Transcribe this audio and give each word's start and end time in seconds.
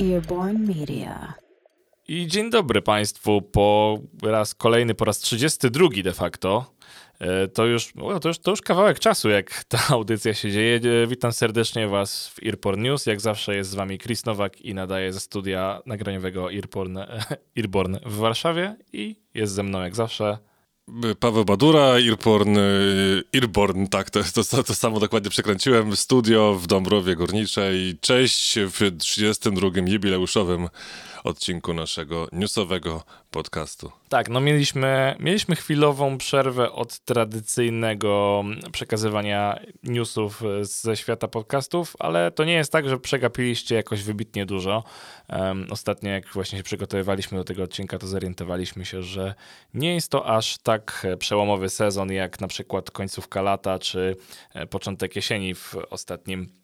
Earborn 0.00 0.66
Media. 0.66 1.34
I 2.08 2.26
dzień 2.26 2.50
dobry 2.50 2.82
Państwu 2.82 3.42
po 3.42 3.98
raz 4.22 4.54
kolejny, 4.54 4.94
po 4.94 5.04
raz 5.04 5.18
32 5.18 5.88
de 6.04 6.12
facto. 6.12 6.74
E, 7.20 7.48
To 7.48 7.66
już, 7.66 7.92
to 8.20 8.28
już, 8.28 8.38
to 8.38 8.50
już 8.50 8.62
kawałek 8.62 8.98
czasu, 8.98 9.28
jak 9.28 9.64
ta 9.68 9.78
audycja 9.88 10.34
się 10.34 10.50
dzieje. 10.50 10.80
E, 11.02 11.06
Witam 11.06 11.32
serdecznie 11.32 11.88
Was 11.88 12.28
w 12.28 12.46
Earporn 12.46 12.82
News. 12.82 13.06
Jak 13.06 13.20
zawsze 13.20 13.56
jest 13.56 13.70
z 13.70 13.74
Wami 13.74 13.98
Chris 13.98 14.24
Nowak 14.24 14.60
i 14.60 14.74
nadaje 14.74 15.12
ze 15.12 15.20
studia 15.20 15.82
nagraniowego 15.86 16.52
Earporn, 16.52 16.98
Earborn 17.58 17.96
w 18.06 18.16
Warszawie. 18.16 18.76
I 18.92 19.16
jest 19.34 19.52
ze 19.52 19.62
mną 19.62 19.82
jak 19.82 19.96
zawsze 19.96 20.38
Paweł 21.20 21.44
Badura, 21.44 21.98
Irporn, 21.98 22.56
y, 22.56 23.22
Irborn, 23.32 23.86
tak, 23.86 24.10
to, 24.10 24.20
to, 24.50 24.62
to 24.62 24.74
samo 24.74 25.00
dokładnie 25.00 25.30
przekręciłem. 25.30 25.96
Studio 25.96 26.54
w 26.54 26.66
Dąbrowie 26.66 27.16
Górniczej. 27.16 27.98
Cześć 28.00 28.58
w 28.58 28.96
32. 28.98 29.68
jubileuszowym 29.86 30.68
odcinku 31.28 31.74
naszego 31.74 32.28
newsowego 32.32 33.02
podcastu. 33.30 33.92
Tak, 34.08 34.28
no 34.28 34.40
mieliśmy, 34.40 35.16
mieliśmy 35.20 35.56
chwilową 35.56 36.18
przerwę 36.18 36.72
od 36.72 36.98
tradycyjnego 36.98 38.44
przekazywania 38.72 39.60
newsów 39.82 40.42
ze 40.60 40.96
świata 40.96 41.28
podcastów, 41.28 41.96
ale 41.98 42.30
to 42.30 42.44
nie 42.44 42.52
jest 42.52 42.72
tak, 42.72 42.88
że 42.88 42.98
przegapiliście 42.98 43.74
jakoś 43.74 44.02
wybitnie 44.02 44.46
dużo. 44.46 44.84
Um, 45.28 45.66
ostatnio, 45.70 46.10
jak 46.10 46.28
właśnie 46.32 46.58
się 46.58 46.64
przygotowywaliśmy 46.64 47.38
do 47.38 47.44
tego 47.44 47.62
odcinka, 47.62 47.98
to 47.98 48.06
zorientowaliśmy 48.06 48.84
się, 48.84 49.02
że 49.02 49.34
nie 49.74 49.94
jest 49.94 50.10
to 50.10 50.26
aż 50.26 50.58
tak 50.58 51.06
przełomowy 51.18 51.68
sezon, 51.68 52.12
jak 52.12 52.40
na 52.40 52.48
przykład 52.48 52.90
końcówka 52.90 53.42
lata 53.42 53.78
czy 53.78 54.16
e, 54.54 54.66
początek 54.66 55.16
jesieni 55.16 55.54
w 55.54 55.74
ostatnim 55.90 56.58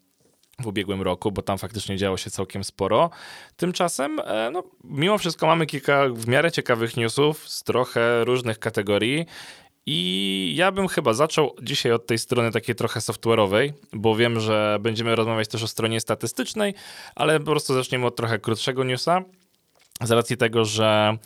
w 0.61 0.67
ubiegłym 0.67 1.01
roku, 1.01 1.31
bo 1.31 1.41
tam 1.41 1.57
faktycznie 1.57 1.97
działo 1.97 2.17
się 2.17 2.31
całkiem 2.31 2.63
sporo. 2.63 3.09
Tymczasem, 3.57 4.19
e, 4.19 4.49
no, 4.51 4.63
mimo 4.83 5.17
wszystko 5.17 5.47
mamy 5.47 5.65
kilka 5.65 6.09
w 6.09 6.27
miarę 6.27 6.51
ciekawych 6.51 6.97
newsów 6.97 7.49
z 7.49 7.63
trochę 7.63 8.25
różnych 8.25 8.59
kategorii. 8.59 9.25
I 9.85 10.53
ja 10.57 10.71
bym 10.71 10.87
chyba 10.87 11.13
zaczął 11.13 11.55
dzisiaj 11.61 11.91
od 11.91 12.07
tej 12.07 12.17
strony 12.17 12.51
takiej 12.51 12.75
trochę 12.75 12.99
software'owej, 12.99 13.73
bo 13.93 14.15
wiem, 14.15 14.39
że 14.39 14.77
będziemy 14.81 15.15
rozmawiać 15.15 15.47
też 15.47 15.63
o 15.63 15.67
stronie 15.67 15.99
statystycznej, 15.99 16.73
ale 17.15 17.39
po 17.39 17.45
prostu 17.45 17.73
zaczniemy 17.73 18.05
od 18.05 18.15
trochę 18.15 18.39
krótszego 18.39 18.83
newsa. 18.83 19.21
Z 20.01 20.11
racji 20.11 20.37
tego, 20.37 20.65
że 20.65 21.17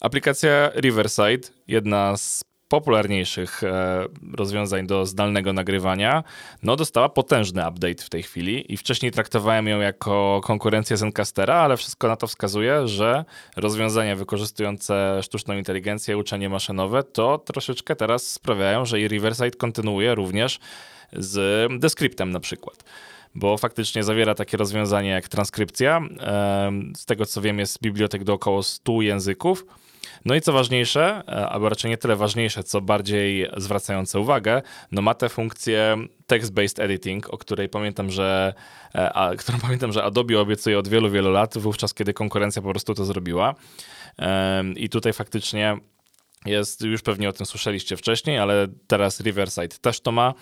aplikacja 0.00 0.70
Riverside, 0.76 1.48
jedna 1.68 2.16
z 2.16 2.44
popularniejszych 2.68 3.62
e, 3.62 4.06
rozwiązań 4.32 4.86
do 4.86 5.06
zdalnego 5.06 5.52
nagrywania, 5.52 6.24
no 6.62 6.76
dostała 6.76 7.08
potężny 7.08 7.68
update 7.68 8.02
w 8.02 8.08
tej 8.08 8.22
chwili 8.22 8.72
i 8.72 8.76
wcześniej 8.76 9.12
traktowałem 9.12 9.68
ją 9.68 9.80
jako 9.80 10.40
konkurencję 10.44 10.96
Zencastera, 10.96 11.54
ale 11.54 11.76
wszystko 11.76 12.08
na 12.08 12.16
to 12.16 12.26
wskazuje, 12.26 12.88
że 12.88 13.24
rozwiązania 13.56 14.16
wykorzystujące 14.16 15.20
sztuczną 15.22 15.56
inteligencję, 15.56 16.18
uczenie 16.18 16.48
maszynowe, 16.48 17.02
to 17.02 17.38
troszeczkę 17.38 17.96
teraz 17.96 18.26
sprawiają, 18.26 18.84
że 18.84 19.00
i 19.00 19.08
Riverside 19.08 19.50
kontynuuje 19.56 20.14
również 20.14 20.58
z 21.12 21.68
Descriptem 21.80 22.30
na 22.30 22.40
przykład 22.40 22.84
bo 23.36 23.58
faktycznie 23.58 24.04
zawiera 24.04 24.34
takie 24.34 24.56
rozwiązanie 24.56 25.10
jak 25.10 25.28
transkrypcja. 25.28 26.00
E, 26.20 26.72
Z 26.96 27.04
tego 27.04 27.26
co 27.26 27.40
wiem, 27.40 27.58
jest 27.58 27.82
bibliotek 27.82 28.24
do 28.24 28.32
około 28.32 28.62
100 28.62 29.02
języków. 29.02 29.66
No 30.26 30.34
i 30.34 30.40
co 30.40 30.52
ważniejsze, 30.52 31.22
e, 31.28 31.48
albo 31.48 31.68
raczej 31.68 31.90
nie 31.90 31.98
tyle 31.98 32.16
ważniejsze, 32.16 32.62
co 32.62 32.80
bardziej 32.80 33.50
zwracające 33.56 34.20
uwagę, 34.20 34.62
no 34.92 35.02
ma 35.02 35.14
tę 35.14 35.28
funkcję 35.28 35.96
text-based 36.26 36.82
editing, 36.82 37.30
o 37.30 37.38
której 37.38 37.68
pamiętam, 37.68 38.10
że, 38.10 38.54
e, 38.94 39.12
a, 39.12 39.34
którą 39.36 39.58
pamiętam, 39.58 39.92
że 39.92 40.04
Adobe 40.04 40.40
obiecuje 40.40 40.78
od 40.78 40.88
wielu, 40.88 41.10
wielu 41.10 41.30
lat, 41.30 41.58
wówczas 41.58 41.94
kiedy 41.94 42.12
konkurencja 42.12 42.62
po 42.62 42.70
prostu 42.70 42.94
to 42.94 43.04
zrobiła. 43.04 43.54
I 44.76 44.88
tutaj 44.88 45.12
faktycznie 45.12 45.76
jest, 46.46 46.82
już 46.82 47.02
pewnie 47.02 47.28
o 47.28 47.32
tym 47.32 47.46
słyszeliście 47.46 47.96
wcześniej, 47.96 48.38
ale 48.38 48.66
teraz 48.86 49.20
Riverside 49.20 49.76
też 49.80 50.00
to 50.00 50.12
ma. 50.12 50.34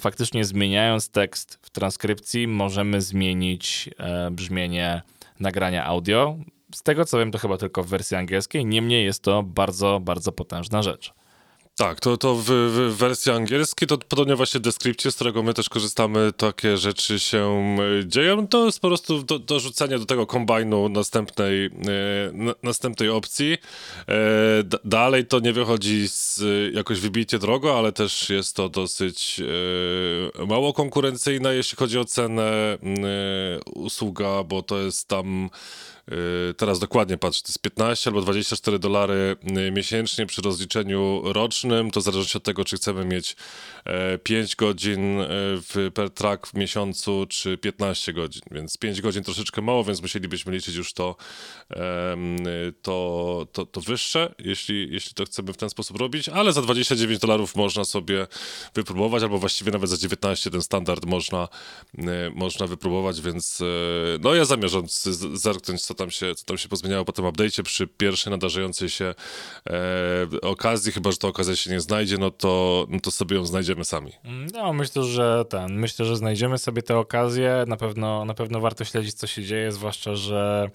Faktycznie 0.00 0.44
zmieniając 0.44 1.10
tekst 1.10 1.58
w 1.62 1.70
transkrypcji, 1.70 2.48
możemy 2.48 3.00
zmienić 3.00 3.90
e, 3.98 4.30
brzmienie 4.30 5.02
nagrania 5.40 5.84
audio. 5.84 6.36
Z 6.74 6.82
tego 6.82 7.04
co 7.04 7.18
wiem, 7.18 7.30
to 7.30 7.38
chyba 7.38 7.56
tylko 7.58 7.82
w 7.82 7.86
wersji 7.86 8.16
angielskiej. 8.16 8.66
Niemniej 8.66 9.04
jest 9.04 9.22
to 9.22 9.42
bardzo, 9.42 10.00
bardzo 10.00 10.32
potężna 10.32 10.82
rzecz. 10.82 11.14
Tak, 11.76 12.00
to, 12.00 12.16
to 12.16 12.34
w, 12.34 12.44
w 12.44 12.96
wersji 12.96 13.32
angielskiej 13.32 13.88
to 13.88 13.98
podobnie 13.98 14.36
właśnie 14.36 14.60
w 14.60 14.62
Descriptie, 14.62 15.10
z 15.10 15.14
którego 15.14 15.42
my 15.42 15.54
też 15.54 15.68
korzystamy, 15.68 16.32
takie 16.36 16.76
rzeczy 16.76 17.20
się 17.20 17.76
e, 18.00 18.08
dzieją. 18.08 18.48
To 18.48 18.66
jest 18.66 18.80
po 18.80 18.88
prostu 18.88 19.22
do, 19.22 19.38
dorzucenie 19.38 19.98
do 19.98 20.06
tego 20.06 20.26
kombajnu 20.26 20.88
następnej, 20.88 21.66
e, 21.66 21.70
na, 22.32 22.54
następnej 22.62 23.08
opcji. 23.08 23.52
E, 23.52 23.58
d- 24.64 24.78
dalej 24.84 25.26
to 25.26 25.40
nie 25.40 25.52
wychodzi 25.52 26.08
z, 26.08 26.40
jakoś 26.74 27.00
wybicie 27.00 27.38
drogo, 27.38 27.78
ale 27.78 27.92
też 27.92 28.30
jest 28.30 28.56
to 28.56 28.68
dosyć 28.68 29.40
e, 30.40 30.46
mało 30.46 30.72
konkurencyjne, 30.72 31.54
jeśli 31.54 31.76
chodzi 31.76 31.98
o 31.98 32.04
cenę 32.04 32.42
e, 32.42 32.78
usługa, 33.74 34.44
bo 34.44 34.62
to 34.62 34.78
jest 34.78 35.08
tam 35.08 35.50
Teraz 36.56 36.78
dokładnie 36.78 37.18
patrzę, 37.18 37.42
to 37.42 37.48
jest 37.48 37.58
15 37.62 38.10
albo 38.10 38.20
24 38.20 38.78
dolary 38.78 39.36
miesięcznie 39.72 40.26
przy 40.26 40.42
rozliczeniu 40.42 41.22
rocznym. 41.24 41.61
To 41.92 42.00
zależy 42.00 42.38
od 42.38 42.44
tego, 42.44 42.64
czy 42.64 42.76
chcemy 42.76 43.04
mieć 43.04 43.36
e, 43.84 44.18
5 44.18 44.56
godzin 44.56 45.20
e, 45.20 45.26
w, 45.28 45.90
per 45.94 46.10
track 46.10 46.46
w 46.46 46.54
miesiącu, 46.54 47.26
czy 47.28 47.58
15 47.58 48.12
godzin. 48.12 48.42
Więc 48.50 48.76
5 48.76 49.00
godzin 49.00 49.24
troszeczkę 49.24 49.62
mało, 49.62 49.84
więc 49.84 50.02
musielibyśmy 50.02 50.52
liczyć 50.52 50.76
już 50.76 50.92
to, 50.92 51.16
to, 52.82 53.46
to, 53.52 53.66
to 53.66 53.80
wyższe, 53.80 54.34
jeśli, 54.38 54.92
jeśli 54.92 55.14
to 55.14 55.24
chcemy 55.24 55.52
w 55.52 55.56
ten 55.56 55.70
sposób 55.70 55.96
robić. 55.96 56.28
Ale 56.28 56.52
za 56.52 56.62
29 56.62 57.20
dolarów 57.20 57.56
można 57.56 57.84
sobie 57.84 58.26
wypróbować, 58.74 59.22
albo 59.22 59.38
właściwie 59.38 59.72
nawet 59.72 59.90
za 59.90 59.96
19 59.96 60.50
ten 60.50 60.62
standard 60.62 61.04
można, 61.04 61.48
e, 61.98 62.30
można 62.34 62.66
wypróbować, 62.66 63.20
więc 63.20 63.60
e, 63.60 63.64
no 64.20 64.34
ja 64.34 64.44
zamierzam 64.44 64.84
zerknąć, 65.34 65.82
co 65.82 65.94
tam 65.94 66.10
się, 66.10 66.34
co 66.34 66.44
tam 66.44 66.58
się 66.58 66.68
pozmieniało 66.68 67.04
po 67.04 67.12
tym 67.12 67.24
update'cie 67.24 67.62
przy 67.62 67.86
pierwszej 67.86 68.30
nadarzającej 68.30 68.90
się 68.90 69.14
e, 69.66 70.40
okazji, 70.42 70.92
chyba, 70.92 71.12
że 71.12 71.18
ta 71.18 71.28
okazja 71.28 71.51
się 71.56 71.70
nie 71.70 71.80
znajdzie, 71.80 72.18
no 72.18 72.30
to, 72.30 72.86
no 72.88 73.00
to 73.00 73.10
sobie 73.10 73.36
ją 73.36 73.44
znajdziemy 73.44 73.84
sami. 73.84 74.12
No, 74.52 74.72
myślę, 74.72 75.04
że 75.04 75.44
ten, 75.48 75.74
myślę, 75.78 76.04
że 76.04 76.16
znajdziemy 76.16 76.58
sobie 76.58 76.82
tę 76.82 76.98
okazję. 76.98 77.64
Na 77.66 77.76
pewno, 77.76 78.24
na 78.24 78.34
pewno 78.34 78.60
warto 78.60 78.84
śledzić, 78.84 79.14
co 79.14 79.26
się 79.26 79.42
dzieje, 79.42 79.72
zwłaszcza, 79.72 80.14
że 80.14 80.70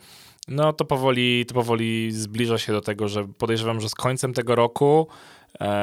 no 0.47 0.73
to 0.73 0.85
powoli, 0.85 1.45
to 1.45 1.53
powoli 1.53 2.11
zbliża 2.11 2.57
się 2.57 2.73
do 2.73 2.81
tego, 2.81 3.07
że 3.07 3.27
podejrzewam, 3.27 3.81
że 3.81 3.89
z 3.89 3.95
końcem 3.95 4.33
tego 4.33 4.55
roku 4.55 5.07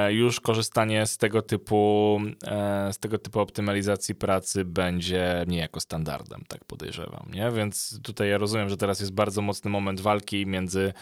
już 0.09 0.41
korzystanie 0.41 1.07
z 1.07 1.19
tego 1.19 1.43
typu 1.43 2.21
e, 2.47 2.93
z 2.93 2.99
tego 2.99 3.19
typu 3.19 3.41
optymalizacji 3.41 4.15
pracy 4.15 4.65
będzie 4.65 5.45
niejako 5.49 5.81
standardem, 5.81 6.45
tak 6.49 6.65
podejrzewam, 6.65 7.27
nie? 7.33 7.51
Więc 7.51 8.01
tutaj 8.03 8.29
ja 8.29 8.39
rozumiem, 8.39 8.69
że 8.69 8.77
teraz 8.77 9.01
jest 9.01 9.13
bardzo 9.13 9.43
mocny 9.43 9.71
moment 9.71 10.01
walki 10.01 10.47
między 10.47 10.93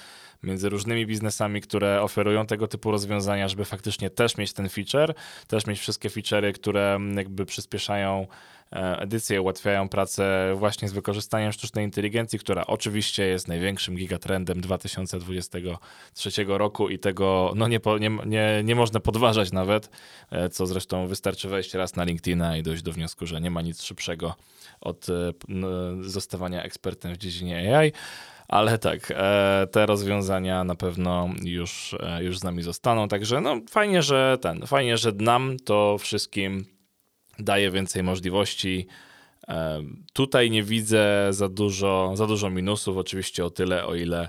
między 0.43 0.69
różnymi 0.69 1.07
biznesami, 1.07 1.61
które 1.61 2.03
oferują 2.03 2.47
tego 2.47 2.69
typu 2.69 2.91
rozwiązania, 2.91 3.49
żeby 3.49 3.65
faktycznie 3.65 4.11
też 4.11 4.37
mieć 4.37 4.53
ten 4.53 4.69
feature, 4.69 5.15
też 5.47 5.67
mieć 5.67 5.79
wszystkie 5.79 6.09
feature'y, 6.09 6.53
które 6.53 6.99
jakby 7.17 7.47
przyspieszają 7.47 8.27
e, 8.73 8.99
edycję, 8.99 9.43
ułatwiają 9.43 9.89
pracę 9.89 10.55
właśnie 10.57 10.89
z 10.89 10.93
wykorzystaniem 10.93 11.53
sztucznej 11.53 11.85
inteligencji, 11.85 12.39
która 12.39 12.67
oczywiście 12.67 13.27
jest 13.27 13.49
największym 13.49 13.97
gigatrendem 13.97 14.61
2023 14.61 16.31
roku 16.47 16.89
i 16.89 16.99
tego 16.99 17.53
no 17.57 17.69
nie, 17.69 17.81
nie, 18.01 18.11
nie, 18.27 18.63
nie 18.65 18.75
można 18.75 19.01
podważać 19.01 19.53
nawet, 19.53 19.91
e, 20.31 20.49
co 20.49 20.67
zresztą 20.67 21.07
wystarczy 21.07 21.49
wejść 21.49 21.75
raz 21.75 21.97
na 21.97 22.05
LinkedIna 22.05 22.57
i 22.57 22.63
dojść 22.63 22.83
do 22.83 22.93
wniosku, 22.93 23.27
że 23.27 23.41
nie 23.41 23.51
ma 23.51 23.63
nic 23.63 23.83
szybszego 23.83 24.35
od 24.81 25.07
e, 25.09 25.13
zostawania 26.01 26.63
ekspertem 26.63 27.15
w 27.15 27.19
dziedzinie 27.19 27.79
AI. 27.79 27.93
Ale 28.49 28.79
tak, 28.79 29.13
te 29.73 29.87
rozwiązania 29.87 30.65
na 30.65 30.75
pewno 30.75 31.29
już, 31.43 31.97
już 32.21 32.39
z 32.39 32.45
nami 32.45 32.63
zostaną. 32.63 33.09
Także 33.09 33.41
no, 33.41 33.61
fajnie, 33.71 34.03
że 34.03 34.39
ten, 34.41 34.67
fajnie, 34.67 34.97
że 34.97 35.13
nam 35.13 35.57
to 35.65 35.99
wszystkim 35.99 36.65
daje 37.39 37.71
więcej 37.71 38.03
możliwości. 38.03 38.87
E, 39.49 39.83
tutaj 40.13 40.51
nie 40.51 40.63
widzę 40.63 41.29
za 41.31 41.49
dużo, 41.49 42.13
za 42.15 42.27
dużo 42.27 42.51
minusów, 42.51 42.97
oczywiście 42.97 43.45
o 43.45 43.51
tyle, 43.51 43.87
o 43.87 43.95
ile 43.95 44.29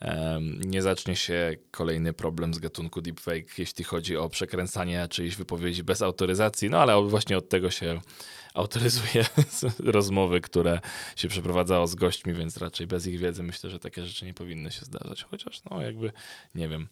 em, 0.00 0.60
nie 0.60 0.82
zacznie 0.82 1.16
się 1.16 1.56
kolejny 1.70 2.12
problem 2.12 2.54
z 2.54 2.58
gatunku 2.58 3.00
deepfake, 3.00 3.58
jeśli 3.58 3.84
chodzi 3.84 4.16
o 4.16 4.28
przekręcanie 4.28 5.08
czyjejś 5.08 5.36
wypowiedzi 5.36 5.84
bez 5.84 6.02
autoryzacji, 6.02 6.70
no 6.70 6.82
ale 6.82 7.02
właśnie 7.02 7.38
od 7.38 7.48
tego 7.48 7.70
się 7.70 8.00
autoryzuje 8.54 9.24
rozmowy, 9.78 10.40
które 10.40 10.80
się 11.16 11.28
przeprowadzało 11.28 11.86
z 11.86 11.94
gośćmi, 11.94 12.34
więc 12.34 12.56
raczej 12.56 12.86
bez 12.86 13.06
ich 13.06 13.20
wiedzy 13.20 13.42
myślę, 13.42 13.70
że 13.70 13.78
takie 13.78 14.06
rzeczy 14.06 14.26
nie 14.26 14.34
powinny 14.34 14.70
się 14.70 14.84
zdarzać. 14.84 15.22
Chociaż, 15.22 15.62
no 15.70 15.82
jakby, 15.82 16.12
nie 16.54 16.68
wiem. 16.68 16.88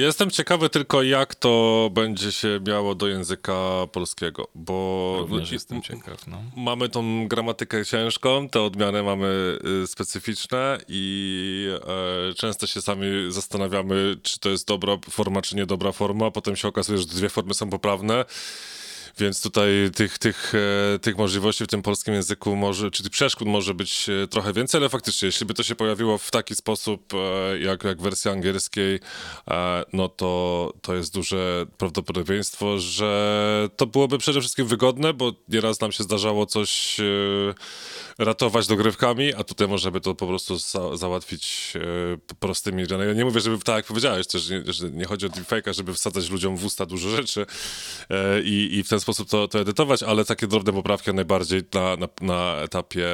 Jestem 0.00 0.30
ciekawy 0.30 0.68
tylko, 0.68 1.02
jak 1.02 1.34
to 1.34 1.90
będzie 1.92 2.32
się 2.32 2.60
miało 2.66 2.94
do 2.94 3.08
języka 3.08 3.86
polskiego, 3.92 4.48
bo 4.54 5.16
Również 5.20 5.52
jestem 5.52 5.82
ciekaw. 5.82 6.26
No. 6.26 6.42
mamy 6.56 6.88
tą 6.88 7.28
gramatykę 7.28 7.84
ciężką, 7.84 8.48
te 8.48 8.62
odmiany 8.62 9.02
mamy 9.02 9.58
y, 9.82 9.86
specyficzne 9.86 10.78
i 10.88 11.68
e, 12.30 12.34
często 12.34 12.66
się 12.66 12.80
sami 12.80 13.06
zastanawiamy, 13.28 14.16
czy 14.22 14.40
to 14.40 14.48
jest 14.48 14.66
dobra 14.66 14.96
forma, 15.10 15.42
czy 15.42 15.56
niedobra 15.56 15.92
forma, 15.92 16.30
potem 16.30 16.56
się 16.56 16.68
okazuje, 16.68 16.98
że 16.98 17.06
dwie 17.06 17.28
formy 17.28 17.54
są 17.54 17.70
poprawne. 17.70 18.24
Więc 19.20 19.42
tutaj 19.42 19.70
tych, 19.94 20.18
tych, 20.18 20.52
e, 20.94 20.98
tych 20.98 21.18
możliwości 21.18 21.64
w 21.64 21.66
tym 21.66 21.82
polskim 21.82 22.14
języku 22.14 22.56
może, 22.56 22.90
czy 22.90 23.02
tych 23.02 23.12
przeszkód 23.12 23.48
może 23.48 23.74
być 23.74 24.06
e, 24.08 24.26
trochę 24.26 24.52
więcej, 24.52 24.78
ale 24.78 24.88
faktycznie, 24.88 25.26
jeśli 25.26 25.46
by 25.46 25.54
to 25.54 25.62
się 25.62 25.74
pojawiło 25.74 26.18
w 26.18 26.30
taki 26.30 26.56
sposób, 26.56 27.14
e, 27.14 27.58
jak, 27.58 27.84
jak 27.84 27.98
w 27.98 28.02
wersji 28.02 28.30
angielskiej, 28.30 29.00
no 29.92 30.08
to, 30.08 30.72
to 30.82 30.94
jest 30.94 31.14
duże 31.14 31.66
prawdopodobieństwo, 31.78 32.78
że 32.78 33.68
to 33.76 33.86
byłoby 33.86 34.18
przede 34.18 34.40
wszystkim 34.40 34.66
wygodne, 34.66 35.14
bo 35.14 35.32
nieraz 35.48 35.80
nam 35.80 35.92
się 35.92 36.04
zdarzało 36.04 36.46
coś 36.46 36.96
ratować 38.18 38.66
dogrywkami, 38.66 39.34
a 39.34 39.44
tutaj 39.44 39.68
możemy 39.68 40.00
to 40.00 40.14
po 40.14 40.26
prostu 40.26 40.58
za, 40.58 40.96
załatwić 40.96 41.72
prostymi. 42.40 42.84
Ja 42.90 43.12
nie 43.12 43.24
mówię, 43.24 43.40
żeby 43.40 43.58
tak 43.58 43.76
jak 43.76 43.86
powiedziałeś, 43.86 44.26
też 44.26 44.50
nie, 44.50 44.72
że 44.72 44.90
nie 44.90 45.04
chodzi 45.04 45.26
o 45.26 45.28
deepfake'a, 45.28 45.74
żeby 45.74 45.94
wsadzać 45.94 46.30
ludziom 46.30 46.56
w 46.56 46.64
usta 46.64 46.86
dużo 46.86 47.10
rzeczy 47.10 47.46
i, 48.44 48.68
i 48.72 48.82
w 48.82 48.88
ten 48.88 49.00
sposób 49.00 49.09
to, 49.14 49.48
to 49.48 49.60
edytować, 49.60 50.02
ale 50.02 50.24
takie 50.24 50.46
drobne 50.46 50.72
poprawki 50.72 51.14
najbardziej 51.14 51.62
na, 51.74 51.96
na, 51.96 52.08
na 52.20 52.56
etapie 52.56 53.06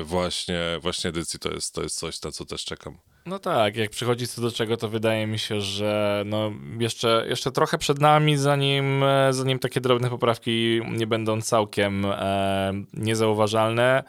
y, 0.00 0.04
właśnie, 0.04 0.60
właśnie 0.80 1.10
edycji 1.10 1.38
to 1.38 1.50
jest, 1.50 1.74
to 1.74 1.82
jest 1.82 1.98
coś, 1.98 2.22
na 2.22 2.30
co 2.30 2.44
też 2.44 2.64
czekam. 2.64 2.98
No 3.26 3.38
tak, 3.38 3.76
jak 3.76 3.90
przychodzi 3.90 4.26
co 4.26 4.42
do 4.42 4.50
czego, 4.50 4.76
to 4.76 4.88
wydaje 4.88 5.26
mi 5.26 5.38
się, 5.38 5.60
że 5.60 6.22
no 6.26 6.52
jeszcze, 6.78 7.26
jeszcze 7.28 7.52
trochę 7.52 7.78
przed 7.78 8.00
nami, 8.00 8.36
zanim, 8.36 9.02
e, 9.02 9.32
zanim 9.32 9.58
takie 9.58 9.80
drobne 9.80 10.10
poprawki 10.10 10.80
nie 10.90 11.06
będą 11.06 11.40
całkiem 11.40 12.04
e, 12.04 12.72
niezauważalne. 12.94 14.04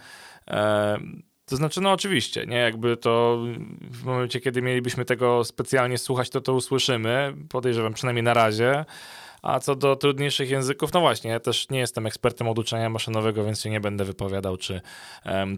E, 0.48 0.98
to 1.46 1.56
znaczy, 1.56 1.82
no 1.82 1.92
oczywiście, 1.92 2.46
nie, 2.46 2.58
jakby 2.58 2.98
to 2.98 3.44
w 3.82 4.04
momencie, 4.04 4.40
kiedy 4.40 4.62
mielibyśmy 4.62 5.06
tego 5.06 5.44
specjalnie 5.44 5.98
słuchać, 5.98 6.30
to 6.30 6.42
to 6.42 6.54
usłyszymy, 6.54 7.34
podejrzewam 7.50 7.94
przynajmniej 7.94 8.24
na 8.24 8.34
razie. 8.34 8.86
A 9.42 9.60
co 9.60 9.76
do 9.76 9.96
trudniejszych 9.96 10.50
języków, 10.50 10.94
no 10.94 11.00
właśnie, 11.00 11.32
ja 11.32 11.40
też 11.40 11.70
nie 11.70 11.80
jestem 11.80 12.06
ekspertem 12.06 12.48
od 12.48 12.60
uczenia 12.60 12.90
maszynowego, 12.90 13.44
więc 13.44 13.62
się 13.62 13.70
nie 13.70 13.80
będę 13.80 14.06
wypowiadał, 14.06 14.58
czy 14.58 14.82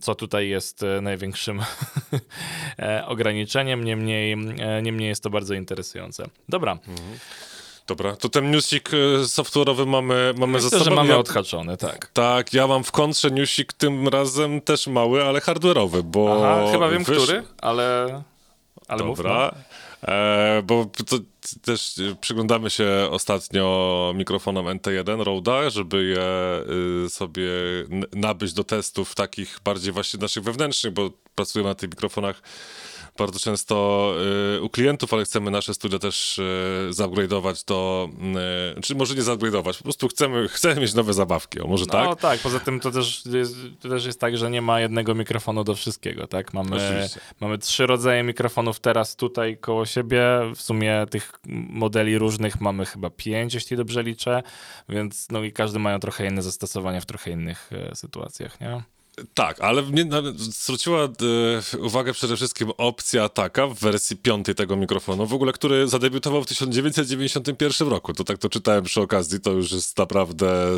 co 0.02 0.16
tutaj 0.16 0.50
jest 0.50 0.84
e, 0.84 1.02
największym 1.02 1.62
e, 2.80 3.06
ograniczeniem. 3.06 3.84
Niemniej, 3.84 4.34
e, 4.60 4.82
niemniej 4.82 5.10
jest 5.10 5.24
to 5.24 5.30
bardzo 5.30 5.54
interesujące. 5.54 6.26
Dobra. 6.50 6.72
Mhm. 6.72 7.20
Dobra, 7.88 8.16
to 8.16 8.30
ten 8.30 8.52
newsik 8.52 8.90
software'owy 9.24 9.86
mamy, 9.86 10.34
mamy 10.38 10.54
Myślę, 10.54 10.70
za 10.70 10.80
sobą. 10.80 10.90
że 10.90 10.96
mamy 10.96 11.18
odhaczony, 11.18 11.78
tak. 11.78 12.12
Tak, 12.14 12.54
ja 12.54 12.68
mam 12.68 12.84
w 12.84 12.92
kontrze 12.92 13.32
newsik 13.32 13.74
tym 13.74 14.08
razem 14.08 14.62
też 14.62 14.88
mały, 14.88 15.24
ale 15.24 15.40
hardware'owy, 15.40 16.02
bo... 16.02 16.46
Aha, 16.46 16.72
chyba 16.72 16.90
wiem, 16.90 17.04
wysz... 17.04 17.24
który, 17.24 17.44
ale... 17.62 18.22
ale 18.88 19.04
Dobra. 19.04 19.06
Mów, 19.08 19.24
no. 19.24 20.14
E, 20.14 20.62
bo 20.64 20.86
to 21.08 21.18
też 21.62 21.96
przyglądamy 22.22 22.70
się 22.70 23.08
ostatnio 23.12 24.14
mikrofonom 24.16 24.66
NT1 24.66 25.24
Roda, 25.24 25.70
żeby 25.70 26.04
je 26.04 26.62
y, 27.06 27.10
sobie 27.10 27.50
nabyć 28.14 28.54
do 28.54 28.64
testów 28.64 29.16
takich 29.16 29.60
bardziej 29.64 29.94
właśnie 29.94 30.20
naszych 30.20 30.44
wewnętrznych, 30.44 30.94
bo 30.94 31.10
pracujemy 31.36 31.70
na 31.70 31.76
tych 31.76 31.90
mikrofonach 31.90 32.42
bardzo 33.20 33.40
często 33.40 34.14
y, 34.58 34.62
u 34.62 34.70
klientów, 34.70 35.14
ale 35.14 35.26
chcemy 35.26 35.52
nasze 35.52 35.74
studia 35.74 36.00
też 36.00 36.40
y, 36.40 36.90
zupgrade'ować 36.92 37.68
do, 37.68 38.10
y, 38.78 38.82
czy 38.82 38.96
może 38.96 39.16
nie 39.16 39.22
zupgrade'ować, 39.22 39.78
po 39.78 39.84
prostu 39.84 40.08
chcemy, 40.08 40.48
chcemy 40.48 40.82
mieć 40.82 40.94
nowe 40.94 41.14
zabawki, 41.14 41.60
o 41.60 41.68
może 41.68 41.86
no, 41.86 41.92
tak? 41.92 42.06
No 42.06 42.16
tak, 42.16 42.40
poza 42.40 42.60
tym 42.60 42.80
to 42.80 42.92
też, 42.92 43.26
jest, 43.26 43.56
to 43.80 43.90
też 43.90 44.06
jest 44.06 44.20
tak, 44.20 44.38
że 44.38 44.52
nie 44.52 44.62
ma 44.62 44.80
jednego 44.80 45.16
mikrofonu 45.16 45.64
do 45.64 45.76
wszystkiego, 45.76 46.28
tak? 46.28 46.54
Mamy, 46.54 47.10
mamy 47.40 47.58
trzy 47.58 47.88
rodzaje 47.88 48.24
mikrofonów 48.24 48.80
teraz 48.80 49.16
tutaj 49.16 49.58
koło 49.58 49.86
siebie, 49.86 50.24
w 50.56 50.62
sumie 50.62 51.06
tych 51.10 51.32
modeli 51.70 52.18
różnych 52.18 52.62
mamy 52.62 52.86
chyba 52.86 53.10
pięć, 53.10 53.54
jeśli 53.54 53.78
dobrze 53.78 54.04
liczę, 54.04 54.44
więc 54.90 55.28
no 55.32 55.44
i 55.44 55.52
każdy 55.52 55.80
mają 55.80 56.00
trochę 56.00 56.28
inne 56.28 56.42
zastosowania 56.42 57.02
w 57.02 57.06
trochę 57.06 57.32
innych 57.32 57.70
e, 57.92 57.96
sytuacjach, 57.96 58.62
nie? 58.62 58.99
Tak, 59.34 59.62
ale 59.62 59.82
mnie 59.82 60.06
zwróciła 60.36 61.04
e, 61.04 61.78
uwagę 61.78 62.14
przede 62.14 62.36
wszystkim 62.36 62.72
opcja 62.78 63.30
taka 63.30 63.68
w 63.68 63.80
wersji 63.80 64.18
piątej 64.18 64.56
tego 64.56 64.76
mikrofonu, 64.76 65.26
w 65.26 65.34
ogóle, 65.34 65.54
który 65.54 65.88
zadebiutował 65.88 66.44
w 66.44 66.48
1991 66.48 67.88
roku. 67.88 68.14
To 68.14 68.24
tak 68.24 68.38
to 68.38 68.50
czytałem 68.50 68.84
przy 68.84 69.02
okazji, 69.02 69.40
to 69.40 69.52
już 69.52 69.72
jest 69.72 69.98
naprawdę 69.98 70.76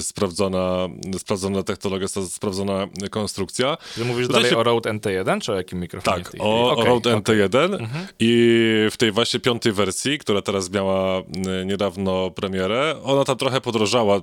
sprawdzona, 0.00 0.88
sprawdzona 1.18 1.62
technologia, 1.62 2.08
sprawdzona 2.08 2.88
konstrukcja. 3.10 3.76
Ty 3.94 4.04
mówisz 4.04 4.26
Tutaj 4.26 4.42
dalej 4.42 4.50
się... 4.50 4.58
o 4.58 4.62
Rode 4.62 4.90
NT1, 4.90 5.40
czy 5.40 5.52
o 5.52 5.56
jakim 5.56 5.80
mikrofonie? 5.80 6.24
Tak, 6.24 6.34
o, 6.38 6.70
okay, 6.72 6.84
Rode 6.84 7.16
okay. 7.16 7.36
NT1 7.36 7.74
mhm. 7.74 8.06
i 8.18 8.88
w 8.90 8.96
tej 8.96 9.12
właśnie 9.12 9.40
piątej 9.40 9.72
wersji, 9.72 10.18
która 10.18 10.42
teraz 10.42 10.70
miała 10.70 11.22
niedawno 11.66 12.30
premierę, 12.30 12.96
ona 13.04 13.24
tam 13.24 13.36
trochę 13.36 13.60
podrożała, 13.60 14.16
y, 14.16 14.20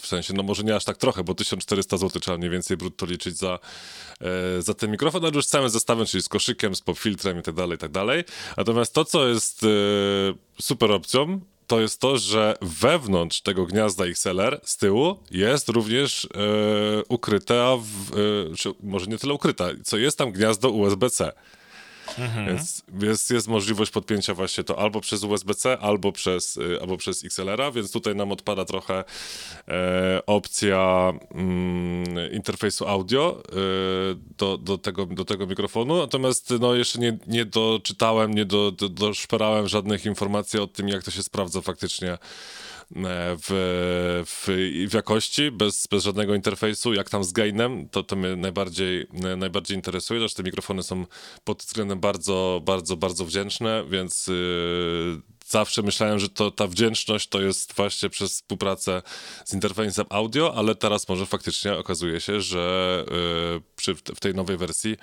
w 0.00 0.06
sensie, 0.06 0.34
no 0.34 0.42
może 0.42 0.62
nie 0.62 0.76
aż 0.76 0.84
tak 0.84 0.96
trochę, 0.96 1.24
bo 1.24 1.34
1400 1.34 1.96
zł 1.96 2.20
trzeba 2.20 2.38
mniej 2.38 2.50
więcej 2.50 2.76
brutto 2.86 3.06
liczyć 3.06 3.36
za, 3.36 3.58
e, 4.20 4.62
za 4.62 4.74
ten 4.74 4.90
mikrofon, 4.90 5.24
ale 5.24 5.34
już 5.34 5.46
całym 5.46 5.68
zestawem, 5.68 6.06
czyli 6.06 6.22
z 6.22 6.28
koszykiem, 6.28 6.74
z 6.74 6.80
popfiltrem 6.80 7.38
i 7.38 7.42
tak 7.42 7.54
dalej, 7.54 7.76
i 7.76 7.78
tak 7.78 7.90
dalej. 7.90 8.24
Natomiast 8.56 8.94
to, 8.94 9.04
co 9.04 9.28
jest 9.28 9.62
e, 9.62 9.66
super 10.62 10.92
opcją, 10.92 11.40
to 11.66 11.80
jest 11.80 12.00
to, 12.00 12.18
że 12.18 12.54
wewnątrz 12.62 13.40
tego 13.40 13.66
gniazda 13.66 14.04
XLR 14.04 14.60
z 14.64 14.76
tyłu 14.76 15.18
jest 15.30 15.68
również 15.68 16.24
e, 16.24 16.28
ukryta, 17.08 17.76
w, 17.76 18.12
e, 18.52 18.56
czy 18.56 18.70
może 18.82 19.06
nie 19.06 19.18
tyle 19.18 19.34
ukryta, 19.34 19.68
co 19.84 19.98
jest 19.98 20.18
tam 20.18 20.32
gniazdo 20.32 20.70
USB-C. 20.70 21.32
Mhm. 22.18 22.46
Więc 22.46 22.82
jest, 23.02 23.30
jest 23.30 23.48
możliwość 23.48 23.90
podpięcia 23.90 24.34
właśnie 24.34 24.64
to 24.64 24.78
albo 24.78 25.00
przez 25.00 25.22
USB-C, 25.22 25.78
albo 25.78 26.12
przez, 26.12 26.56
y, 26.56 26.78
albo 26.80 26.96
przez 26.96 27.24
XLR-a, 27.24 27.70
więc 27.70 27.92
tutaj 27.92 28.14
nam 28.14 28.32
odpada 28.32 28.64
trochę 28.64 29.04
e, 29.68 30.22
opcja 30.26 31.12
mm, 31.34 32.32
interfejsu 32.32 32.88
audio 32.88 33.42
e, 33.48 33.52
do, 34.38 34.58
do, 34.58 34.78
tego, 34.78 35.06
do 35.06 35.24
tego 35.24 35.46
mikrofonu, 35.46 35.96
natomiast 35.96 36.54
no, 36.60 36.74
jeszcze 36.74 36.98
nie, 36.98 37.18
nie 37.26 37.44
doczytałem, 37.44 38.34
nie 38.34 38.44
do, 38.44 38.72
do, 38.72 38.88
doszperałem 38.88 39.68
żadnych 39.68 40.06
informacji 40.06 40.60
o 40.60 40.66
tym, 40.66 40.88
jak 40.88 41.02
to 41.02 41.10
się 41.10 41.22
sprawdza 41.22 41.60
faktycznie 41.60 42.18
E, 42.94 43.36
w, 43.36 44.24
w, 44.26 44.46
w 44.90 44.94
jakości, 44.94 45.50
bez, 45.50 45.86
bez 45.86 46.04
żadnego 46.04 46.34
interfejsu, 46.34 46.94
jak 46.94 47.10
tam 47.10 47.24
z 47.24 47.32
gainem, 47.32 47.88
to, 47.88 48.02
to 48.02 48.16
mnie 48.16 48.36
najbardziej, 48.36 49.06
najbardziej 49.36 49.76
interesuje, 49.76 50.28
że 50.28 50.34
te 50.34 50.42
mikrofony 50.42 50.82
są 50.82 51.06
pod 51.44 51.62
względem 51.62 51.95
bardzo, 51.96 52.62
bardzo, 52.64 52.96
bardzo 52.96 53.24
wdzięczne, 53.24 53.84
więc 53.90 54.26
yy, 54.26 55.20
zawsze 55.46 55.82
myślałem, 55.82 56.18
że 56.18 56.28
to, 56.28 56.50
ta 56.50 56.66
wdzięczność 56.66 57.28
to 57.28 57.40
jest 57.40 57.72
właśnie 57.72 58.10
przez 58.10 58.32
współpracę 58.32 59.02
z 59.44 59.54
interfejsem 59.54 60.06
audio, 60.10 60.54
ale 60.56 60.74
teraz 60.74 61.08
może 61.08 61.26
faktycznie 61.26 61.74
okazuje 61.74 62.20
się, 62.20 62.40
że 62.40 63.04
yy, 63.10 63.62
przy, 63.76 63.94
w 63.94 64.20
tej 64.20 64.34
nowej 64.34 64.56
wersji 64.56 64.96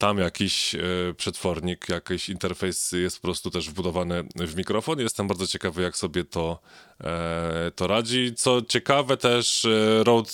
tam 0.00 0.18
jakiś 0.18 0.74
e, 0.74 0.80
przetwornik, 1.16 1.88
jakiś 1.88 2.28
interfejs 2.28 2.92
jest 2.92 3.18
po 3.18 3.22
prostu 3.22 3.50
też 3.50 3.70
wbudowany 3.70 4.24
w 4.36 4.56
mikrofon. 4.56 5.00
Jestem 5.00 5.28
bardzo 5.28 5.46
ciekawy, 5.46 5.82
jak 5.82 5.96
sobie 5.96 6.24
to, 6.24 6.60
e, 7.00 7.70
to 7.76 7.86
radzi. 7.86 8.34
Co 8.36 8.62
ciekawe 8.62 9.16
też, 9.16 9.64
e, 9.64 10.04
Rode 10.04 10.30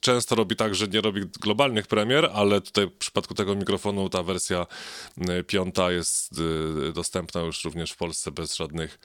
często 0.00 0.34
robi 0.34 0.56
tak, 0.56 0.74
że 0.74 0.88
nie 0.88 1.00
robi 1.00 1.20
globalnych 1.40 1.86
premier, 1.86 2.30
ale 2.34 2.60
tutaj 2.60 2.86
w 2.86 2.92
przypadku 2.92 3.34
tego 3.34 3.54
mikrofonu 3.54 4.08
ta 4.08 4.22
wersja 4.22 4.66
piąta 5.46 5.92
jest 5.92 6.40
dostępna 6.94 7.40
już 7.40 7.64
również 7.64 7.92
w 7.92 7.96
Polsce 7.96 8.30
bez 8.30 8.56
żadnych 8.56 8.98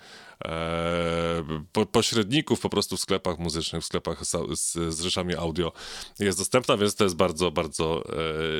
po, 1.71 1.85
pośredników 1.85 2.59
po 2.59 2.69
prostu 2.69 2.97
w 2.97 2.99
sklepach 2.99 3.39
muzycznych, 3.39 3.81
w 3.81 3.85
sklepach 3.85 4.25
z, 4.25 4.59
z, 4.59 4.93
z 4.93 5.17
audio 5.37 5.71
jest 6.19 6.37
dostępna, 6.37 6.77
więc 6.77 6.95
to 6.95 7.03
jest 7.03 7.15
bardzo, 7.15 7.51
bardzo 7.51 8.03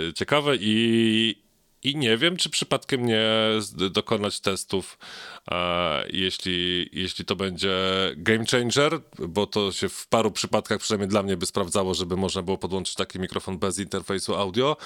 e, 0.10 0.13
ciekawe 0.13 0.55
i, 0.60 1.47
i 1.88 1.96
nie 1.96 2.17
wiem, 2.17 2.38
czy 2.38 2.50
przypadkiem 2.50 3.06
nie 3.06 3.25
dokonać 3.91 4.39
testów, 4.39 4.98
e, 5.51 6.08
jeśli, 6.10 6.89
jeśli 6.94 7.25
to 7.25 7.36
będzie 7.36 7.75
game 8.17 8.46
changer, 8.46 9.00
bo 9.20 9.48
to 9.48 9.72
się 9.72 9.89
w 9.89 10.08
paru 10.08 10.32
przypadkach, 10.32 10.79
przynajmniej 10.79 11.10
dla 11.10 11.24
mnie, 11.24 11.38
by 11.38 11.46
sprawdzało, 11.46 11.94
żeby 11.94 12.17
można 12.17 12.41
było 12.41 12.58
podłączyć 12.58 12.96
taki 12.96 13.20
mikrofon 13.20 13.60
bez 13.60 13.79
interfejsu 13.79 14.36
audio, 14.36 14.77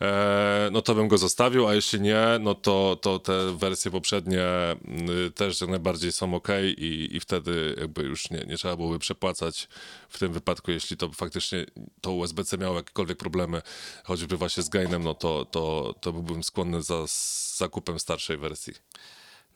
e, 0.00 0.68
no 0.72 0.82
to 0.82 0.94
bym 0.94 1.08
go 1.08 1.18
zostawił, 1.18 1.66
a 1.68 1.74
jeśli 1.74 2.00
nie, 2.00 2.24
no 2.40 2.54
to, 2.54 2.98
to 3.02 3.18
te 3.18 3.56
wersje 3.56 3.90
poprzednie 3.90 4.44
y, 5.26 5.30
też 5.30 5.60
jak 5.60 5.70
najbardziej 5.70 6.12
są 6.12 6.34
ok 6.34 6.48
i, 6.76 7.08
i 7.12 7.20
wtedy 7.20 7.74
jakby 7.80 8.02
już 8.02 8.30
nie, 8.30 8.44
nie 8.48 8.56
trzeba 8.56 8.76
byłoby 8.76 8.98
przepłacać 8.98 9.68
w 10.14 10.18
tym 10.18 10.32
wypadku, 10.32 10.70
jeśli 10.70 10.96
to 10.96 11.12
faktycznie 11.12 11.66
to 12.00 12.12
USB-C 12.12 12.58
miało 12.58 12.76
jakiekolwiek 12.76 13.18
problemy, 13.18 13.62
choćby 14.04 14.36
właśnie 14.36 14.62
z 14.62 14.68
gainem, 14.68 15.04
no 15.04 15.14
to, 15.14 15.44
to, 15.44 15.94
to 16.00 16.12
byłbym 16.12 16.42
skłonny 16.42 16.82
za 16.82 17.04
zakupem 17.56 17.98
starszej 17.98 18.36
wersji. 18.36 18.74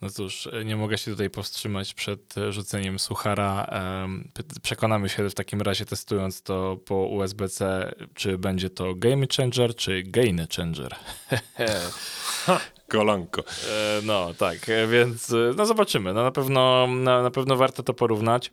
No 0.03 0.11
cóż, 0.11 0.49
nie 0.65 0.77
mogę 0.77 0.99
się 0.99 1.11
tutaj 1.11 1.31
powstrzymać 1.31 1.95
przed 1.95 2.35
rzuceniem 2.51 2.99
suchara. 2.99 3.71
Przekonamy 4.63 5.09
się 5.09 5.31
w 5.31 5.35
takim 5.35 5.63
razie 5.63 5.85
testując 5.85 6.43
to 6.43 6.77
po 6.85 6.95
USB-C, 6.95 7.93
czy 8.15 8.39
będzie 8.39 8.71
to 8.71 8.95
game 8.95 9.27
changer, 9.37 9.75
czy 9.75 10.03
gain 10.03 10.47
changer. 10.57 10.95
Kolanko. 12.89 13.43
E, 13.71 14.01
no 14.03 14.35
tak, 14.35 14.59
więc 14.91 15.35
no 15.57 15.67
zobaczymy. 15.67 16.15
No, 16.15 16.23
na, 16.23 16.31
pewno, 16.31 16.87
na, 16.87 17.23
na 17.23 17.31
pewno 17.31 17.57
warto 17.57 17.83
to 17.83 17.95
porównać. 17.95 18.51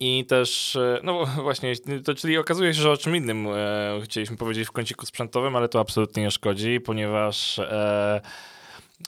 I 0.00 0.24
też, 0.26 0.76
e, 0.76 1.00
no 1.02 1.26
właśnie, 1.42 1.72
to, 2.04 2.14
czyli 2.14 2.38
okazuje 2.38 2.74
się, 2.74 2.80
że 2.80 2.90
o 2.90 2.96
czym 2.96 3.16
innym 3.16 3.46
e, 3.46 4.00
chcieliśmy 4.04 4.36
powiedzieć 4.36 4.68
w 4.68 4.72
kąciku 4.72 5.06
sprzętowym, 5.06 5.56
ale 5.56 5.68
to 5.68 5.80
absolutnie 5.80 6.22
nie 6.22 6.30
szkodzi, 6.30 6.80
ponieważ 6.80 7.58
e, 7.58 8.20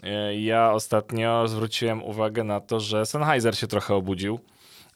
e, 0.03 0.41
ja 0.41 0.73
ostatnio 0.73 1.49
zwróciłem 1.49 2.03
uwagę 2.03 2.45
na 2.45 2.61
to, 2.61 2.81
że 2.81 3.07
Sennheiser 3.07 3.59
się 3.59 3.67
trochę 3.67 3.95
obudził. 3.95 4.41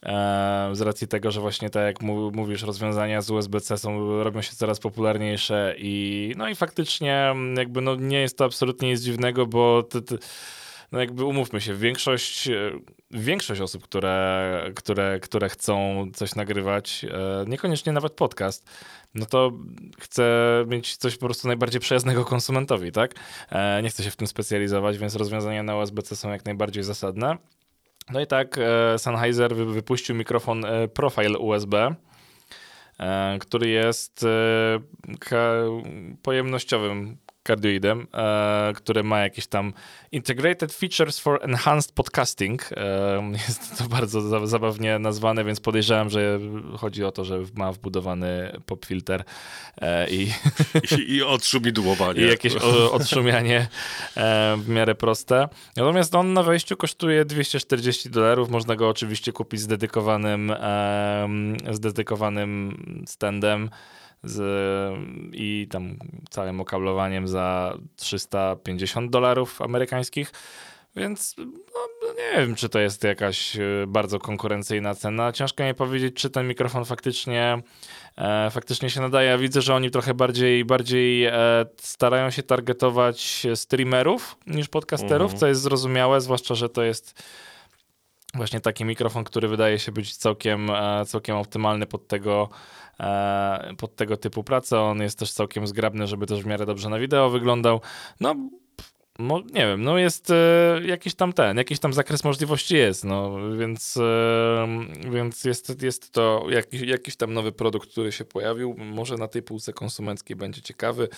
E, 0.03 0.71
z 0.73 0.81
racji 0.81 1.09
tego, 1.09 1.31
że 1.31 1.41
właśnie 1.41 1.71
tak 1.71 1.83
jak 1.83 2.03
mówisz, 2.33 2.63
rozwiązania 2.63 3.23
z 3.23 3.31
USB-C 3.31 3.79
są, 3.79 4.23
robią 4.23 4.43
się 4.43 4.53
coraz 4.53 4.81
popularniejsze 4.81 5.75
i 5.79 6.35
no 6.37 6.49
i 6.49 6.55
faktycznie 6.55 7.35
jakby 7.57 7.81
no 7.81 7.95
nie 7.95 8.21
jest 8.21 8.39
to 8.39 8.45
absolutnie 8.45 8.89
nic 8.89 9.01
dziwnego, 9.01 9.47
bo 9.47 9.83
no 10.93 11.01
jakby 11.01 11.25
umówmy 11.25 11.61
się, 11.61 11.75
większość, 11.75 12.49
e, 12.49 12.71
większość 13.11 13.61
osób, 13.61 13.85
które, 13.85 14.71
które, 14.75 15.21
które 15.21 15.49
chcą 15.49 16.07
coś 16.15 16.35
nagrywać, 16.35 17.05
e, 17.05 17.45
niekoniecznie 17.49 17.93
nawet 17.93 18.13
podcast, 18.13 18.71
no 19.15 19.27
to 19.27 19.53
chce 20.01 20.25
mieć 20.67 20.97
coś 20.97 21.17
po 21.17 21.27
prostu 21.27 21.49
najbardziej 21.49 21.81
przyjaznego 21.81 22.25
konsumentowi, 22.25 22.93
tak? 22.93 23.15
Nie 23.83 23.91
chce 23.91 24.03
się 24.03 24.11
w 24.11 24.17
tym 24.17 24.27
specjalizować, 24.27 24.99
więc 24.99 25.15
rozwiązania 25.15 25.63
na 25.63 25.77
USB-C 25.77 26.17
są 26.17 26.31
jak 26.31 26.45
najbardziej 26.45 26.83
zasadne. 26.83 27.37
No 28.11 28.21
i 28.21 28.27
tak 28.27 28.59
e, 28.59 28.99
Sennheiser 28.99 29.55
wypuścił 29.55 30.15
mikrofon 30.15 30.65
e, 30.65 30.89
Profile 30.89 31.39
USB, 31.39 31.95
e, 33.01 33.39
który 33.41 33.69
jest 33.69 34.27
pojemnościowym 36.23 37.17
cardioidem, 37.43 38.07
e, 38.15 38.73
który 38.77 39.03
ma 39.03 39.21
jakieś 39.21 39.47
tam 39.47 39.73
Integrated 40.13 40.73
Features 40.73 41.19
for 41.19 41.39
Enhanced 41.43 41.93
Podcasting. 41.93 42.71
E, 42.73 43.33
jest 43.33 43.79
to 43.79 43.85
bardzo 43.85 44.47
zabawnie 44.47 44.99
nazwane, 44.99 45.45
więc 45.45 45.61
podejrzewam, 45.61 46.11
że 46.11 46.39
chodzi 46.79 47.05
o 47.05 47.13
to, 47.13 47.25
że 47.25 47.39
ma 47.55 47.73
wbudowany 47.73 48.59
pop 48.67 48.87
filter 48.87 49.25
e, 49.81 50.11
i, 50.11 50.23
I, 50.99 51.15
i 51.15 51.23
odszumidłowanie. 51.23 52.21
I 52.21 52.29
jakieś 52.29 52.57
o, 52.57 52.93
odszumianie 52.93 53.69
e, 54.17 54.57
w 54.57 54.69
miarę 54.69 54.95
proste. 54.95 55.49
Natomiast 55.77 56.15
on 56.15 56.33
na 56.33 56.43
wejściu 56.43 56.77
kosztuje 56.77 57.25
240 57.25 58.11
dolarów. 58.11 58.51
Można 58.51 58.77
go 58.77 58.89
oczywiście 58.89 59.33
kupić 59.33 59.61
z 59.61 59.67
dedykowanym, 59.67 60.51
e, 60.51 61.29
z 61.71 61.81
dedykowanym 61.81 62.77
standem 63.07 63.71
z, 64.25 64.41
i 65.33 65.69
tam 65.71 65.97
całym 66.31 66.61
okablowaniem 66.61 67.29
za 67.29 67.77
350 67.97 69.11
dolarów 69.11 69.63
amerykańskich. 69.63 70.33
Więc 70.97 71.35
no, 71.39 71.45
no, 72.03 72.09
nie 72.13 72.41
wiem, 72.41 72.55
czy 72.55 72.69
to 72.69 72.79
jest 72.79 73.05
jakaś 73.05 73.57
e, 73.57 73.61
bardzo 73.89 74.19
konkurencyjna 74.19 74.95
cena. 74.95 75.33
Ciężko 75.33 75.65
mi 75.65 75.75
powiedzieć, 75.75 76.15
czy 76.15 76.31
ten 76.31 76.49
mikrofon 76.49 76.85
faktycznie, 76.85 77.63
e, 78.17 78.51
faktycznie 78.51 78.91
się 78.91 79.01
nadaje. 79.01 79.29
Ja 79.29 79.39
widzę, 79.39 79.63
że 79.63 79.75
oni 79.75 79.91
trochę 79.91 80.15
bardziej, 80.15 80.65
bardziej 80.65 81.25
e, 81.25 81.35
starają 81.77 82.31
się 82.31 82.43
targetować 82.43 83.47
streamerów 83.55 84.37
niż 84.47 84.69
podcasterów, 84.69 85.33
mhm. 85.33 85.39
co 85.39 85.47
jest 85.47 85.61
zrozumiałe, 85.61 86.21
zwłaszcza, 86.21 86.55
że 86.55 86.69
to 86.69 86.83
jest 86.83 87.23
właśnie 88.35 88.61
taki 88.61 88.85
mikrofon, 88.85 89.25
który 89.25 89.49
wydaje 89.49 89.79
się 89.79 89.93
być 89.93 90.17
całkiem, 90.17 90.71
e, 90.71 91.05
całkiem 91.07 91.37
optymalny 91.37 91.87
pod 91.87 92.09
tego, 92.09 92.49
pod 93.79 93.97
tego 93.97 94.17
typu 94.17 94.45
pracę. 94.45 94.81
On 94.81 95.03
jest 95.03 95.19
też 95.19 95.33
całkiem 95.33 95.67
zgrabny, 95.67 96.07
żeby 96.07 96.27
też 96.27 96.43
w 96.43 96.47
miarę 96.47 96.67
dobrze 96.67 96.89
na 96.89 96.99
wideo 96.99 97.31
wyglądał. 97.31 97.81
No, 98.21 98.35
Nie 99.19 99.67
wiem, 99.67 99.83
no 99.83 99.99
jest 99.99 100.31
e, 100.31 100.81
jakiś 100.85 101.15
tam 101.15 101.33
ten, 101.33 101.57
jakiś 101.57 101.79
tam 101.79 101.93
zakres 101.93 102.25
możliwości 102.25 102.77
jest, 102.77 103.05
no 103.05 103.39
więc, 103.59 103.97
e, 103.97 104.69
więc 105.11 105.45
jest, 105.45 105.83
jest 105.83 106.13
to 106.13 106.47
jakiś, 106.51 106.81
jakiś 106.81 107.17
tam 107.17 107.33
nowy 107.33 107.53
produkt, 107.53 107.91
który 107.91 108.13
się 108.13 108.25
pojawił, 108.25 108.75
może 108.79 109.17
na 109.17 109.29
tej 109.29 109.43
półce 109.43 109.73
konsumenckiej 109.73 110.37
będzie 110.37 110.63
ciekawy, 110.63 111.09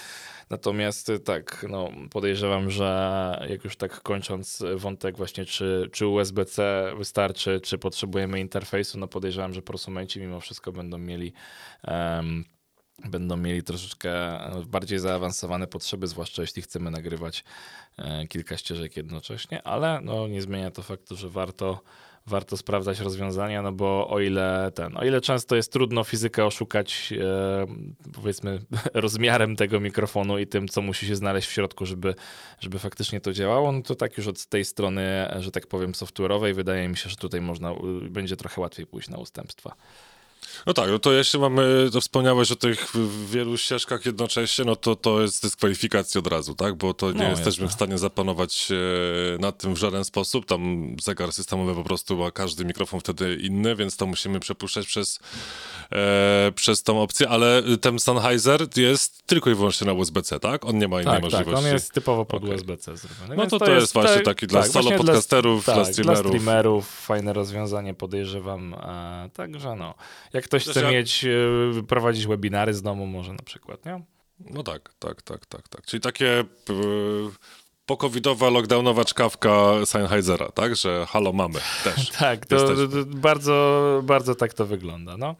natomiast 0.50 1.10
e, 1.10 1.18
tak, 1.18 1.66
no 1.68 1.88
podejrzewam, 2.10 2.70
że 2.70 3.46
jak 3.48 3.64
już 3.64 3.76
tak 3.76 4.00
kończąc 4.02 4.62
wątek 4.76 5.16
właśnie, 5.16 5.44
czy, 5.44 5.88
czy 5.92 6.06
USB-C 6.06 6.90
wystarczy, 6.98 7.60
czy 7.60 7.78
potrzebujemy 7.78 8.40
interfejsu, 8.40 8.98
no 8.98 9.08
podejrzewam, 9.08 9.54
że 9.54 9.62
prosumenci 9.62 10.20
mimo 10.20 10.40
wszystko 10.40 10.72
będą 10.72 10.98
mieli 10.98 11.32
um, 11.88 12.44
będą 12.98 13.36
mieli 13.36 13.62
troszeczkę 13.62 14.40
bardziej 14.66 14.98
zaawansowane 14.98 15.66
potrzeby, 15.66 16.06
zwłaszcza 16.06 16.42
jeśli 16.42 16.62
chcemy 16.62 16.90
nagrywać 16.90 17.44
e, 17.98 18.26
kilka 18.26 18.56
ścieżek 18.56 18.96
jednocześnie, 18.96 19.62
ale 19.62 20.00
no, 20.02 20.28
nie 20.28 20.42
zmienia 20.42 20.70
to 20.70 20.82
faktu, 20.82 21.16
że 21.16 21.28
warto, 21.28 21.80
warto 22.26 22.56
sprawdzać 22.56 23.00
rozwiązania, 23.00 23.62
no 23.62 23.72
bo 23.72 24.08
o 24.08 24.20
ile 24.20 24.72
ten, 24.74 24.96
o 24.96 25.04
ile 25.04 25.20
często 25.20 25.56
jest 25.56 25.72
trudno 25.72 26.04
fizykę 26.04 26.44
oszukać 26.44 27.12
e, 27.20 27.66
powiedzmy 28.12 28.60
rozmiarem 28.94 29.56
tego 29.56 29.80
mikrofonu 29.80 30.38
i 30.38 30.46
tym, 30.46 30.68
co 30.68 30.82
musi 30.82 31.06
się 31.06 31.16
znaleźć 31.16 31.48
w 31.48 31.52
środku, 31.52 31.86
żeby, 31.86 32.14
żeby 32.60 32.78
faktycznie 32.78 33.20
to 33.20 33.32
działało, 33.32 33.72
no 33.72 33.82
to 33.82 33.94
tak 33.94 34.18
już 34.18 34.26
od 34.26 34.46
tej 34.46 34.64
strony, 34.64 35.02
że 35.38 35.50
tak 35.50 35.66
powiem, 35.66 35.92
software'owej 35.92 36.54
wydaje 36.54 36.88
mi 36.88 36.96
się, 36.96 37.10
że 37.10 37.16
tutaj 37.16 37.40
można, 37.40 37.74
będzie 38.10 38.36
trochę 38.36 38.60
łatwiej 38.60 38.86
pójść 38.86 39.08
na 39.08 39.18
ustępstwa. 39.18 39.74
No 40.66 40.74
tak, 40.74 40.90
no 40.90 40.98
to 40.98 41.12
jeśli 41.12 41.38
mamy, 41.38 41.88
to 41.92 42.00
wspomniałeś 42.00 42.52
o 42.52 42.56
tych 42.56 42.92
wielu 43.30 43.56
ścieżkach 43.56 44.06
jednocześnie, 44.06 44.64
no 44.64 44.76
to 44.76 44.96
to 44.96 45.22
jest 45.22 45.42
dyskwalifikacja 45.42 46.18
od 46.18 46.26
razu, 46.26 46.54
tak? 46.54 46.74
Bo 46.74 46.94
to 46.94 47.12
nie 47.12 47.18
no, 47.18 47.30
jesteśmy 47.30 47.68
w 47.68 47.72
stanie 47.72 47.98
zapanować 47.98 48.68
e, 48.70 49.38
nad 49.38 49.58
tym 49.58 49.74
w 49.74 49.78
żaden 49.78 50.04
sposób. 50.04 50.46
Tam 50.46 50.96
zegar 51.02 51.32
systemowy 51.32 51.74
po 51.74 51.84
prostu 51.84 52.16
ma 52.16 52.30
każdy 52.30 52.64
mikrofon 52.64 53.00
wtedy 53.00 53.36
inny, 53.36 53.76
więc 53.76 53.96
to 53.96 54.06
musimy 54.06 54.40
przepuszczać 54.40 54.86
przez, 54.86 55.18
e, 55.92 56.52
przez 56.54 56.82
tą 56.82 57.02
opcję, 57.02 57.28
ale 57.28 57.62
ten 57.80 57.98
Sennheiser 57.98 58.66
jest 58.76 59.26
tylko 59.26 59.50
i 59.50 59.54
wyłącznie 59.54 59.86
na 59.86 59.92
USB-C, 59.92 60.40
tak? 60.40 60.64
On 60.64 60.78
nie 60.78 60.88
ma 60.88 61.02
innej 61.02 61.14
tak, 61.14 61.22
możliwości. 61.22 61.50
Tak, 61.50 61.64
on 61.64 61.72
jest 61.72 61.92
typowo 61.92 62.24
pod 62.24 62.42
okay. 62.42 62.54
USB-C 62.54 62.96
zrobiony. 62.96 63.36
No 63.36 63.46
to, 63.46 63.58
to, 63.58 63.66
to 63.66 63.72
jest, 63.72 63.92
właśnie 63.92 64.14
tak, 64.14 64.24
taki 64.24 64.46
dla 64.46 64.62
tak, 64.62 64.70
solo 64.70 64.90
podcasterów, 64.90 65.64
dla, 65.64 65.74
tak, 65.74 65.84
dla 65.84 65.92
streamerów. 65.92 66.22
Dla 66.22 66.30
streamerów, 66.30 66.88
fajne 66.88 67.32
rozwiązanie 67.32 67.94
podejrzewam. 67.94 68.74
E, 68.74 69.30
także 69.34 69.76
no, 69.76 69.94
jak 70.34 70.44
ktoś 70.44 70.64
chce 70.64 70.90
mieć, 70.90 71.24
e, 71.24 71.82
prowadzić 71.82 72.26
webinary 72.26 72.74
z 72.74 72.82
domu 72.82 73.06
może 73.06 73.32
na 73.32 73.42
przykład, 73.44 73.86
nie? 73.86 74.02
No 74.40 74.62
tak, 74.62 74.94
tak, 74.98 75.22
tak, 75.22 75.46
tak, 75.46 75.68
tak. 75.68 75.86
Czyli 75.86 76.00
takie 76.00 76.44
yy, 76.68 77.30
pokowidowa, 77.86 78.50
lockdownowa 78.50 79.04
czkawka 79.04 79.72
Sennheisera, 79.84 80.52
tak? 80.52 80.76
Że 80.76 81.06
halo, 81.08 81.32
mamy 81.32 81.60
też. 81.84 82.10
tak, 82.18 82.46
to, 82.46 82.56
bardzo, 83.06 84.00
bardzo 84.04 84.34
tak 84.34 84.54
to 84.54 84.66
wygląda, 84.66 85.16
no. 85.16 85.36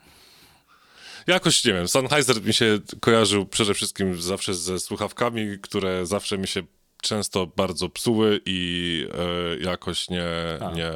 Jakoś, 1.27 1.65
nie 1.65 1.73
wiem, 1.73 1.89
Sennheiser 1.89 2.43
mi 2.43 2.55
się 2.55 2.79
kojarzył 3.01 3.47
przede 3.47 3.75
wszystkim 3.75 4.23
zawsze 4.23 4.55
ze 4.55 4.81
słuchawkami, 4.81 5.59
które 5.63 6.07
zawsze 6.07 6.39
mi 6.39 6.49
się 6.49 6.63
często 7.03 7.47
bardzo 7.47 7.89
psuły 7.89 8.41
i 8.47 9.07
e, 9.15 9.65
jakoś 9.65 10.11
nie, 10.11 10.27
nie, 10.75 10.93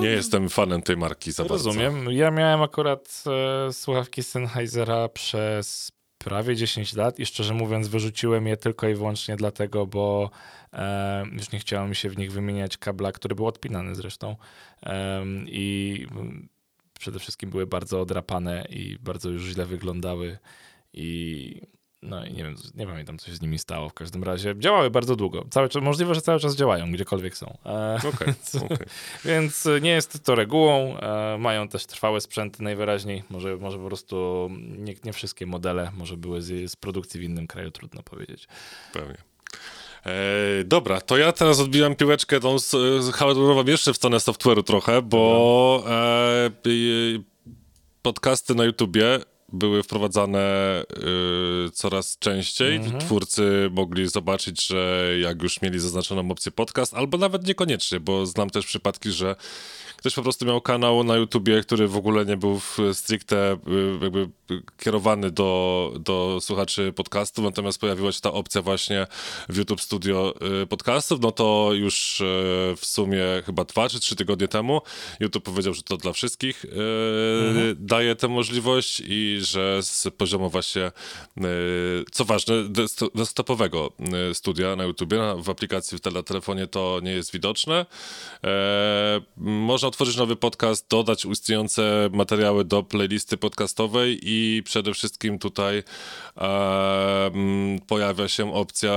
nie 0.00 0.08
jestem 0.08 0.48
fanem 0.48 0.82
tej 0.82 0.96
marki 0.96 1.32
za 1.32 1.44
Rozumiem. 1.44 1.94
bardzo. 1.94 2.10
Ja 2.10 2.30
miałem 2.30 2.62
akurat 2.62 3.24
e, 3.68 3.72
słuchawki 3.72 4.22
Sennheisera 4.22 5.08
przez 5.08 5.92
prawie 6.18 6.56
10 6.56 6.94
lat 6.94 7.18
i 7.18 7.26
szczerze 7.26 7.54
mówiąc 7.54 7.88
wyrzuciłem 7.88 8.46
je 8.46 8.56
tylko 8.56 8.88
i 8.88 8.94
wyłącznie 8.94 9.36
dlatego, 9.36 9.86
bo 9.86 10.30
e, 10.72 11.24
już 11.32 11.52
nie 11.52 11.58
chciało 11.58 11.88
mi 11.88 11.96
się 11.96 12.10
w 12.10 12.18
nich 12.18 12.32
wymieniać 12.32 12.76
kabla, 12.76 13.12
który 13.12 13.34
był 13.34 13.46
odpinany 13.46 13.94
zresztą 13.94 14.36
e, 14.82 15.24
i 15.46 16.06
przede 16.98 17.18
wszystkim 17.18 17.50
były 17.50 17.66
bardzo 17.66 18.00
odrapane 18.00 18.66
i 18.70 18.98
bardzo 19.00 19.30
już 19.30 19.42
źle 19.42 19.66
wyglądały 19.66 20.38
i 20.92 21.60
no 22.02 22.26
i 22.26 22.32
nie 22.32 22.44
wiem, 22.44 22.54
nie 22.74 22.86
pamiętam, 22.86 23.18
co 23.18 23.26
się 23.26 23.34
z 23.34 23.42
nimi 23.42 23.58
stało. 23.58 23.88
W 23.88 23.94
każdym 23.94 24.24
razie 24.24 24.54
działały 24.58 24.90
bardzo 24.90 25.16
długo. 25.16 25.44
Cały 25.50 25.68
czas, 25.68 25.82
możliwe, 25.82 26.14
że 26.14 26.20
cały 26.20 26.40
czas 26.40 26.56
działają, 26.56 26.92
gdziekolwiek 26.92 27.36
są. 27.36 27.58
E, 27.66 27.96
okay, 27.96 28.26
więc, 28.26 28.54
okay. 28.54 28.86
więc, 29.24 29.68
nie 29.82 29.90
jest 29.90 30.24
to 30.24 30.34
regułą. 30.34 30.98
E, 30.98 31.38
mają 31.38 31.68
też 31.68 31.86
trwałe 31.86 32.20
sprzęty 32.20 32.62
najwyraźniej. 32.62 33.22
Może, 33.30 33.56
może 33.56 33.78
po 33.78 33.86
prostu 33.86 34.48
nie, 34.78 34.94
nie 35.04 35.12
wszystkie 35.12 35.46
modele 35.46 35.90
może 35.96 36.16
były 36.16 36.42
z, 36.42 36.70
z 36.70 36.76
produkcji 36.76 37.20
w 37.20 37.22
innym 37.22 37.46
kraju, 37.46 37.70
trudno 37.70 38.02
powiedzieć. 38.02 38.48
Pewnie. 38.92 39.18
E, 40.06 40.64
dobra, 40.64 41.00
to 41.00 41.16
ja 41.16 41.32
teraz 41.32 41.60
odbijam 41.60 41.96
piłeczkę 41.96 42.40
tą 42.40 42.58
z, 42.58 42.70
hardware'ową 43.10 43.68
jeszcze 43.68 43.92
w 43.92 43.96
stronę 43.96 44.16
software'u 44.16 44.62
trochę, 44.62 45.02
bo 45.02 45.84
e, 45.88 46.50
podcasty 48.02 48.54
na 48.54 48.64
YouTubie 48.64 49.18
były 49.52 49.82
wprowadzane 49.82 50.82
y, 51.66 51.70
coraz 51.70 52.18
częściej. 52.18 52.76
Mhm. 52.76 53.00
Twórcy 53.00 53.68
mogli 53.70 54.08
zobaczyć, 54.08 54.66
że 54.66 55.08
jak 55.20 55.42
już 55.42 55.62
mieli 55.62 55.80
zaznaczoną 55.80 56.30
opcję 56.30 56.52
podcast, 56.52 56.94
albo 56.94 57.18
nawet 57.18 57.46
niekoniecznie, 57.46 58.00
bo 58.00 58.26
znam 58.26 58.50
też 58.50 58.66
przypadki, 58.66 59.10
że 59.10 59.36
ktoś 59.98 60.14
po 60.14 60.22
prostu 60.22 60.46
miał 60.46 60.60
kanał 60.60 61.04
na 61.04 61.16
YouTubie, 61.16 61.60
który 61.60 61.88
w 61.88 61.96
ogóle 61.96 62.26
nie 62.26 62.36
był 62.36 62.60
stricte 62.92 63.52
y, 63.52 63.58
jakby 64.02 64.28
kierowany 64.78 65.30
do, 65.30 65.92
do 66.00 66.38
słuchaczy 66.40 66.92
podcastów, 66.92 67.44
natomiast 67.44 67.80
pojawiła 67.80 68.12
się 68.12 68.20
ta 68.20 68.32
opcja 68.32 68.62
właśnie 68.62 69.06
w 69.48 69.56
YouTube 69.56 69.80
Studio 69.80 70.34
y, 70.62 70.66
podcastów, 70.66 71.20
no 71.20 71.32
to 71.32 71.70
już 71.72 72.20
y, 72.20 72.24
w 72.76 72.86
sumie 72.86 73.24
chyba 73.46 73.64
dwa 73.64 73.88
czy 73.88 74.00
trzy 74.00 74.16
tygodnie 74.16 74.48
temu 74.48 74.80
YouTube 75.20 75.44
powiedział, 75.44 75.74
że 75.74 75.82
to 75.82 75.96
dla 75.96 76.12
wszystkich 76.12 76.64
mhm. 76.64 77.76
daje 77.78 78.16
tę 78.16 78.28
możliwość 78.28 79.02
i 79.06 79.38
że 79.40 79.82
z 79.82 80.06
poziomu 80.16 80.50
właśnie, 80.50 80.92
co 82.12 82.24
ważne, 82.24 82.54
desktopowego 83.14 83.92
studia 84.32 84.76
na 84.76 84.84
YouTubie, 84.84 85.18
w 85.38 85.50
aplikacji 85.50 85.98
w 85.98 86.00
telefonie 86.00 86.66
to 86.66 87.00
nie 87.02 87.10
jest 87.10 87.32
widoczne. 87.32 87.86
E, 88.44 89.20
otworzyć 89.88 90.16
nowy 90.16 90.36
podcast, 90.36 90.86
dodać 90.90 91.24
istniejące 91.24 92.10
materiały 92.12 92.64
do 92.64 92.82
playlisty 92.82 93.36
podcastowej 93.36 94.18
i 94.22 94.62
przede 94.62 94.94
wszystkim 94.94 95.38
tutaj 95.38 95.82
pojawia 97.86 98.28
się 98.28 98.54
opcja 98.54 98.92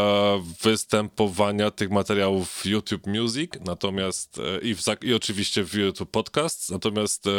występowania 0.61 1.71
tych 1.71 1.91
materiałów 1.91 2.49
w 2.49 2.65
YouTube 2.65 3.07
Music, 3.07 3.51
natomiast 3.65 4.39
e, 4.39 4.59
i, 4.61 4.75
w, 4.75 4.81
i 5.01 5.13
oczywiście 5.13 5.63
w 5.63 5.73
YouTube 5.73 6.11
Podcasts, 6.11 6.69
natomiast 6.69 7.27
e, 7.27 7.31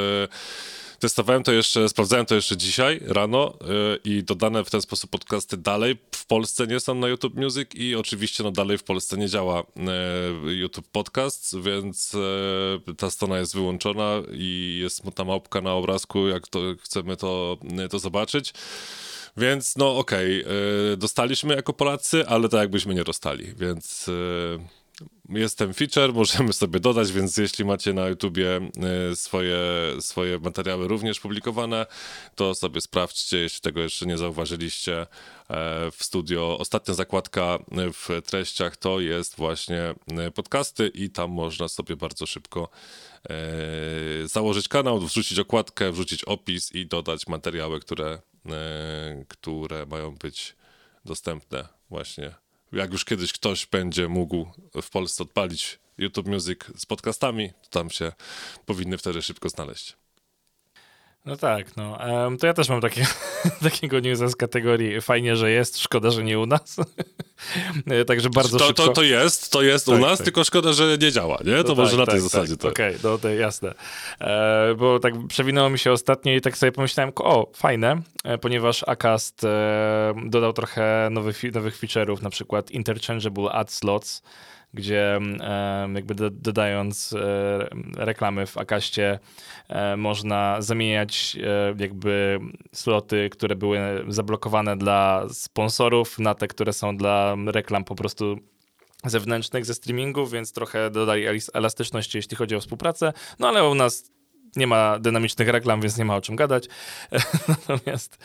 Testowałem 1.02 1.42
to 1.42 1.52
jeszcze, 1.52 1.88
sprawdzałem 1.88 2.26
to 2.26 2.34
jeszcze 2.34 2.56
dzisiaj 2.56 3.00
rano 3.06 3.54
yy, 3.60 3.98
i 4.04 4.22
dodane 4.22 4.64
w 4.64 4.70
ten 4.70 4.82
sposób 4.82 5.10
podcasty 5.10 5.56
dalej 5.56 5.98
w 6.14 6.26
Polsce 6.26 6.66
nie 6.66 6.80
są 6.80 6.94
na 6.94 7.08
YouTube 7.08 7.34
Music 7.34 7.68
i 7.74 7.94
oczywiście 7.94 8.44
no 8.44 8.50
dalej 8.50 8.78
w 8.78 8.82
Polsce 8.82 9.16
nie 9.16 9.28
działa 9.28 9.62
yy, 10.44 10.54
YouTube 10.54 10.88
Podcast, 10.88 11.60
więc 11.60 12.12
yy, 12.86 12.94
ta 12.94 13.10
strona 13.10 13.38
jest 13.38 13.54
wyłączona 13.54 14.22
i 14.32 14.78
jest 14.82 14.96
smutna 14.96 15.24
małpka 15.24 15.60
na 15.60 15.72
obrazku, 15.72 16.28
jak 16.28 16.48
to 16.48 16.60
chcemy 16.82 17.16
to, 17.16 17.56
to 17.90 17.98
zobaczyć. 17.98 18.52
Więc 19.36 19.76
no 19.76 19.98
okej, 19.98 20.44
okay, 20.44 20.96
dostaliśmy 20.96 21.54
jako 21.54 21.72
Polacy, 21.72 22.26
ale 22.26 22.48
tak 22.48 22.60
jakbyśmy 22.60 22.94
nie 22.94 23.04
dostali, 23.04 23.54
więc 23.56 24.10
jest 25.28 25.58
ten 25.58 25.74
feature, 25.74 26.12
możemy 26.22 26.52
sobie 26.52 26.80
dodać, 26.80 27.12
więc 27.12 27.36
jeśli 27.36 27.64
macie 27.64 27.92
na 27.92 28.08
YouTubie 28.08 28.60
e, 29.10 29.16
swoje, 29.16 29.58
swoje 30.00 30.38
materiały 30.38 30.88
również 30.88 31.20
publikowane, 31.20 31.86
to 32.34 32.54
sobie 32.54 32.80
sprawdźcie, 32.80 33.38
jeśli 33.38 33.60
tego 33.60 33.80
jeszcze 33.80 34.06
nie 34.06 34.18
zauważyliście 34.18 35.00
e, 35.00 35.06
w 35.90 36.04
studio. 36.04 36.58
Ostatnia 36.58 36.94
zakładka 36.94 37.58
w 37.92 38.22
treściach 38.26 38.76
to 38.76 39.00
jest 39.00 39.36
właśnie 39.36 39.94
e, 40.18 40.30
podcasty 40.30 40.88
i 40.88 41.10
tam 41.10 41.30
można 41.30 41.68
sobie 41.68 41.96
bardzo 41.96 42.26
szybko 42.26 42.68
założyć 44.24 44.68
kanał, 44.68 45.00
wrzucić 45.00 45.38
okładkę, 45.38 45.92
wrzucić 45.92 46.24
opis 46.24 46.72
i 46.72 46.86
dodać 46.86 47.26
materiały, 47.26 47.80
które, 47.80 48.22
które 49.28 49.86
mają 49.86 50.14
być 50.14 50.56
dostępne 51.04 51.68
właśnie 51.90 52.41
jak 52.72 52.92
już 52.92 53.04
kiedyś 53.04 53.32
ktoś 53.32 53.66
będzie 53.66 54.08
mógł 54.08 54.46
w 54.82 54.90
Polsce 54.90 55.22
odpalić 55.22 55.78
YouTube 55.98 56.26
Music 56.26 56.60
z 56.76 56.86
podcastami, 56.86 57.50
to 57.62 57.68
tam 57.70 57.90
się 57.90 58.12
powinny 58.66 58.98
wtedy 58.98 59.22
szybko 59.22 59.48
znaleźć. 59.48 60.01
No 61.24 61.36
tak, 61.36 61.76
no. 61.76 61.98
Um, 62.24 62.38
to 62.38 62.46
ja 62.46 62.54
też 62.54 62.68
mam 62.68 62.80
takie, 62.80 63.06
takiego 63.62 64.00
newsa 64.00 64.28
z 64.28 64.36
kategorii 64.36 65.00
fajnie, 65.00 65.36
że 65.36 65.50
jest, 65.50 65.78
szkoda, 65.78 66.10
że 66.10 66.24
nie 66.24 66.38
u 66.38 66.46
nas. 66.46 66.76
Także 68.06 68.30
bardzo 68.30 68.58
to, 68.58 68.66
szybko... 68.66 68.86
To, 68.86 68.92
to 68.92 69.02
jest, 69.02 69.52
to 69.52 69.62
jest 69.62 69.86
tak, 69.86 69.94
u 69.94 69.98
nas, 69.98 70.18
tak. 70.18 70.24
tylko 70.24 70.44
szkoda, 70.44 70.72
że 70.72 70.98
nie 70.98 71.12
działa, 71.12 71.38
nie? 71.44 71.56
To, 71.56 71.64
to 71.64 71.74
może 71.74 71.90
tak, 71.90 71.98
na 71.98 72.06
tej 72.06 72.14
tak, 72.14 72.22
zasadzie 72.22 72.56
to. 72.56 72.68
Okej, 72.68 72.96
okay, 72.96 73.10
no 73.10 73.18
to 73.18 73.28
jasne. 73.28 73.74
E, 74.20 74.74
bo 74.74 74.98
tak 74.98 75.14
przewinęło 75.28 75.70
mi 75.70 75.78
się 75.78 75.92
ostatnio 75.92 76.32
i 76.32 76.40
tak 76.40 76.56
sobie 76.56 76.72
pomyślałem, 76.72 77.12
o, 77.16 77.50
fajne, 77.54 78.02
e, 78.24 78.38
ponieważ 78.38 78.84
Acast 78.86 79.44
e, 79.44 80.14
dodał 80.26 80.52
trochę 80.52 81.08
nowych, 81.10 81.42
nowych 81.52 81.80
feature'ów, 81.80 82.22
na 82.22 82.30
przykład 82.30 82.70
interchangeable 82.70 83.52
ad 83.52 83.72
slots, 83.72 84.22
gdzie 84.74 85.20
jakby 85.94 86.30
dodając 86.30 87.12
e, 87.12 87.68
reklamy 87.96 88.46
w 88.46 88.58
Akaście 88.58 89.18
e, 89.68 89.96
można 89.96 90.56
zamieniać 90.62 91.36
e, 91.36 91.74
jakby 91.82 92.38
sloty, 92.72 93.28
które 93.30 93.56
były 93.56 93.78
zablokowane 94.08 94.76
dla 94.76 95.26
sponsorów 95.32 96.18
na 96.18 96.34
te, 96.34 96.48
które 96.48 96.72
są 96.72 96.96
dla 96.96 97.36
reklam 97.46 97.84
po 97.84 97.94
prostu 97.94 98.38
zewnętrznych 99.04 99.64
ze 99.64 99.74
streamingu, 99.74 100.26
więc 100.26 100.52
trochę 100.52 100.90
dodali 100.90 101.24
elastyczności, 101.54 102.18
jeśli 102.18 102.36
chodzi 102.36 102.56
o 102.56 102.60
współpracę. 102.60 103.12
No 103.38 103.48
ale 103.48 103.68
u 103.68 103.74
nas 103.74 104.11
nie 104.56 104.66
ma 104.66 104.98
dynamicznych 104.98 105.48
reklam, 105.48 105.80
więc 105.80 105.98
nie 105.98 106.04
ma 106.04 106.16
o 106.16 106.20
czym 106.20 106.36
gadać. 106.36 106.68
Natomiast, 107.48 108.18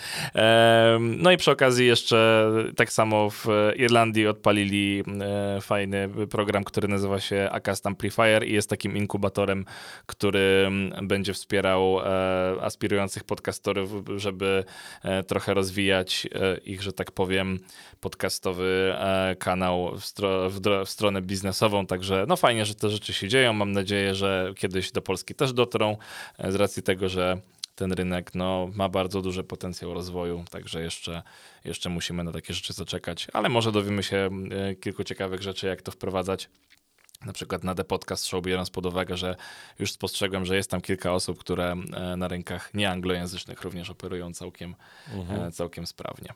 no 1.00 1.32
i 1.32 1.38
przy 1.38 1.52
okazji 1.52 1.88
jeszcze 1.88 2.52
tak 2.76 2.92
samo 2.92 3.30
w 3.30 3.46
Irlandii 3.76 4.28
odpalili 4.28 5.04
e, 5.22 5.62
fajny 5.62 6.10
program, 6.30 6.64
który 6.64 6.88
nazywa 6.88 7.20
się 7.20 7.50
Acast 7.52 7.88
Amplifier 7.88 8.48
i 8.48 8.54
jest 8.54 8.70
takim 8.70 8.98
inkubatorem, 8.98 9.66
który 10.06 10.70
będzie 11.04 11.34
wspierał 11.34 12.00
e, 12.00 12.62
aspirujących 12.62 13.24
podcastorów, 13.24 13.92
żeby 14.16 14.64
e, 15.04 15.24
trochę 15.24 15.54
rozwijać 15.54 16.28
ich, 16.66 16.82
że 16.82 16.94
tak 16.94 17.12
powiem, 17.12 17.60
podcastowy 18.00 18.96
kanał 19.40 19.98
w, 19.98 20.06
stro 20.06 20.50
w 20.86 20.90
stronę 20.90 21.22
biznesową. 21.22 21.86
Także 21.86 22.26
no 22.28 22.36
fajnie, 22.36 22.66
że 22.66 22.76
te 22.76 22.90
rzeczy 22.90 23.14
się 23.14 23.28
dzieją. 23.28 23.54
Mam 23.54 23.72
nadzieję, 23.72 24.16
że 24.16 24.54
kiedyś 24.56 24.92
do 24.92 25.02
Polski 25.02 25.36
też 25.36 25.54
dotrą 25.54 25.98
z 26.50 26.56
racji 26.56 26.84
tego, 26.84 27.10
że 27.10 27.42
ten 27.78 27.92
rynek 27.94 28.36
no, 28.36 28.70
ma 28.74 28.90
bardzo 28.90 29.22
duży 29.22 29.44
potencjał 29.44 29.94
rozwoju, 29.94 30.46
także 30.50 30.82
jeszcze, 30.82 31.24
jeszcze 31.66 31.90
musimy 31.90 32.24
na 32.24 32.32
takie 32.32 32.54
rzeczy 32.54 32.74
zaczekać, 32.74 33.28
ale 33.34 33.50
może 33.50 33.72
dowiemy 33.72 34.04
się 34.04 34.30
e, 34.52 34.76
kilku 34.76 35.04
ciekawych 35.04 35.42
rzeczy, 35.42 35.68
jak 35.68 35.82
to 35.82 35.92
wprowadzać. 35.92 36.50
Na 37.26 37.34
przykład 37.34 37.64
na 37.64 37.76
The 37.76 37.84
Podcast 37.84 38.26
Show, 38.26 38.44
biorąc 38.44 38.70
pod 38.70 38.86
uwagę, 38.86 39.18
że 39.18 39.36
już 39.80 39.92
spostrzegłem, 39.92 40.46
że 40.46 40.56
jest 40.56 40.72
tam 40.72 40.82
kilka 40.82 41.14
osób, 41.14 41.40
które 41.40 41.76
e, 41.94 42.18
na 42.18 42.28
rynkach 42.28 42.74
nieanglojęzycznych 42.74 43.62
również 43.62 43.90
operują 43.90 44.34
całkiem, 44.34 44.76
mhm. 45.14 45.52
całkiem 45.52 45.88
sprawnie. 45.88 46.34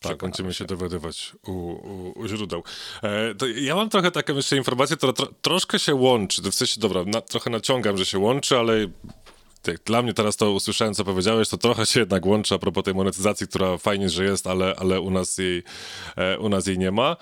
Tak, 0.00 0.16
będziemy 0.16 0.54
się 0.54 0.64
dowiadywać 0.64 1.32
u, 1.46 1.52
u, 1.52 2.12
u 2.16 2.26
źródeł. 2.28 2.62
E, 3.02 3.34
ja 3.56 3.74
mam 3.74 3.88
trochę 3.88 4.10
taką 4.10 4.34
jeszcze 4.34 4.56
informację, 4.56 4.96
która 4.96 5.12
tro, 5.12 5.26
troszkę 5.42 5.78
się 5.78 5.94
łączy. 5.94 6.42
W 6.42 6.54
sensie, 6.54 6.80
dobra, 6.80 7.04
na, 7.06 7.20
trochę 7.20 7.50
naciągam, 7.50 7.98
że 7.98 8.06
się 8.06 8.18
łączy, 8.18 8.58
ale 8.58 8.86
jak 9.66 9.82
dla 9.84 10.02
mnie 10.02 10.14
teraz 10.14 10.36
to 10.36 10.52
usłyszałem, 10.52 10.94
co 10.94 11.04
powiedziałeś, 11.04 11.48
to 11.48 11.58
trochę 11.58 11.86
się 11.86 12.00
jednak 12.00 12.26
łączy 12.26 12.54
a 12.54 12.58
propos 12.58 12.84
tej 12.84 12.94
monetyzacji, 12.94 13.48
która 13.48 13.78
fajnie, 13.78 14.08
że 14.08 14.24
jest, 14.24 14.46
ale, 14.46 14.74
ale 14.78 15.00
u, 15.00 15.10
nas 15.10 15.38
jej, 15.38 15.62
e, 16.16 16.38
u 16.38 16.48
nas 16.48 16.66
jej 16.66 16.78
nie 16.78 16.90
ma. 16.90 17.16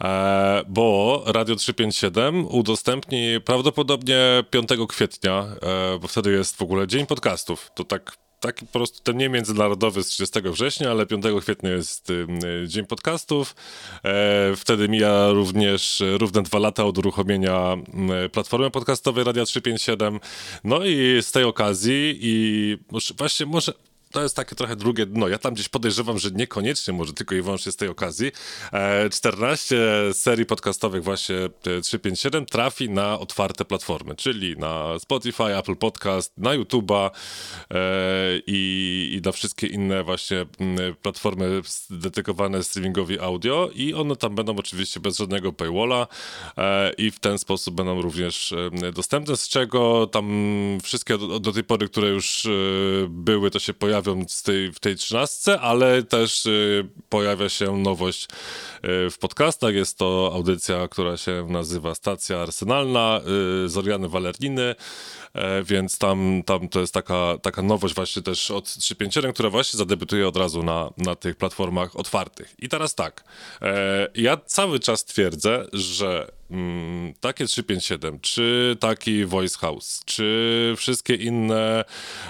E, 0.00 0.62
bo 0.68 1.22
Radio 1.26 1.56
357 1.56 2.46
udostępni 2.46 3.40
prawdopodobnie 3.44 4.44
5 4.50 4.68
kwietnia, 4.88 5.46
e, 5.62 5.98
bo 5.98 6.08
wtedy 6.08 6.32
jest 6.32 6.56
w 6.56 6.62
ogóle 6.62 6.86
Dzień 6.86 7.06
Podcastów. 7.06 7.70
To 7.74 7.84
tak 7.84 8.27
taki 8.40 8.66
po 8.66 8.72
prostu 8.72 9.02
ten 9.02 9.16
nie 9.16 9.28
międzynarodowy 9.28 10.02
z 10.02 10.06
30 10.06 10.40
września, 10.44 10.90
ale 10.90 11.06
5 11.06 11.24
kwietnia 11.40 11.70
jest 11.70 12.10
y, 12.10 12.26
Dzień 12.66 12.86
Podcastów. 12.86 13.56
E, 14.04 14.56
wtedy 14.56 14.88
mija 14.88 15.30
również 15.30 16.02
równe 16.18 16.42
dwa 16.42 16.58
lata 16.58 16.84
od 16.84 16.98
uruchomienia 16.98 17.76
platformy 18.32 18.70
podcastowej 18.70 19.24
Radia 19.24 19.44
357. 19.44 20.20
No 20.64 20.84
i 20.84 21.22
z 21.22 21.32
tej 21.32 21.44
okazji 21.44 22.18
i 22.20 22.76
właśnie 23.18 23.46
może 23.46 23.72
to 24.12 24.22
jest 24.22 24.36
takie 24.36 24.54
trochę 24.54 24.76
drugie 24.76 25.06
dno. 25.06 25.28
Ja 25.28 25.38
tam 25.38 25.54
gdzieś 25.54 25.68
podejrzewam, 25.68 26.18
że 26.18 26.30
niekoniecznie 26.30 26.94
może 26.94 27.12
tylko 27.12 27.34
i 27.34 27.42
wyłącznie 27.42 27.72
z 27.72 27.76
tej 27.76 27.88
okazji. 27.88 28.32
14 29.10 29.76
e, 30.08 30.14
serii 30.14 30.46
podcastowych 30.46 31.04
właśnie 31.04 31.36
357 31.82 32.42
e, 32.42 32.46
trafi 32.46 32.90
na 32.90 33.18
otwarte 33.18 33.64
platformy, 33.64 34.14
czyli 34.14 34.56
na 34.56 34.98
Spotify, 34.98 35.56
Apple 35.56 35.76
Podcast, 35.76 36.32
na 36.38 36.50
YouTube'a 36.50 37.10
e, 37.10 37.80
i, 38.46 39.10
i 39.18 39.20
na 39.26 39.32
wszystkie 39.32 39.66
inne 39.66 40.04
właśnie 40.04 40.46
platformy 41.02 41.62
dedykowane 41.90 42.62
streamingowi 42.62 43.20
audio 43.20 43.70
i 43.74 43.94
one 43.94 44.16
tam 44.16 44.34
będą 44.34 44.56
oczywiście 44.56 45.00
bez 45.00 45.16
żadnego 45.16 45.52
paywalla 45.52 46.06
i 46.98 47.10
w 47.10 47.18
ten 47.18 47.38
sposób 47.38 47.74
będą 47.74 48.02
również 48.02 48.54
dostępne, 48.94 49.36
z 49.36 49.48
czego 49.48 50.06
tam 50.06 50.28
wszystkie 50.82 51.18
do, 51.18 51.40
do 51.40 51.52
tej 51.52 51.64
pory, 51.64 51.88
które 51.88 52.08
już 52.08 52.46
były, 53.08 53.50
to 53.50 53.58
się 53.58 53.74
pojawi 53.74 53.97
pojawią 54.02 54.24
z 54.28 54.42
tej, 54.42 54.72
w 54.72 54.80
tej 54.80 54.96
trzynastce, 54.96 55.60
ale 55.60 56.02
też 56.02 56.46
y, 56.46 56.88
pojawia 57.08 57.48
się 57.48 57.76
nowość 57.76 58.24
y, 58.24 59.10
w 59.10 59.18
podcastach. 59.20 59.74
Jest 59.74 59.98
to 59.98 60.30
audycja, 60.34 60.88
która 60.88 61.16
się 61.16 61.46
nazywa 61.48 61.94
Stacja 61.94 62.38
Arsenalna 62.38 63.20
y, 63.64 63.68
Zoriany 63.68 64.08
Walerniny. 64.08 64.74
E, 65.34 65.62
więc 65.62 65.98
tam, 65.98 66.42
tam 66.46 66.68
to 66.68 66.80
jest 66.80 66.94
taka, 66.94 67.38
taka 67.42 67.62
nowość 67.62 67.94
właśnie 67.94 68.22
też 68.22 68.50
od 68.50 68.64
351, 68.64 69.32
która 69.32 69.50
właśnie 69.50 69.78
zadebiutuje 69.78 70.28
od 70.28 70.36
razu 70.36 70.62
na, 70.62 70.90
na 70.96 71.14
tych 71.14 71.36
platformach 71.36 71.96
otwartych. 71.96 72.54
I 72.58 72.68
teraz 72.68 72.94
tak, 72.94 73.24
e, 73.62 74.08
ja 74.14 74.36
cały 74.36 74.80
czas 74.80 75.04
twierdzę, 75.04 75.66
że 75.72 76.37
mm, 76.50 77.14
takie 77.20 77.46
357, 77.46 78.20
czy 78.20 78.76
taki 78.80 79.24
Voice 79.24 79.58
House, 79.58 80.02
czy 80.04 80.74
wszystkie 80.76 81.14
inne, 81.14 81.84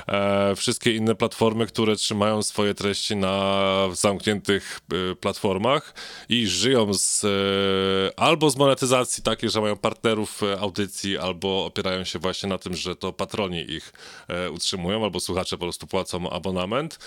e, 0.08 0.56
wszystkie 0.56 0.94
inne 0.94 1.14
platformy, 1.14 1.66
które 1.66 1.96
trzymają 1.96 2.42
swoje 2.42 2.74
treści 2.74 3.16
na 3.16 3.68
zamkniętych 3.92 4.80
e, 4.92 5.14
platformach 5.14 5.94
i 6.28 6.46
żyją 6.46 6.94
z, 6.94 7.24
e, 7.24 8.20
albo 8.20 8.50
z 8.50 8.56
monetyzacji 8.56 9.22
takiej, 9.22 9.50
że 9.50 9.60
mają 9.60 9.76
partnerów 9.76 10.42
e, 10.42 10.60
audycji, 10.60 11.18
albo 11.18 11.64
opierają 11.64 12.04
się 12.04 12.18
właśnie 12.18 12.48
na 12.48 12.58
tym, 12.58 12.76
że 12.76 12.96
to 12.96 13.12
patroni 13.12 13.70
ich 13.70 13.92
e, 14.28 14.50
utrzymują, 14.50 15.04
albo 15.04 15.20
słuchacze 15.20 15.56
po 15.56 15.64
prostu 15.64 15.86
płacą 15.86 16.30
abonament, 16.30 16.98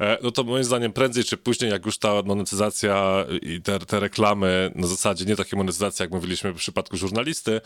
e, 0.00 0.18
no 0.22 0.30
to 0.30 0.44
moim 0.44 0.64
zdaniem 0.64 0.92
prędzej 0.92 1.24
czy 1.24 1.36
później, 1.36 1.70
jak 1.70 1.86
już 1.86 1.98
ta 1.98 2.22
monetyzacja 2.22 3.24
i 3.42 3.62
te, 3.62 3.78
te 3.78 4.00
reklamy 4.00 4.72
na 4.74 4.86
zasadzie 4.86 5.24
nie 5.24 5.36
takie 5.36 5.56
monetyzacja, 5.56 6.04
jak 6.04 6.12
mówiliśmy 6.12 6.52
przypadku 6.58 6.96
żurnalisty, 6.96 7.60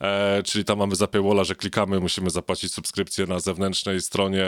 e, 0.00 0.42
czyli 0.42 0.64
tam 0.64 0.78
mamy 0.78 0.96
za 0.96 1.06
paywalla, 1.06 1.44
że 1.44 1.54
klikamy, 1.54 2.00
musimy 2.00 2.30
zapłacić 2.30 2.72
subskrypcję 2.72 3.26
na 3.26 3.40
zewnętrznej 3.40 4.00
stronie, 4.00 4.46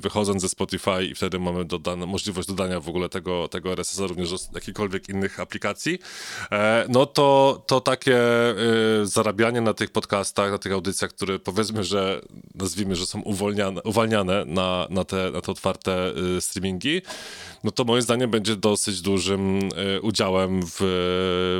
wychodząc 0.00 0.42
ze 0.42 0.48
Spotify 0.48 1.04
i 1.10 1.14
wtedy 1.14 1.38
mamy 1.38 1.64
dodane, 1.64 2.06
możliwość 2.06 2.48
dodania 2.48 2.80
w 2.80 2.88
ogóle 2.88 3.08
tego, 3.08 3.48
tego 3.48 3.72
RSS-a 3.72 4.06
również 4.06 4.30
do 4.30 4.36
jakichkolwiek 4.54 5.08
innych 5.08 5.40
aplikacji, 5.40 5.98
e, 6.52 6.84
no 6.88 7.06
to, 7.06 7.62
to 7.66 7.80
takie 7.80 8.18
e, 8.20 8.54
zarabianie 9.02 9.60
na 9.60 9.74
tych 9.74 9.90
podcastach, 9.90 10.50
na 10.50 10.58
tych 10.58 10.72
audycjach, 10.72 11.10
które 11.10 11.38
powiedzmy, 11.38 11.84
że 11.84 12.20
nazwijmy, 12.54 12.96
że 12.96 13.06
są 13.06 13.22
uwalniane 13.84 14.44
na, 14.46 14.86
na, 14.90 15.04
te, 15.04 15.30
na 15.30 15.40
te 15.40 15.52
otwarte 15.52 16.12
y, 16.36 16.40
streamingi, 16.40 17.02
no 17.64 17.70
to 17.70 17.84
moim 17.84 18.02
zdaniem 18.02 18.30
będzie 18.30 18.56
dosyć 18.56 19.00
dużym 19.00 19.58
y, 19.58 20.00
udziałem 20.00 20.62
w, 20.66 20.76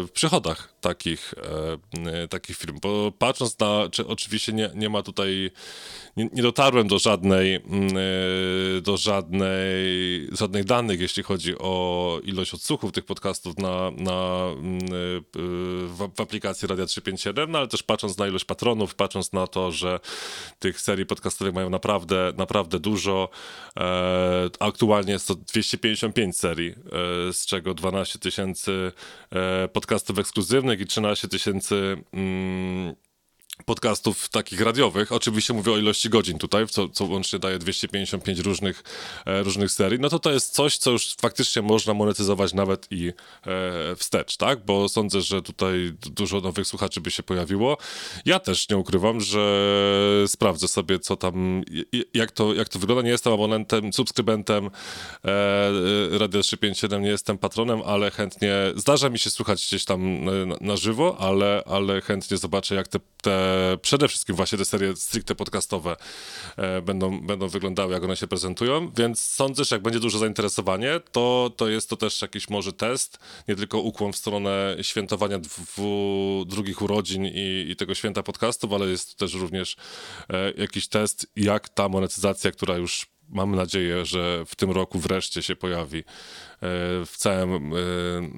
w 0.08 0.10
przychodach 0.12 0.74
takich, 0.80 1.34
y, 2.24 2.28
takich 2.28 2.56
firm. 2.56 2.78
Bo 2.82 3.12
patrząc 3.12 3.58
na, 3.58 3.88
czy 3.90 4.06
oczywiście 4.06 4.52
nie, 4.52 4.70
nie 4.74 4.88
ma 4.88 5.02
tutaj, 5.02 5.50
nie, 6.16 6.28
nie 6.32 6.42
dotarłem 6.42 6.88
do 6.88 6.98
żadnej, 6.98 7.54
mm, 7.54 7.88
do 8.82 8.96
żadnej, 8.96 10.28
żadnych 10.32 10.64
danych, 10.64 11.00
jeśli 11.00 11.22
chodzi 11.22 11.58
o 11.58 12.20
ilość 12.24 12.54
odsłuchów 12.54 12.92
tych 12.92 13.04
podcastów 13.04 13.58
na, 13.58 13.90
na, 13.90 14.46
mm, 14.52 14.80
w, 15.86 16.10
w 16.16 16.20
aplikacji 16.20 16.68
Radia 16.68 16.86
357, 16.86 17.50
no 17.50 17.58
ale 17.58 17.68
też 17.68 17.82
patrząc 17.82 18.18
na 18.18 18.26
ilość 18.26 18.44
patronów, 18.44 18.94
patrząc 18.94 19.32
na 19.32 19.46
to, 19.46 19.72
że 19.72 20.00
tych 20.58 20.80
serii 20.80 21.06
podcastowych 21.06 21.54
mają 21.54 21.70
naprawdę, 21.70 22.32
naprawdę 22.36 22.78
dużo. 22.78 23.28
E, 23.80 24.50
aktualnie 24.60 25.12
jest 25.12 25.28
to 25.28 25.34
255 25.34 26.36
serii, 26.36 26.70
e, 26.70 27.32
z 27.32 27.46
czego 27.46 27.74
12 27.74 28.18
tysięcy 28.18 28.92
e, 29.30 29.68
podcastów 29.68 30.18
ekskluzywnych 30.18 30.80
i 30.80 30.86
13 30.86 31.28
tysięcy 31.28 31.96
mm, 32.12 32.94
podcastów 33.64 34.28
takich 34.28 34.60
radiowych. 34.60 35.12
Oczywiście 35.12 35.52
mówię 35.52 35.72
o 35.72 35.78
ilości 35.78 36.10
godzin 36.10 36.38
tutaj, 36.38 36.66
co, 36.66 36.88
co 36.88 37.04
łącznie 37.04 37.38
daje 37.38 37.58
255 37.58 38.38
różnych, 38.38 38.82
e, 39.26 39.42
różnych 39.42 39.70
serii. 39.70 40.00
No 40.00 40.08
to 40.08 40.18
to 40.18 40.32
jest 40.32 40.54
coś, 40.54 40.76
co 40.76 40.90
już 40.90 41.16
faktycznie 41.20 41.62
można 41.62 41.94
monetyzować 41.94 42.54
nawet 42.54 42.86
i 42.90 43.08
e, 43.08 43.96
wstecz, 43.96 44.36
tak? 44.36 44.64
Bo 44.64 44.88
sądzę, 44.88 45.20
że 45.20 45.42
tutaj 45.42 45.92
dużo 46.00 46.40
nowych 46.40 46.66
słuchaczy 46.66 47.00
by 47.00 47.10
się 47.10 47.22
pojawiło. 47.22 47.76
Ja 48.24 48.38
też 48.38 48.68
nie 48.68 48.76
ukrywam, 48.76 49.20
że 49.20 49.40
sprawdzę 50.26 50.68
sobie, 50.68 50.98
co 50.98 51.16
tam, 51.16 51.62
jak 52.14 52.32
to, 52.32 52.54
jak 52.54 52.68
to 52.68 52.78
wygląda. 52.78 53.02
Nie 53.02 53.10
jestem 53.10 53.32
abonentem, 53.32 53.92
subskrybentem 53.92 54.70
e, 55.24 56.18
Radio 56.18 56.42
357, 56.42 57.02
nie 57.02 57.08
jestem 57.08 57.38
patronem, 57.38 57.82
ale 57.86 58.10
chętnie, 58.10 58.54
zdarza 58.76 59.08
mi 59.08 59.18
się 59.18 59.30
słuchać 59.30 59.66
gdzieś 59.66 59.84
tam 59.84 60.24
na, 60.24 60.56
na 60.60 60.76
żywo, 60.76 61.16
ale, 61.18 61.62
ale 61.66 62.00
chętnie 62.00 62.36
zobaczę, 62.36 62.74
jak 62.74 62.88
te, 62.88 63.00
te 63.22 63.49
przede 63.82 64.08
wszystkim 64.08 64.36
właśnie 64.36 64.58
te 64.58 64.64
serie 64.64 64.96
stricte 64.96 65.34
podcastowe 65.34 65.96
e, 66.56 66.82
będą, 66.82 67.20
będą 67.20 67.48
wyglądały, 67.48 67.92
jak 67.92 68.04
one 68.04 68.16
się 68.16 68.26
prezentują, 68.26 68.92
więc 68.96 69.20
sądzę, 69.20 69.64
że 69.64 69.76
jak 69.76 69.82
będzie 69.82 70.00
duże 70.00 70.18
zainteresowanie, 70.18 71.00
to, 71.12 71.50
to 71.56 71.68
jest 71.68 71.90
to 71.90 71.96
też 71.96 72.22
jakiś 72.22 72.50
może 72.50 72.72
test, 72.72 73.18
nie 73.48 73.56
tylko 73.56 73.78
ukłon 73.78 74.12
w 74.12 74.16
stronę 74.16 74.76
świętowania 74.82 75.38
drugich 76.46 76.82
urodzin 76.82 77.26
i, 77.26 77.66
i 77.68 77.76
tego 77.76 77.94
święta 77.94 78.22
podcastów, 78.22 78.72
ale 78.72 78.86
jest 78.86 79.16
też 79.16 79.34
również 79.34 79.76
e, 80.28 80.50
jakiś 80.50 80.88
test, 80.88 81.26
jak 81.36 81.68
ta 81.68 81.88
monetyzacja, 81.88 82.50
która 82.50 82.76
już 82.76 83.06
mamy 83.28 83.56
nadzieję, 83.56 84.06
że 84.06 84.44
w 84.46 84.56
tym 84.56 84.70
roku 84.70 84.98
wreszcie 84.98 85.42
się 85.42 85.56
pojawi 85.56 85.98
e, 85.98 86.02
w 87.06 87.12
całym 87.16 87.72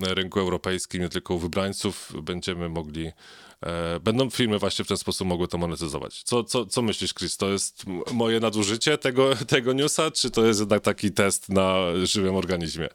rynku 0.02 0.40
europejskim, 0.40 1.02
nie 1.02 1.08
tylko 1.08 1.34
u 1.34 1.38
wybrańców, 1.38 2.12
będziemy 2.22 2.68
mogli 2.68 3.06
E, 3.06 3.51
będą 4.00 4.30
filmy 4.30 4.58
właśnie 4.58 4.84
w 4.84 4.88
ten 4.88 4.96
sposób 4.96 5.28
mogły 5.28 5.48
to 5.48 5.58
monetyzować. 5.58 6.22
Co, 6.22 6.44
co, 6.44 6.66
co 6.66 6.82
myślisz, 6.82 7.14
Chris? 7.14 7.36
To 7.36 7.48
jest 7.48 7.84
moje 8.12 8.40
nadużycie 8.40 8.98
tego, 8.98 9.36
tego 9.46 9.72
newsa, 9.72 10.10
czy 10.10 10.30
to 10.30 10.46
jest 10.46 10.60
jednak 10.60 10.82
taki 10.82 11.10
test 11.10 11.48
na 11.48 11.76
żywym 12.04 12.36
organizmie? 12.36 12.88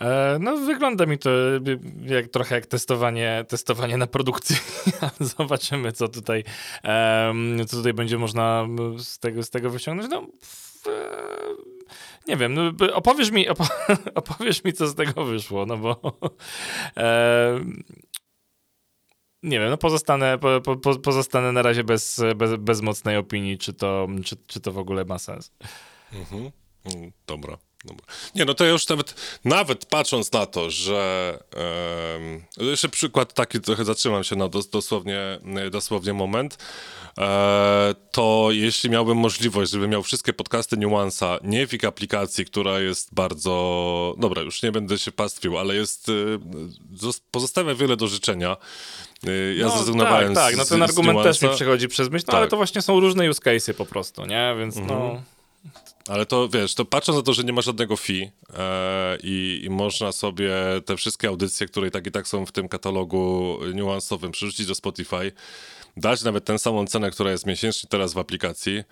E, 0.00 0.38
no, 0.40 0.56
wygląda 0.56 1.06
mi 1.06 1.18
to 1.18 1.30
jak, 2.06 2.28
trochę 2.28 2.54
jak 2.54 2.66
testowanie, 2.66 3.44
testowanie 3.48 3.96
na 3.96 4.06
produkcji. 4.06 4.56
Zobaczymy, 5.36 5.92
co 5.92 6.08
tutaj, 6.08 6.44
co 7.66 7.76
tutaj 7.76 7.92
będzie 7.94 8.18
można 8.18 8.66
z 8.98 9.18
tego, 9.18 9.42
z 9.42 9.50
tego 9.50 9.70
wyciągnąć. 9.70 10.10
No, 10.10 10.26
nie 12.28 12.36
wiem, 12.36 12.54
no, 12.54 12.72
opowiesz 12.94 13.30
mi, 13.30 13.46
opowiesz 14.14 14.64
mi, 14.64 14.72
co 14.72 14.86
z 14.86 14.94
tego 14.94 15.24
wyszło, 15.24 15.66
no 15.66 15.76
bo 15.76 16.18
nie 19.46 19.60
wiem, 19.60 19.70
no 19.70 19.76
pozostanę, 19.76 20.38
po, 20.38 20.76
po, 20.76 20.98
pozostanę 20.98 21.52
na 21.52 21.62
razie 21.62 21.84
bez, 21.84 22.20
bez, 22.36 22.60
bez 22.60 22.80
mocnej 22.80 23.16
opinii, 23.16 23.58
czy 23.58 23.72
to, 23.72 24.08
czy, 24.24 24.36
czy 24.46 24.60
to 24.60 24.72
w 24.72 24.78
ogóle 24.78 25.04
ma 25.04 25.18
sens. 25.18 25.50
Mhm. 26.12 26.50
Dobra. 27.26 27.58
Dobra. 27.86 28.06
Nie, 28.34 28.44
no 28.44 28.54
to 28.54 28.64
ja 28.64 28.70
już 28.70 28.88
nawet, 28.88 29.14
nawet 29.44 29.86
patrząc 29.86 30.32
na 30.32 30.46
to, 30.46 30.70
że 30.70 31.38
um, 32.16 32.68
jeszcze 32.68 32.88
przykład 32.88 33.34
taki, 33.34 33.60
trochę 33.60 33.84
zatrzymam 33.84 34.24
się 34.24 34.36
na 34.36 34.48
dos, 34.48 34.70
dosłownie, 34.70 35.20
dosłownie 35.70 36.12
moment, 36.12 36.58
e, 37.18 37.94
to 38.12 38.48
jeśli 38.50 38.90
miałbym 38.90 39.18
możliwość, 39.18 39.72
żebym 39.72 39.90
miał 39.90 40.02
wszystkie 40.02 40.32
podcasty 40.32 40.76
Nuansa, 40.76 41.38
nie 41.44 41.66
w 41.66 41.74
ich 41.74 41.84
aplikacji, 41.84 42.44
która 42.44 42.80
jest 42.80 43.14
bardzo, 43.14 44.14
dobra, 44.18 44.42
już 44.42 44.62
nie 44.62 44.72
będę 44.72 44.98
się 44.98 45.12
pastwił, 45.12 45.58
ale 45.58 45.74
jest, 45.74 46.08
e, 46.08 46.12
pozostawia 47.30 47.74
wiele 47.74 47.96
do 47.96 48.06
życzenia, 48.06 48.56
ja 49.58 49.66
no, 49.66 49.76
zrezygnowałem 49.76 50.34
tak, 50.34 50.44
tak, 50.44 50.56
no 50.56 50.64
ten 50.64 50.82
argument 50.82 51.22
też 51.22 51.42
mi 51.42 51.48
przechodzi 51.48 51.88
przez 51.88 52.10
myśl, 52.10 52.24
no 52.28 52.32
tak. 52.32 52.38
ale 52.38 52.48
to 52.48 52.56
właśnie 52.56 52.82
są 52.82 53.00
różne 53.00 53.30
use 53.30 53.40
cases 53.40 53.76
po 53.76 53.86
prostu, 53.86 54.26
nie? 54.26 54.54
Więc 54.58 54.76
mhm. 54.76 55.00
no... 55.00 55.22
Ale 56.08 56.26
to 56.26 56.48
wiesz, 56.48 56.74
to 56.74 56.84
patrząc 56.84 57.16
na 57.16 57.22
to, 57.22 57.32
że 57.32 57.44
nie 57.44 57.52
ma 57.52 57.62
żadnego 57.62 57.96
fee 57.96 58.30
e, 58.58 59.18
i, 59.22 59.62
i, 59.64 59.70
można 59.70 60.12
sobie 60.12 60.52
te 60.84 60.96
wszystkie 60.96 61.28
audycje, 61.28 61.66
które 61.66 61.88
i 61.88 61.90
tak 61.90 62.06
i 62.06 62.10
tak 62.10 62.28
są 62.28 62.46
w 62.46 62.52
tym 62.52 62.68
katalogu 62.68 63.58
niuansowym, 63.74 64.32
przerzucić 64.32 64.66
do 64.66 64.74
Spotify, 64.74 65.32
dać 65.96 66.22
nawet 66.22 66.44
tę 66.44 66.58
samą 66.58 66.86
cenę, 66.86 67.10
która 67.10 67.30
jest 67.30 67.46
miesięcznie 67.46 67.88
teraz 67.90 68.12
w 68.12 68.18
aplikacji, 68.18 68.82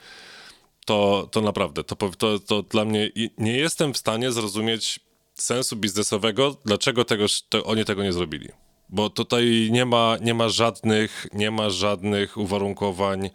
to, 0.85 1.29
to 1.31 1.41
naprawdę, 1.41 1.85
to, 1.85 1.97
to, 2.19 2.39
to 2.39 2.63
dla 2.63 2.85
mnie 2.85 3.11
nie 3.39 3.57
jestem 3.57 3.95
w 3.95 3.99
stanie 3.99 4.33
zrozumieć 4.33 5.01
sensu 5.35 5.77
biznesowego, 5.77 6.57
dlaczego 6.65 7.05
tego, 7.05 7.27
oni 7.65 7.85
tego 7.85 8.03
nie 8.03 8.13
zrobili. 8.13 8.49
Bo 8.95 9.11
tutaj 9.11 9.69
nie 9.73 9.85
ma, 9.85 10.17
nie 10.21 10.35
ma 10.35 10.49
żadnych, 10.49 11.27
nie 11.33 11.51
ma 11.51 11.71
żadnych 11.71 12.37
uwarunkowań, 12.37 13.31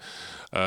e, 0.53 0.65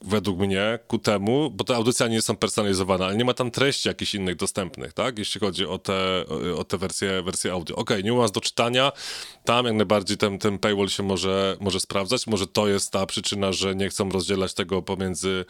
według 0.00 0.38
mnie 0.38 0.78
ku 0.86 0.98
temu, 0.98 1.50
bo 1.50 1.64
te 1.64 1.76
audycje 1.76 2.08
nie 2.08 2.22
są 2.22 2.36
personalizowane, 2.36 3.04
ale 3.04 3.16
nie 3.16 3.24
ma 3.24 3.34
tam 3.34 3.50
treści 3.50 3.88
jakichś 3.88 4.14
innych 4.14 4.36
dostępnych, 4.36 4.92
tak? 4.92 5.18
Jeśli 5.18 5.40
chodzi 5.40 5.66
o 5.66 5.78
te, 5.78 6.24
o 6.56 6.64
te 6.64 6.78
wersje, 6.78 7.22
wersje 7.22 7.52
audio. 7.52 7.76
Okej, 7.76 7.96
okay, 7.96 8.10
niuans 8.10 8.32
do 8.32 8.40
czytania, 8.40 8.92
tam 9.44 9.66
jak 9.66 9.74
najbardziej 9.74 10.16
ten, 10.16 10.38
ten 10.38 10.58
paywall 10.58 10.88
się 10.88 11.02
może, 11.02 11.56
może 11.60 11.80
sprawdzać. 11.80 12.26
Może 12.26 12.46
to 12.46 12.68
jest 12.68 12.92
ta 12.92 13.06
przyczyna, 13.06 13.52
że 13.52 13.74
nie 13.74 13.88
chcą 13.88 14.10
rozdzielać 14.10 14.54
tego 14.54 14.82
pomiędzy 14.82 15.44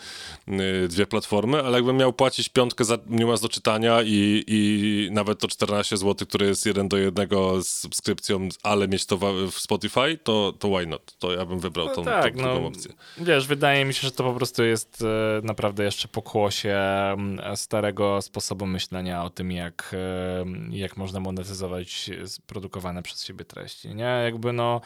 y, 0.49 0.89
dwie 0.89 1.07
platformy, 1.07 1.63
ale 1.63 1.79
jakbym 1.79 1.97
miał 1.97 2.13
płacić 2.13 2.49
piątkę 2.49 2.85
za 2.85 2.99
niuans 3.07 3.41
do 3.41 3.49
czytania 3.49 4.03
i, 4.05 4.45
i 4.47 5.09
nawet 5.13 5.39
to 5.39 5.49
14 5.49 5.97
zł, 5.97 6.27
które 6.27 6.47
jest 6.47 6.67
jeden 6.67 6.89
do 6.89 6.97
jednego 6.97 7.63
z 7.63 7.69
subskrypcją, 7.69 8.49
ale 8.63 8.89
mieć 8.89 9.07
to 9.07 9.19
w 9.51 9.59
Spotify, 9.59 10.19
to, 10.23 10.55
to 10.59 10.69
why 10.69 10.87
not? 10.87 11.19
To 11.19 11.33
ja 11.33 11.47
bym 11.47 11.59
wybrał 11.59 11.87
no 11.87 11.95
tą, 11.95 12.05
tak, 12.05 12.37
tą, 12.37 12.43
no, 12.43 12.67
opcję. 12.67 12.93
Wiesz, 13.19 13.47
wydaje 13.47 13.85
mi 13.85 13.95
się, 13.95 14.01
że 14.01 14.11
to 14.11 14.25
po 14.25 14.38
prostu 14.39 14.65
jest 14.65 15.03
e, 15.03 15.47
naprawdę 15.47 15.85
jeszcze 15.85 16.09
pokłosie 16.09 16.77
mm, 16.77 17.57
starego 17.57 18.23
sposobu 18.23 18.67
myślenia 18.67 19.25
o 19.25 19.31
tym, 19.31 19.53
jak, 19.53 19.95
e, 19.95 20.77
jak 20.77 20.97
można 20.97 21.21
monetyzować 21.21 22.11
produkowane 22.47 23.03
przez 23.03 23.25
siebie 23.25 23.45
treści. 23.45 23.95
Nie, 23.95 24.21
jakby 24.25 24.53
no, 24.53 24.81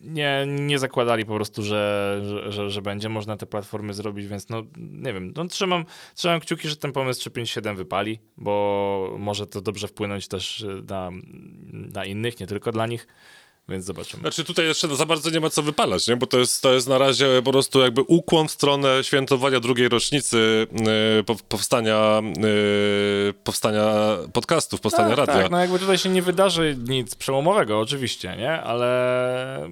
nie, 0.00 0.44
nie 0.46 0.78
zakładali 0.78 1.24
po 1.24 1.34
prostu, 1.34 1.62
że, 1.62 2.20
że, 2.48 2.70
że 2.70 2.82
będzie 2.82 3.08
można 3.08 3.36
te 3.36 3.46
platformy 3.46 3.94
zrobić, 3.94 4.26
więc 4.26 4.48
no 4.48 4.62
nie 4.76 5.12
wiem, 5.12 5.32
no, 5.36 5.44
trzymam, 5.44 5.84
trzymam 6.14 6.40
kciuki, 6.40 6.68
że 6.68 6.76
ten 6.76 6.92
pomysł 6.92 7.20
357 7.20 7.76
wypali, 7.76 8.18
bo 8.36 9.14
może 9.18 9.46
to 9.46 9.60
dobrze 9.60 9.88
wpłynąć 9.88 10.28
też 10.28 10.66
na, 10.88 11.10
na 11.72 12.04
innych, 12.04 12.40
nie 12.40 12.46
tylko 12.46 12.72
dla 12.72 12.86
nich. 12.86 13.06
Więc 13.68 13.84
zobaczymy. 13.84 14.20
Znaczy 14.20 14.44
tutaj 14.44 14.66
jeszcze 14.66 14.96
za 14.96 15.06
bardzo 15.06 15.30
nie 15.30 15.40
ma 15.40 15.50
co 15.50 15.62
wypalać, 15.62 16.08
nie? 16.08 16.16
bo 16.16 16.26
to 16.26 16.38
jest, 16.38 16.62
to 16.62 16.72
jest 16.74 16.88
na 16.88 16.98
razie 16.98 17.42
po 17.44 17.52
prostu 17.52 17.80
jakby 17.80 18.02
ukłon 18.02 18.48
w 18.48 18.50
stronę 18.50 19.04
świętowania 19.04 19.60
drugiej 19.60 19.88
rocznicy 19.88 20.66
yy, 21.26 21.36
powstania, 21.48 22.22
yy, 22.36 23.34
powstania 23.44 23.92
podcastów, 24.32 24.80
powstania 24.80 25.16
tak, 25.16 25.18
radia. 25.18 25.42
Tak, 25.42 25.50
no 25.50 25.58
jakby 25.58 25.78
tutaj 25.78 25.98
się 25.98 26.08
nie 26.08 26.22
wydarzy 26.22 26.78
nic 26.88 27.14
przełomowego 27.14 27.80
oczywiście, 27.80 28.36
nie? 28.36 28.52
Ale 28.52 29.70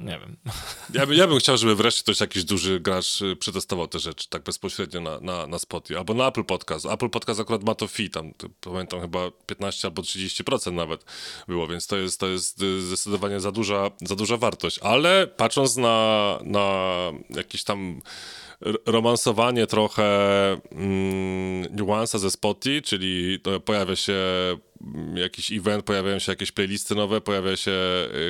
Nie 0.00 0.18
wiem. 0.18 0.36
Ja, 0.94 1.06
by, 1.06 1.16
ja 1.16 1.26
bym 1.26 1.38
chciał, 1.38 1.56
żeby 1.56 1.74
wreszcie 1.74 2.02
ktoś 2.02 2.20
jakiś 2.20 2.44
duży 2.44 2.80
gracz 2.80 3.22
y, 3.22 3.36
przetestował 3.36 3.88
te 3.88 3.98
rzeczy 3.98 4.28
tak 4.28 4.42
bezpośrednio 4.42 5.00
na, 5.00 5.20
na, 5.20 5.46
na 5.46 5.58
Spotify 5.58 5.98
albo 5.98 6.14
na 6.14 6.28
Apple 6.28 6.44
Podcast. 6.44 6.86
Apple 6.86 7.10
Podcast 7.10 7.40
akurat 7.40 7.64
ma 7.64 7.74
to 7.74 7.88
fee, 7.88 8.10
tam 8.10 8.32
pamiętam 8.60 9.00
chyba 9.00 9.30
15 9.46 9.88
albo 9.88 10.02
30% 10.02 10.72
nawet 10.72 11.04
było, 11.48 11.66
więc 11.66 11.86
to 11.86 11.96
jest, 11.96 12.20
to 12.20 12.26
jest 12.28 12.62
y, 12.62 12.80
zdecydowanie 12.82 13.40
za 13.40 13.52
duża, 13.52 13.90
za 14.02 14.16
duża 14.16 14.36
wartość. 14.36 14.78
Ale 14.78 15.26
patrząc 15.26 15.76
na, 15.76 16.38
na 16.42 16.94
jakiś 17.30 17.64
tam 17.64 18.00
romansowanie 18.86 19.66
trochę 19.66 20.06
mm, 20.72 21.76
niuansa 21.76 22.18
ze 22.18 22.30
Spotify, 22.30 22.82
czyli 22.82 23.38
pojawia 23.64 23.96
się 23.96 24.14
jakiś 25.14 25.52
event, 25.52 25.84
pojawiają 25.84 26.18
się 26.18 26.32
jakieś 26.32 26.52
playlisty 26.52 26.94
nowe, 26.94 27.20
pojawia 27.20 27.56
się 27.56 27.72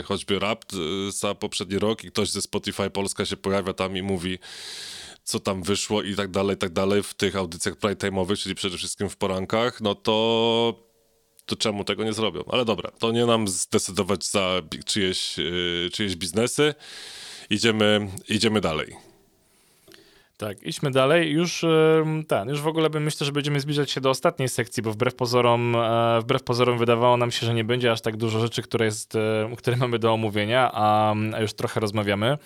y, 0.01 0.03
choćby 0.03 0.38
rap 0.38 0.64
y, 1.09 1.12
za 1.12 1.35
poprzedni 1.35 1.79
rok 1.79 2.05
i 2.05 2.11
ktoś 2.11 2.31
ze 2.31 2.43
Spotify 2.43 2.91
Polska 2.91 3.25
się 3.25 3.37
pojawia 3.37 3.73
tam 3.73 3.97
i 3.97 4.03
mówi 4.03 4.38
co 5.25 5.41
tam 5.41 5.62
wyszło 5.62 6.03
i 6.03 6.14
tak 6.14 6.31
dalej, 6.31 6.57
i 6.57 6.59
tak 6.59 6.73
dalej 6.73 7.03
w 7.03 7.14
tych 7.14 7.37
audycjach 7.37 7.77
prime 7.77 7.95
time'owych, 7.95 8.38
czyli 8.38 8.55
przede 8.55 8.77
wszystkim 8.77 9.09
w 9.09 9.17
porankach, 9.17 9.81
no 9.81 9.95
to 9.95 10.88
to 11.47 11.57
czemu 11.57 11.85
tego 11.85 12.05
nie 12.05 12.12
zrobią? 12.12 12.45
Ale 12.53 12.64
dobra, 12.64 12.91
to 12.91 13.12
nie 13.12 13.27
nam 13.27 13.49
zdecydować 13.49 14.27
za 14.27 14.62
czyjeś, 14.87 15.38
y, 15.38 15.91
czyjeś 15.93 16.17
biznesy. 16.17 16.75
Idziemy, 17.51 18.09
idziemy 18.29 18.61
dalej. 18.61 19.08
Tak, 20.38 20.62
idźmy 20.62 20.90
dalej. 20.90 21.31
Już 21.31 21.64
ten, 22.29 22.48
już 22.48 22.61
w 22.61 22.66
ogóle 22.66 22.90
bym 22.90 23.03
myślę, 23.03 23.27
że 23.27 23.33
będziemy 23.33 23.61
zbliżać 23.61 23.90
się 23.90 24.01
do 24.01 24.11
ostatniej 24.11 24.48
sekcji, 24.48 24.83
bo 24.83 24.92
wbrew 24.92 25.14
pozorom, 25.14 25.77
e, 25.77 26.20
wbrew 26.20 26.42
pozorom 26.42 26.79
wydawało 26.79 27.16
nam 27.16 27.31
się, 27.31 27.46
że 27.46 27.55
nie 27.55 27.64
będzie 27.64 27.92
aż 27.92 28.01
tak 28.01 28.16
dużo 28.16 28.40
rzeczy, 28.40 28.62
które, 28.62 28.85
jest, 28.85 29.14
e, 29.16 29.51
które 29.57 29.77
mamy 29.87 29.98
do 29.98 30.12
omówienia, 30.12 30.70
a, 30.74 31.14
już 31.40 31.53
trochę 31.53 31.81
rozmawiamy. 31.81 32.38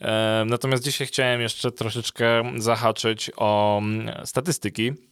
E, 0.00 0.44
natomiast 0.46 0.84
dzisiaj 0.84 1.06
chciałem 1.06 1.40
jeszcze 1.40 1.72
troszeczkę 1.72 2.42
zahaczyć 2.56 3.30
o 3.36 3.82
statystyki 4.24 4.86
i 4.86 5.09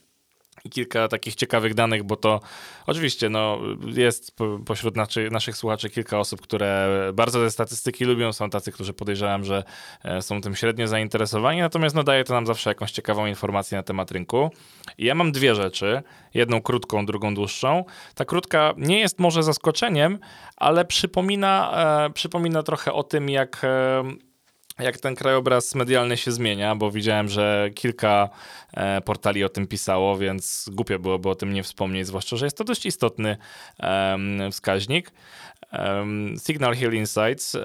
kilka 0.71 1.07
takich 1.07 1.35
ciekawych 1.35 1.73
danych, 1.73 2.03
bo 2.03 2.15
to 2.15 2.39
oczywiście 2.85 3.29
no, 3.29 3.59
jest 3.85 4.37
pośród 4.65 4.95
naszy, 4.95 5.29
naszych 5.31 5.57
słuchaczy 5.57 5.89
kilka 5.89 6.19
osób, 6.19 6.41
które 6.41 6.89
bardzo 7.13 7.39
te 7.39 7.51
statystyki 7.51 8.05
lubią. 8.05 8.33
Są 8.33 8.49
tacy, 8.49 8.71
którzy 8.71 8.93
podejrzewam, 8.93 9.43
że 9.43 9.63
e, 10.03 10.21
są 10.21 10.41
tym 10.41 10.55
średnio 10.55 10.87
zainteresowani, 10.87 11.59
natomiast 11.59 11.95
no, 11.95 12.03
daje 12.03 12.23
to 12.23 12.33
nam 12.33 12.45
zawsze 12.47 12.69
jakąś 12.69 12.91
ciekawą 12.91 13.25
informację 13.25 13.77
na 13.77 13.83
temat 13.83 14.11
rynku. 14.11 14.51
I 14.97 15.05
ja 15.05 15.15
mam 15.15 15.31
dwie 15.31 15.55
rzeczy, 15.55 16.03
jedną 16.33 16.61
krótką, 16.61 17.05
drugą 17.05 17.35
dłuższą. 17.35 17.85
Ta 18.15 18.25
krótka 18.25 18.73
nie 18.77 18.99
jest 18.99 19.19
może 19.19 19.43
zaskoczeniem, 19.43 20.19
ale 20.57 20.85
przypomina, 20.85 21.71
e, 22.05 22.09
przypomina 22.09 22.63
trochę 22.63 22.93
o 22.93 23.03
tym, 23.03 23.29
jak 23.29 23.61
e, 23.63 24.03
jak 24.79 24.97
ten 24.97 25.15
krajobraz 25.15 25.75
medialny 25.75 26.17
się 26.17 26.31
zmienia, 26.31 26.75
bo 26.75 26.91
widziałem, 26.91 27.29
że 27.29 27.69
kilka 27.75 28.29
e, 28.73 29.01
portali 29.01 29.43
o 29.43 29.49
tym 29.49 29.67
pisało, 29.67 30.17
więc 30.17 30.69
głupio 30.71 30.99
byłoby 30.99 31.29
o 31.29 31.35
tym 31.35 31.53
nie 31.53 31.63
wspomnieć, 31.63 32.07
zwłaszcza, 32.07 32.37
że 32.37 32.45
jest 32.45 32.57
to 32.57 32.63
dość 32.63 32.85
istotny 32.85 33.37
wskaźnik. 34.51 35.11
Signal 36.45 36.75
Hill 36.75 36.93
Insights 36.93 37.57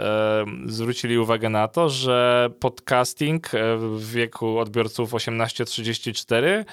zwrócili 0.66 1.18
uwagę 1.18 1.48
na 1.48 1.68
to, 1.68 1.90
że 1.90 2.50
podcasting 2.60 3.54
e, 3.54 3.76
w 3.76 4.12
wieku 4.12 4.58
odbiorców 4.58 5.12
18-34 5.12 6.64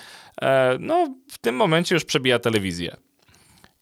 e, 0.42 0.78
no, 0.80 1.16
w 1.28 1.38
tym 1.38 1.56
momencie 1.56 1.96
już 1.96 2.06
przebija 2.06 2.40
telewizję. 2.40 2.96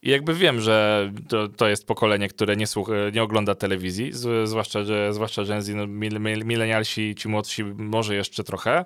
I 0.02 0.10
jakby 0.10 0.34
wiem, 0.34 0.62
że 0.62 1.12
to, 1.28 1.48
to 1.48 1.68
jest 1.68 1.88
pokolenie, 1.88 2.28
które 2.28 2.56
nie, 2.56 2.68
słucha, 2.68 2.94
nie 3.14 3.24
ogląda 3.24 3.56
telewizji, 3.56 4.14
z, 4.14 4.50
zwłaszcza, 4.50 4.84
że, 4.84 5.14
zwłaszcza 5.14 5.44
Gen 5.44 5.62
Z, 5.62 5.70
no, 5.76 5.88
mil, 5.88 6.20
mil, 6.20 6.46
milenialsi, 6.46 7.16
ci 7.16 7.28
młodsi 7.28 7.64
może 7.64 8.16
jeszcze 8.16 8.44
trochę. 8.44 8.86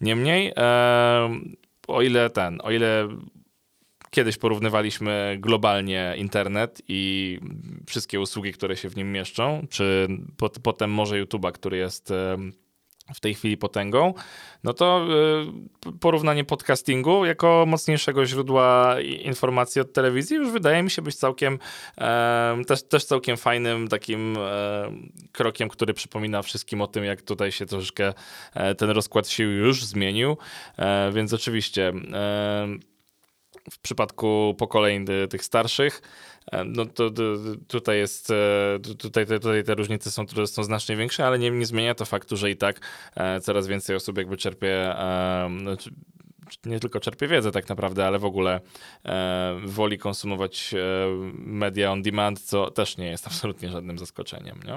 Niemniej, 0.00 0.52
e, 0.56 1.40
o 1.88 2.02
ile 2.02 2.30
ten, 2.30 2.60
o 2.62 2.70
ile 2.70 3.08
kiedyś 4.10 4.36
porównywaliśmy 4.36 5.36
globalnie 5.40 6.14
internet 6.16 6.82
i 6.88 7.38
wszystkie 7.86 8.20
usługi, 8.20 8.52
które 8.52 8.76
się 8.76 8.88
w 8.88 8.96
nim 8.96 9.12
mieszczą, 9.12 9.66
czy 9.70 10.08
pot, 10.36 10.58
potem 10.62 10.90
może 10.90 11.24
YouTube'a, 11.24 11.52
który 11.52 11.76
jest 11.76 12.10
e, 12.10 12.36
w 13.14 13.20
tej 13.20 13.34
chwili 13.34 13.56
potęgą, 13.56 14.14
no 14.64 14.72
to 14.72 15.06
y, 15.86 15.92
porównanie 16.00 16.44
podcastingu 16.44 17.24
jako 17.24 17.64
mocniejszego 17.66 18.26
źródła 18.26 18.96
informacji 19.00 19.80
od 19.80 19.92
telewizji 19.92 20.36
już 20.36 20.50
wydaje 20.50 20.82
mi 20.82 20.90
się 20.90 21.02
być 21.02 21.16
całkiem 21.16 21.58
też, 22.66 22.82
też 22.82 23.04
całkiem 23.04 23.36
fajnym 23.36 23.88
takim 23.88 24.36
krokiem, 25.32 25.68
który 25.68 25.94
przypomina 25.94 26.42
wszystkim 26.42 26.80
o 26.80 26.86
tym, 26.86 27.04
jak 27.04 27.22
tutaj 27.22 27.52
się 27.52 27.66
troszeczkę 27.66 28.12
e, 28.54 28.74
ten 28.74 28.90
rozkład 28.90 29.28
sił 29.28 29.50
już 29.50 29.84
zmienił, 29.84 30.36
e, 30.76 31.12
więc 31.12 31.32
oczywiście 31.32 31.92
w 33.70 33.78
przypadku 33.78 34.54
pokoleń 34.58 35.06
tych 35.30 35.44
starszych 35.44 36.02
E, 36.52 36.64
no 36.64 36.86
to, 36.86 37.10
to, 37.10 37.22
tutaj 37.68 37.98
jest, 37.98 38.30
e, 38.30 38.78
tutaj, 38.98 39.26
tutaj 39.26 39.64
te 39.64 39.74
różnice 39.74 40.10
są, 40.10 40.24
są 40.46 40.64
znacznie 40.64 40.96
większe, 40.96 41.26
ale 41.26 41.38
nie, 41.38 41.50
nie 41.50 41.66
zmienia 41.66 41.94
to 41.94 42.04
faktu, 42.04 42.36
że 42.36 42.50
i 42.50 42.56
tak 42.56 42.80
e, 43.16 43.40
coraz 43.40 43.66
więcej 43.66 43.96
osób 43.96 44.18
jakby 44.18 44.36
czerpie 44.36 44.94
znaczy, 45.60 45.90
nie 46.64 46.80
tylko 46.80 47.00
czerpie 47.00 47.28
wiedzę 47.28 47.52
tak 47.52 47.68
naprawdę, 47.68 48.06
ale 48.06 48.18
w 48.18 48.24
ogóle 48.24 48.60
e, 49.04 49.56
woli 49.64 49.98
konsumować 49.98 50.74
e, 50.74 50.78
media 51.38 51.92
on 51.92 52.02
demand, 52.02 52.40
co 52.40 52.70
też 52.70 52.96
nie 52.96 53.06
jest 53.06 53.26
absolutnie 53.28 53.70
żadnym 53.70 53.98
zaskoczeniem. 53.98 54.60
Nie? 54.66 54.74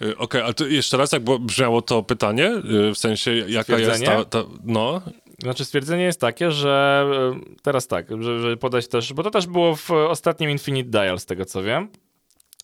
Okej, 0.00 0.16
okay, 0.18 0.44
ale 0.44 0.54
jeszcze 0.68 0.96
raz, 0.96 1.12
jak 1.12 1.22
brzmiało 1.22 1.82
to 1.82 2.02
pytanie, 2.02 2.52
w 2.94 2.98
sensie 2.98 3.34
jaka 3.34 3.78
jest 3.78 4.04
ta, 4.04 4.24
ta, 4.24 4.44
no... 4.64 5.02
Znaczy 5.42 5.64
stwierdzenie 5.64 6.04
jest 6.04 6.20
takie, 6.20 6.52
że 6.52 7.06
e, 7.34 7.60
teraz 7.62 7.86
tak, 7.86 8.06
żeby 8.22 8.56
podać 8.56 8.88
też, 8.88 9.12
bo 9.12 9.22
to 9.22 9.30
też 9.30 9.46
było 9.46 9.76
w 9.76 9.90
ostatnim 9.90 10.50
Infinite 10.50 10.90
Dial, 10.90 11.18
z 11.18 11.26
tego 11.26 11.44
co 11.44 11.62
wiem, 11.62 11.88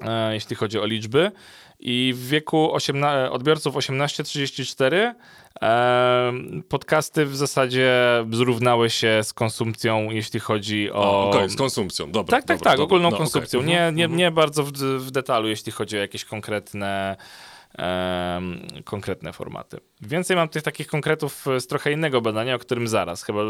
e, 0.00 0.34
jeśli 0.34 0.56
chodzi 0.56 0.78
o 0.78 0.87
liczby. 0.87 1.32
I 1.80 2.12
w 2.16 2.28
wieku 2.28 2.74
18, 2.74 3.30
odbiorców 3.30 3.74
18-34 3.74 5.14
e, 5.62 6.32
podcasty 6.68 7.26
w 7.26 7.37
zasadzie 7.37 7.92
zrównały 8.30 8.90
się 8.90 9.20
z 9.22 9.32
konsumpcją, 9.32 10.10
jeśli 10.10 10.40
chodzi 10.40 10.90
o. 10.92 11.28
Okej, 11.28 11.40
okay, 11.40 11.50
z 11.50 11.56
konsumpcją, 11.56 12.10
dobra. 12.10 12.37
Tak, 12.38 12.44
tak, 12.44 12.58
dobra, 12.58 12.70
tak, 12.70 12.78
dobra. 12.78 12.84
ogólną 12.84 13.10
no, 13.10 13.16
konsumpcją. 13.16 13.60
Okay. 13.60 13.68
Nie, 13.68 13.92
nie, 13.92 14.04
mhm. 14.04 14.16
nie 14.16 14.30
bardzo 14.30 14.64
w, 14.64 14.72
w 14.72 15.10
detalu, 15.10 15.48
jeśli 15.48 15.72
chodzi 15.72 15.96
o 15.96 16.00
jakieś 16.00 16.24
konkretne 16.24 17.16
konkretne 18.84 19.32
formaty. 19.32 19.78
Więcej 20.00 20.37
mam 20.37 20.48
tych 20.48 20.62
takich 20.62 20.87
konkretów 20.87 21.44
z 21.58 21.66
trochę 21.66 21.92
innego 21.92 22.20
badania, 22.20 22.54
o 22.54 22.58
którym 22.58 22.88
zaraz, 22.88 23.22
chyba, 23.22 23.40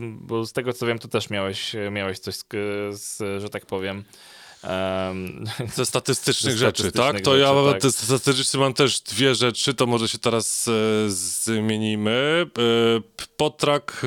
bo 0.00 0.46
z 0.46 0.52
tego 0.52 0.72
co 0.72 0.86
wiem, 0.86 0.98
to 0.98 1.08
też 1.08 1.30
miałeś, 1.30 1.76
miałeś 1.90 2.18
coś, 2.18 2.36
z, 2.90 3.18
że 3.42 3.50
tak 3.50 3.66
powiem, 3.66 4.04
Um, 4.64 5.44
ze 5.76 5.86
statystycznych 5.86 6.56
rzeczy, 6.56 6.92
tak? 6.92 7.20
To 7.20 7.30
rzeczy, 7.30 7.42
ja 7.42 7.54
tak. 7.72 7.82
statystycznie 7.92 8.60
mam 8.60 8.74
też 8.74 9.00
dwie 9.00 9.34
rzeczy, 9.34 9.74
to 9.74 9.86
może 9.86 10.08
się 10.08 10.18
teraz 10.18 10.68
e, 10.68 10.72
zmienimy. 11.08 12.46
E, 12.58 12.60
Potrak 13.36 14.06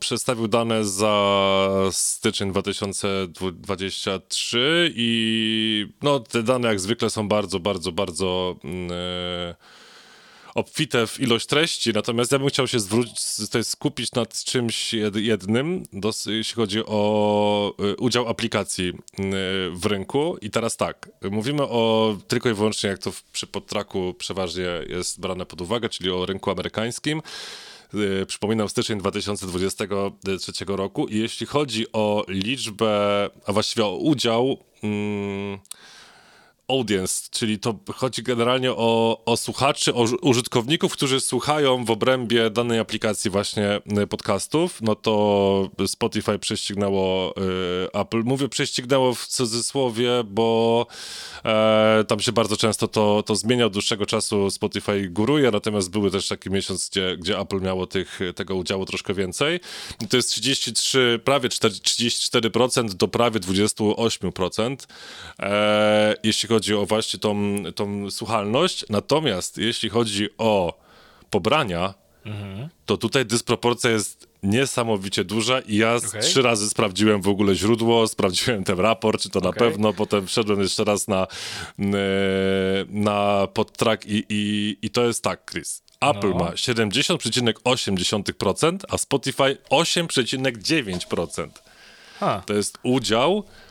przedstawił 0.00 0.48
dane 0.48 0.84
za 0.84 1.68
styczeń 1.90 2.52
2023 2.52 4.92
i 4.96 5.86
no, 6.02 6.20
te 6.20 6.42
dane 6.42 6.68
jak 6.68 6.80
zwykle 6.80 7.10
są 7.10 7.28
bardzo, 7.28 7.60
bardzo, 7.60 7.92
bardzo... 7.92 8.56
Mm, 8.64 8.92
e, 8.92 9.54
obfite 10.58 11.06
w 11.06 11.20
ilość 11.20 11.46
treści, 11.46 11.92
natomiast 11.92 12.32
ja 12.32 12.38
bym 12.38 12.48
chciał 12.48 12.66
się 12.66 12.80
zwrócić, 12.80 13.18
skupić 13.62 14.12
nad 14.12 14.44
czymś 14.44 14.94
jednym, 15.14 15.82
jeśli 16.26 16.54
chodzi 16.54 16.80
o 16.86 17.74
udział 17.98 18.28
aplikacji 18.28 18.92
w 19.72 19.86
rynku. 19.86 20.36
I 20.40 20.50
teraz 20.50 20.76
tak, 20.76 21.10
mówimy 21.30 21.62
o 21.62 22.16
tylko 22.28 22.50
i 22.50 22.54
wyłącznie, 22.54 22.90
jak 22.90 22.98
to 22.98 23.12
przy 23.32 23.46
podtraku 23.46 24.14
przeważnie 24.18 24.66
jest 24.88 25.20
brane 25.20 25.46
pod 25.46 25.60
uwagę, 25.60 25.88
czyli 25.88 26.10
o 26.10 26.26
rynku 26.26 26.50
amerykańskim. 26.50 27.22
Y, 27.94 28.26
przypominam, 28.26 28.68
styczeń 28.68 28.98
2023 28.98 30.64
roku. 30.68 31.06
I 31.06 31.18
jeśli 31.18 31.46
chodzi 31.46 31.92
o 31.92 32.24
liczbę, 32.28 33.30
a 33.46 33.52
właściwie 33.52 33.86
o 33.86 33.96
udział. 33.96 34.58
Mm, 34.82 35.58
audience, 36.68 37.28
czyli 37.30 37.58
to 37.58 37.74
chodzi 37.94 38.22
generalnie 38.22 38.72
o, 38.72 39.22
o 39.24 39.36
słuchaczy, 39.36 39.94
o 39.94 40.06
użytkowników, 40.22 40.92
którzy 40.92 41.20
słuchają 41.20 41.84
w 41.84 41.90
obrębie 41.90 42.50
danej 42.50 42.78
aplikacji 42.78 43.30
właśnie 43.30 43.80
y, 44.02 44.06
podcastów, 44.06 44.82
no 44.82 44.94
to 44.94 45.70
Spotify 45.86 46.38
prześcignęło 46.38 47.34
y, 47.36 47.92
Apple. 47.92 48.22
Mówię 48.24 48.48
prześcignęło 48.48 49.14
w 49.14 49.26
cudzysłowie, 49.26 50.10
bo 50.24 50.86
e, 51.44 52.04
tam 52.08 52.20
się 52.20 52.32
bardzo 52.32 52.56
często 52.56 52.88
to, 52.88 53.22
to 53.26 53.36
zmienia. 53.36 53.66
Od 53.66 53.72
dłuższego 53.72 54.06
czasu 54.06 54.50
Spotify 54.50 55.08
góruje, 55.08 55.50
natomiast 55.50 55.90
były 55.90 56.10
też 56.10 56.28
taki 56.28 56.50
miesiąc, 56.50 56.88
gdzie, 56.88 57.16
gdzie 57.16 57.38
Apple 57.38 57.60
miało 57.60 57.86
tych, 57.86 58.20
tego 58.34 58.56
udziału 58.56 58.84
troszkę 58.84 59.14
więcej. 59.14 59.60
I 60.00 60.08
to 60.08 60.16
jest 60.16 60.30
33, 60.30 61.20
prawie 61.24 61.48
4, 61.48 61.74
34% 61.74 62.88
do 62.88 63.08
prawie 63.08 63.40
28%, 63.40 64.76
e, 65.40 66.14
jeśli 66.22 66.48
chodzi 66.48 66.57
chodzi 66.58 66.74
o 66.74 66.86
właśnie 66.86 67.20
tą, 67.20 67.56
tą 67.74 68.10
słuchalność. 68.10 68.84
Natomiast 68.90 69.58
jeśli 69.58 69.88
chodzi 69.88 70.28
o 70.38 70.78
pobrania, 71.30 71.94
mhm. 72.26 72.68
to 72.86 72.96
tutaj 72.96 73.26
dysproporcja 73.26 73.90
jest 73.90 74.28
niesamowicie 74.42 75.24
duża 75.24 75.60
i 75.60 75.76
ja 75.76 75.94
okay. 75.94 76.20
trzy 76.20 76.42
razy 76.42 76.70
sprawdziłem 76.70 77.22
w 77.22 77.28
ogóle 77.28 77.54
źródło, 77.54 78.08
sprawdziłem 78.08 78.64
ten 78.64 78.80
raport, 78.80 79.22
czy 79.22 79.30
to 79.30 79.38
okay. 79.38 79.50
na 79.50 79.56
pewno, 79.56 79.92
potem 79.92 80.26
wszedłem 80.26 80.60
jeszcze 80.60 80.84
raz 80.84 81.08
na, 81.08 81.26
na 82.88 83.48
podtrack 83.54 84.06
i, 84.06 84.24
i, 84.28 84.76
i 84.82 84.90
to 84.90 85.06
jest 85.06 85.24
tak, 85.24 85.50
Chris. 85.50 85.82
Apple 86.00 86.30
no. 86.30 86.38
ma 86.38 86.50
70,8%, 86.50 88.78
a 88.88 88.98
Spotify 88.98 89.56
8,9%. 89.70 91.48
To 92.46 92.54
jest 92.54 92.78
udział 92.82 93.44
E, 93.44 93.67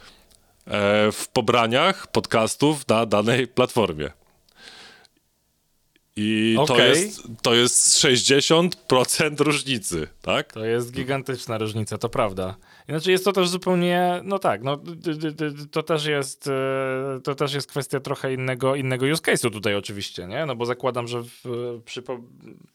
w 1.12 1.25
pobraniach 1.34 2.08
podcastów 2.08 2.88
na 2.88 3.06
danej 3.06 3.47
platformie. 3.47 4.12
I 6.15 6.56
okay. 6.60 6.77
to, 6.77 6.84
jest, 6.84 7.21
to 7.41 7.53
jest 7.53 7.99
60% 7.99 9.41
różnicy, 9.41 10.08
tak? 10.21 10.53
To 10.53 10.65
jest 10.65 10.91
gigantyczna 10.91 11.58
różnica, 11.58 11.97
to 11.97 12.10
prawda. 12.10 12.56
Znaczy 12.89 13.12
jest 13.12 13.26
to 13.26 13.32
też 13.32 13.50
zupełnie, 13.50 14.21
no 14.23 14.39
tak, 14.39 14.63
no, 14.63 14.78
to 15.71 15.84
też 15.84 16.06
jest 16.06 16.47
e, 16.47 17.19
to 17.23 17.36
też 17.36 17.54
jest 17.54 17.69
kwestia 17.69 18.00
trochę 18.00 18.34
innego, 18.34 18.76
innego 18.76 19.06
use 19.06 19.21
case'u 19.21 19.52
tutaj 19.52 19.76
oczywiście, 19.76 20.28
nie? 20.28 20.45
No 20.45 20.56
bo 20.56 20.65
zakładam, 20.65 21.08
że 21.08 21.23
w, 21.23 21.43
przy 21.86 22.02
po, 22.02 22.19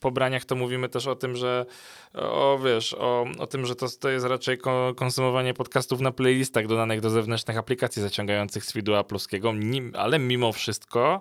pobraniach 0.01 0.45
to 0.45 0.57
mówimy 0.57 0.89
też 0.89 1.07
o 1.07 1.17
tym, 1.17 1.37
że 1.37 1.67
o 2.15 2.59
wiesz, 2.65 2.95
o, 2.95 3.27
o 3.39 3.47
tym, 3.47 3.67
że 3.67 3.77
to, 3.77 3.87
to 4.01 4.09
jest 4.09 4.27
raczej 4.27 4.59
konsumowanie 4.97 5.55
podcastów 5.55 6.01
na 6.01 6.11
playlistach 6.11 6.67
dodanych 6.67 7.01
do 7.01 7.11
zewnętrznych 7.11 7.59
aplikacji 7.59 8.03
zaciągających 8.03 8.65
z 8.65 8.73
feedu 8.73 8.93
ale 9.95 10.19
mimo 10.19 10.53
wszystko 10.53 11.21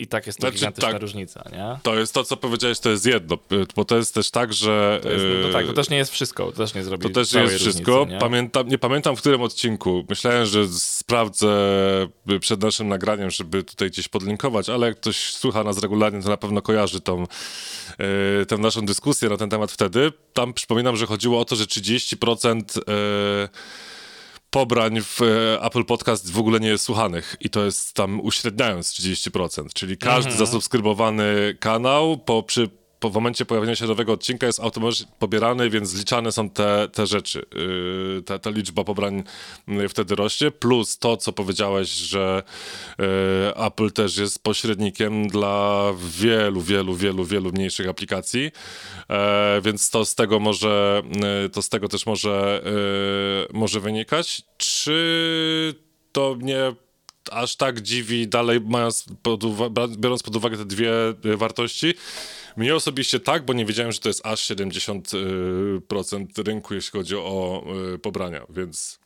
i 0.00 0.06
tak 0.06 0.26
jest 0.26 0.38
to 0.38 0.42
znaczy, 0.42 0.56
gigantyczna 0.56 0.92
tak, 0.92 1.02
różnica, 1.02 1.44
nie? 1.52 1.78
To 1.82 1.98
jest 1.98 2.14
to, 2.14 2.24
co 2.24 2.36
powiedziałeś, 2.36 2.80
to 2.80 2.90
jest 2.90 3.06
jedno, 3.06 3.38
bo 3.76 3.84
to 3.84 3.96
jest 3.96 4.14
też 4.14 4.30
tak, 4.30 4.52
że... 4.52 5.00
To 5.02 5.10
jest, 5.10 5.24
no 5.42 5.52
tak, 5.52 5.66
to 5.66 5.72
też 5.72 5.90
nie 5.90 5.96
jest 5.96 6.12
wszystko, 6.12 6.52
to 6.52 6.52
też 6.52 6.74
nie 6.74 6.84
zrobi 6.84 7.02
To 7.02 7.10
też 7.10 7.32
nie 7.32 7.40
jest 7.40 7.54
wszystko. 7.54 7.98
Różnicy, 7.98 8.12
nie? 8.12 8.20
Pamiętam, 8.20 8.68
nie 8.68 8.78
pamiętam, 8.78 9.16
w 9.16 9.20
którym 9.20 9.42
odcinku. 9.42 10.04
Myślałem, 10.08 10.46
że 10.46 10.68
sprawdzę 10.68 11.48
przed 12.40 12.62
naszym 12.62 12.88
nagraniem, 12.88 13.30
żeby 13.30 13.62
tutaj 13.62 13.90
gdzieś 13.90 14.08
podlinkować, 14.08 14.68
ale 14.68 14.86
jak 14.86 14.96
ktoś 14.96 15.16
słucha 15.16 15.64
nas 15.64 15.78
regularnie, 15.78 16.22
to 16.22 16.28
na 16.28 16.36
pewno 16.36 16.62
kojarzy 16.62 17.00
tą, 17.00 17.20
yy, 18.38 18.46
tę 18.46 18.58
naszą 18.58 18.86
dyskusję 18.86 19.28
na 19.28 19.36
ten 19.36 19.50
temat 19.50 19.72
wtedy. 19.72 20.12
Tam 20.32 20.54
przypominam, 20.54 20.96
że 20.96 21.06
chodziło 21.06 21.40
o 21.40 21.44
to, 21.44 21.56
że 21.56 21.64
30% 21.64 22.76
yy, 22.76 23.48
pobrań 24.50 25.00
w 25.02 25.22
e, 25.22 25.62
Apple 25.62 25.84
Podcast 25.84 26.32
w 26.32 26.38
ogóle 26.38 26.60
nie 26.60 26.68
jest 26.68 26.84
słuchanych 26.84 27.36
i 27.40 27.50
to 27.50 27.64
jest 27.64 27.94
tam 27.94 28.20
uśredniając 28.20 28.92
30%, 28.92 29.66
czyli 29.74 29.98
każdy 29.98 30.30
mhm. 30.30 30.46
zasubskrybowany 30.46 31.56
kanał 31.60 32.18
po, 32.18 32.42
przy 32.42 32.79
po, 33.00 33.10
w 33.10 33.14
momencie 33.14 33.44
pojawienia 33.44 33.76
się 33.76 33.86
nowego 33.86 34.12
odcinka 34.12 34.46
jest 34.46 34.60
automatycznie 34.60 35.06
pobierany, 35.18 35.70
więc 35.70 35.88
zliczane 35.88 36.32
są 36.32 36.50
te, 36.50 36.88
te 36.92 37.06
rzeczy. 37.06 37.46
Yy, 37.54 38.22
ta, 38.22 38.38
ta 38.38 38.50
liczba 38.50 38.84
pobrań 38.84 39.22
yy, 39.68 39.88
wtedy 39.88 40.14
rośnie, 40.14 40.50
plus 40.50 40.98
to, 40.98 41.16
co 41.16 41.32
powiedziałeś, 41.32 41.88
że 41.88 42.42
yy, 42.98 43.04
Apple 43.54 43.90
też 43.90 44.16
jest 44.16 44.42
pośrednikiem 44.42 45.28
dla 45.28 45.92
wielu, 46.18 46.60
wielu, 46.60 46.94
wielu, 46.94 47.24
wielu 47.24 47.52
mniejszych 47.52 47.88
aplikacji, 47.88 48.42
yy, 48.42 49.16
więc 49.62 49.90
to 49.90 50.04
z 50.04 50.14
tego 50.14 50.40
może, 50.40 51.02
yy, 51.42 51.48
to 51.48 51.62
z 51.62 51.68
tego 51.68 51.88
też 51.88 52.06
może, 52.06 52.62
yy, 52.64 53.58
może 53.58 53.80
wynikać. 53.80 54.42
Czy 54.56 55.74
to 56.12 56.34
mnie 56.34 56.74
aż 57.30 57.56
tak 57.56 57.80
dziwi 57.80 58.28
dalej, 58.28 58.60
mając 58.60 59.04
pod 59.22 59.44
biorąc 59.96 60.22
pod 60.22 60.36
uwagę 60.36 60.56
te 60.56 60.64
dwie 60.64 60.92
wartości, 61.36 61.94
mnie 62.56 62.74
osobiście 62.74 63.20
tak, 63.20 63.44
bo 63.44 63.52
nie 63.52 63.64
wiedziałem, 63.64 63.92
że 63.92 63.98
to 63.98 64.08
jest 64.08 64.26
aż 64.26 64.50
70% 64.50 66.26
rynku, 66.46 66.74
jeśli 66.74 66.90
chodzi 66.90 67.16
o 67.16 67.64
y, 67.94 67.98
pobrania, 67.98 68.46
więc 68.50 68.98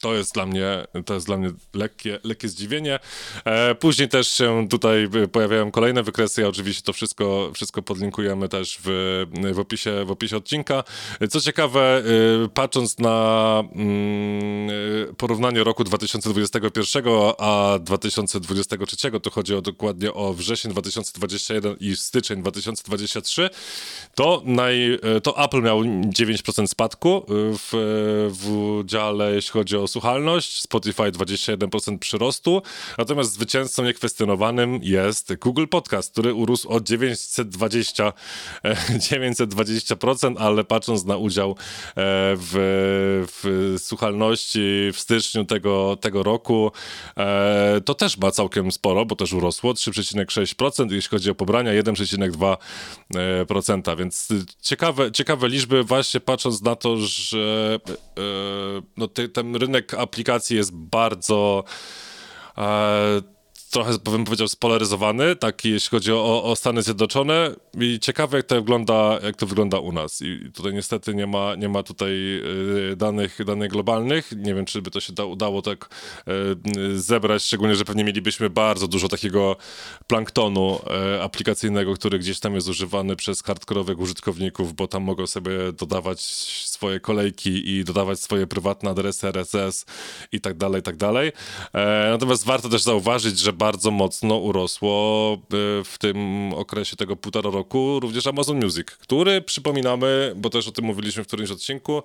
to 0.00 0.14
jest 0.14 0.34
dla 0.34 0.46
mnie, 0.46 0.86
to 1.04 1.14
jest 1.14 1.26
dla 1.26 1.36
mnie 1.36 1.50
lekkie, 1.74 2.18
lekkie 2.24 2.48
zdziwienie. 2.48 2.98
E, 3.44 3.74
później 3.74 4.08
też 4.08 4.28
się 4.28 4.68
tutaj 4.68 5.08
pojawiają 5.32 5.70
kolejne 5.70 6.02
wykresy. 6.02 6.40
Ja 6.40 6.48
oczywiście 6.48 6.82
to 6.82 6.92
wszystko, 6.92 7.50
wszystko 7.54 7.82
podlinkujemy 7.82 8.48
też 8.48 8.78
w, 8.84 9.26
w, 9.54 9.58
opisie, 9.58 10.04
w 10.04 10.10
opisie 10.10 10.36
odcinka. 10.36 10.84
Co 11.30 11.40
ciekawe, 11.40 12.02
e, 12.44 12.48
patrząc 12.48 12.98
na 12.98 13.62
mm, 13.72 14.70
porównanie 15.16 15.64
roku 15.64 15.84
2021 15.84 17.04
a 17.38 17.78
2023, 17.80 19.10
to 19.20 19.30
chodzi 19.30 19.54
o 19.54 19.62
dokładnie 19.62 20.14
o 20.14 20.34
wrzesień 20.34 20.70
2021 20.72 21.76
i 21.80 21.96
styczeń 21.96 22.40
2023, 22.40 23.50
to, 24.14 24.42
naj, 24.44 24.98
to 25.22 25.44
Apple 25.44 25.62
miał 25.62 25.82
9% 25.82 26.66
spadku 26.66 27.24
w, 27.28 27.70
w 28.30 28.50
udziale, 28.50 29.34
jeśli 29.34 29.50
chodzi 29.50 29.76
o 29.76 29.89
słuchalność, 29.90 30.60
Spotify 30.60 31.02
21% 31.02 31.98
przyrostu, 31.98 32.62
natomiast 32.98 33.32
zwycięzcą 33.32 33.84
niekwestionowanym 33.84 34.80
jest 34.82 35.34
Google 35.34 35.66
Podcast, 35.66 36.12
który 36.12 36.34
urósł 36.34 36.68
o 36.68 36.80
920, 36.80 38.12
920%, 38.64 40.34
ale 40.46 40.64
patrząc 40.64 41.04
na 41.04 41.16
udział 41.16 41.50
e, 41.50 41.54
w, 42.36 43.26
w 43.32 43.74
słuchalności 43.78 44.90
w 44.92 44.98
styczniu 44.98 45.44
tego, 45.44 45.98
tego 46.00 46.22
roku, 46.22 46.72
e, 47.16 47.80
to 47.84 47.94
też 47.94 48.18
ma 48.18 48.30
całkiem 48.30 48.72
sporo, 48.72 49.06
bo 49.06 49.16
też 49.16 49.32
urosło 49.32 49.72
3,6%, 49.72 50.92
jeśli 50.92 51.10
chodzi 51.10 51.30
o 51.30 51.34
pobrania 51.34 51.82
1,2%, 51.82 53.98
więc 53.98 54.28
ciekawe, 54.60 55.12
ciekawe 55.12 55.48
liczby 55.48 55.82
właśnie 55.82 56.20
patrząc 56.20 56.62
na 56.62 56.76
to, 56.76 56.96
że 56.96 57.78
e, 58.18 58.22
no, 58.96 59.08
ten 59.08 59.56
rynek 59.56 59.79
aplikacji 59.98 60.56
jest 60.56 60.74
bardzo 60.74 61.64
e, 62.58 63.22
trochę, 63.70 63.92
bym 63.98 64.24
powiedział, 64.24 64.48
spolaryzowany, 64.48 65.36
taki 65.36 65.70
jeśli 65.70 65.90
chodzi 65.90 66.12
o, 66.12 66.44
o 66.44 66.56
Stany 66.56 66.82
Zjednoczone 66.82 67.54
i 67.80 68.00
ciekawe, 68.00 68.36
jak 68.36 68.46
to 68.46 68.54
wygląda, 68.54 69.18
jak 69.22 69.36
to 69.36 69.46
wygląda 69.46 69.78
u 69.78 69.92
nas. 69.92 70.22
I 70.22 70.50
tutaj 70.54 70.74
niestety 70.74 71.14
nie 71.14 71.26
ma, 71.26 71.54
nie 71.54 71.68
ma 71.68 71.82
tutaj 71.82 72.12
y, 72.92 72.96
danych, 72.96 73.44
danych 73.46 73.70
globalnych. 73.70 74.32
Nie 74.36 74.54
wiem, 74.54 74.64
czy 74.64 74.82
by 74.82 74.90
to 74.90 75.00
się 75.00 75.12
da, 75.12 75.24
udało 75.24 75.62
tak 75.62 75.88
y, 76.78 77.00
zebrać, 77.00 77.42
szczególnie, 77.42 77.74
że 77.74 77.84
pewnie 77.84 78.04
mielibyśmy 78.04 78.50
bardzo 78.50 78.88
dużo 78.88 79.08
takiego 79.08 79.56
planktonu 80.06 80.78
y, 81.16 81.22
aplikacyjnego, 81.22 81.94
który 81.94 82.18
gdzieś 82.18 82.40
tam 82.40 82.54
jest 82.54 82.68
używany 82.68 83.16
przez 83.16 83.42
hardkorowych 83.42 83.98
użytkowników, 83.98 84.74
bo 84.74 84.88
tam 84.88 85.02
mogą 85.02 85.26
sobie 85.26 85.72
dodawać 85.72 86.20
swoje 86.20 87.00
kolejki 87.00 87.70
i 87.70 87.84
dodawać 87.84 88.20
swoje 88.20 88.46
prywatne 88.46 88.90
adresy 88.90 89.28
RSS 89.28 89.86
i 90.32 90.40
tak 90.40 90.56
dalej, 90.56 90.80
i 90.80 90.82
tak 90.82 90.96
dalej. 90.96 91.32
E, 91.72 92.08
natomiast 92.10 92.46
warto 92.46 92.68
też 92.68 92.82
zauważyć, 92.82 93.38
że 93.38 93.52
bardzo 93.60 93.90
mocno 93.90 94.36
urosło 94.36 95.38
w 95.84 95.94
tym 95.98 96.50
okresie 96.54 96.96
tego 96.96 97.16
półtora 97.16 97.50
roku 97.50 98.00
również 98.00 98.26
Amazon 98.26 98.64
Music, 98.64 98.86
który 98.86 99.40
przypominamy, 99.40 100.32
bo 100.36 100.50
też 100.50 100.68
o 100.68 100.72
tym 100.72 100.84
mówiliśmy 100.84 101.24
w 101.24 101.26
którymś 101.26 101.50
odcinku, 101.50 102.02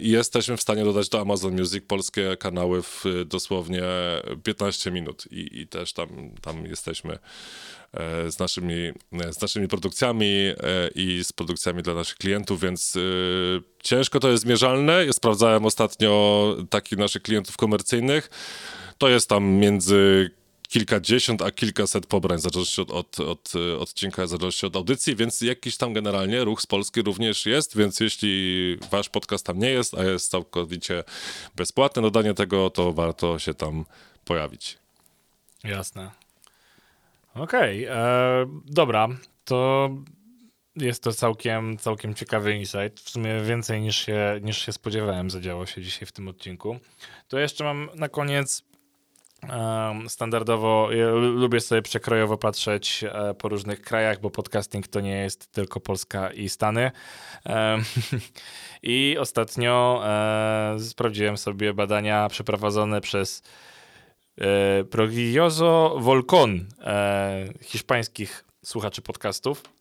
jesteśmy 0.00 0.56
w 0.56 0.62
stanie 0.62 0.84
dodać 0.84 1.08
do 1.08 1.20
Amazon 1.20 1.56
Music 1.56 1.84
polskie 1.86 2.36
kanały 2.36 2.82
w 2.82 3.04
dosłownie 3.26 3.82
15 4.42 4.90
minut 4.90 5.24
i, 5.30 5.60
i 5.60 5.66
też 5.66 5.92
tam, 5.92 6.08
tam 6.42 6.66
jesteśmy 6.66 7.18
z 8.28 8.38
naszymi, 8.38 8.74
z 9.30 9.40
naszymi 9.40 9.68
produkcjami 9.68 10.26
i 10.94 11.24
z 11.24 11.32
produkcjami 11.32 11.82
dla 11.82 11.94
naszych 11.94 12.16
klientów, 12.16 12.60
więc 12.60 12.98
ciężko 13.82 14.20
to 14.20 14.28
jest 14.30 14.42
zmierzalne. 14.42 15.06
Ja 15.06 15.12
sprawdzałem 15.12 15.64
ostatnio 15.64 16.56
takich 16.70 16.98
naszych 16.98 17.22
klientów 17.22 17.56
komercyjnych. 17.56 18.30
To 19.00 19.08
jest 19.08 19.28
tam 19.28 19.44
między 19.44 20.30
kilkadziesiąt 20.68 21.42
a 21.42 21.50
kilkaset 21.50 22.06
pobrań, 22.06 22.38
w 22.38 22.40
zależności 22.40 22.80
od, 22.80 22.90
od, 22.90 23.20
od 23.20 23.52
odcinka, 23.78 24.24
w 24.24 24.28
zależności 24.28 24.66
od 24.66 24.76
audycji, 24.76 25.16
więc 25.16 25.40
jakiś 25.40 25.76
tam 25.76 25.92
generalnie 25.92 26.44
ruch 26.44 26.62
z 26.62 26.66
Polski 26.66 27.02
również 27.02 27.46
jest, 27.46 27.76
więc 27.76 28.00
jeśli 28.00 28.76
wasz 28.90 29.08
podcast 29.08 29.46
tam 29.46 29.58
nie 29.58 29.70
jest, 29.70 29.94
a 29.94 30.04
jest 30.04 30.30
całkowicie 30.30 31.04
bezpłatne 31.56 32.02
dodanie 32.02 32.34
tego, 32.34 32.70
to 32.70 32.92
warto 32.92 33.38
się 33.38 33.54
tam 33.54 33.84
pojawić. 34.24 34.78
Jasne. 35.64 36.10
Okej, 37.34 37.88
okay, 37.88 37.98
e, 37.98 38.46
dobra, 38.66 39.08
to 39.44 39.90
jest 40.76 41.02
to 41.02 41.12
całkiem, 41.12 41.78
całkiem 41.78 42.14
ciekawy 42.14 42.56
insight. 42.56 43.00
W 43.00 43.10
sumie 43.10 43.40
więcej 43.40 43.80
niż 43.80 43.96
się, 44.06 44.40
niż 44.42 44.66
się 44.66 44.72
spodziewałem 44.72 45.30
zadziało 45.30 45.66
się 45.66 45.82
dzisiaj 45.82 46.06
w 46.06 46.12
tym 46.12 46.28
odcinku. 46.28 46.78
To 47.28 47.38
jeszcze 47.38 47.64
mam 47.64 47.90
na 47.94 48.08
koniec 48.08 48.69
standardowo, 50.08 50.92
ja 50.92 51.10
lubię 51.10 51.60
sobie 51.60 51.82
przekrojowo 51.82 52.36
patrzeć 52.36 53.04
e, 53.04 53.34
po 53.34 53.48
różnych 53.48 53.82
krajach, 53.82 54.20
bo 54.20 54.30
podcasting 54.30 54.88
to 54.88 55.00
nie 55.00 55.16
jest 55.16 55.52
tylko 55.52 55.80
Polska 55.80 56.32
i 56.32 56.48
Stany. 56.48 56.90
I 58.82 59.16
ostatnio 59.18 60.02
e, 60.04 60.76
sprawdziłem 60.80 61.36
sobie 61.36 61.74
badania 61.74 62.28
przeprowadzone 62.28 63.00
przez 63.00 63.42
e, 64.38 64.84
Prodigioso 64.84 65.96
Volcon, 65.98 66.66
hiszpańskich 67.62 68.44
słuchaczy 68.64 69.02
podcastów. 69.02 69.79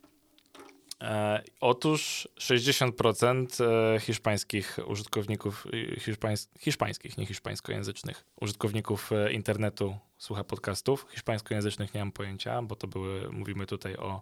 E, 1.01 1.43
otóż 1.59 2.27
60% 2.37 3.63
e, 3.63 3.99
hiszpańskich 3.99 4.79
użytkowników, 4.87 5.67
hiszpańs 5.99 6.49
hiszpańskich, 6.59 7.17
nie 7.17 7.25
hiszpańskojęzycznych, 7.25 8.25
użytkowników 8.41 9.11
e, 9.11 9.33
internetu 9.33 9.97
słucha 10.17 10.43
podcastów. 10.43 11.05
Hiszpańskojęzycznych 11.11 11.93
nie 11.93 11.99
mam 11.99 12.11
pojęcia, 12.11 12.61
bo 12.61 12.75
to 12.75 12.87
były, 12.87 13.31
mówimy 13.31 13.65
tutaj 13.65 13.95
o 13.95 14.21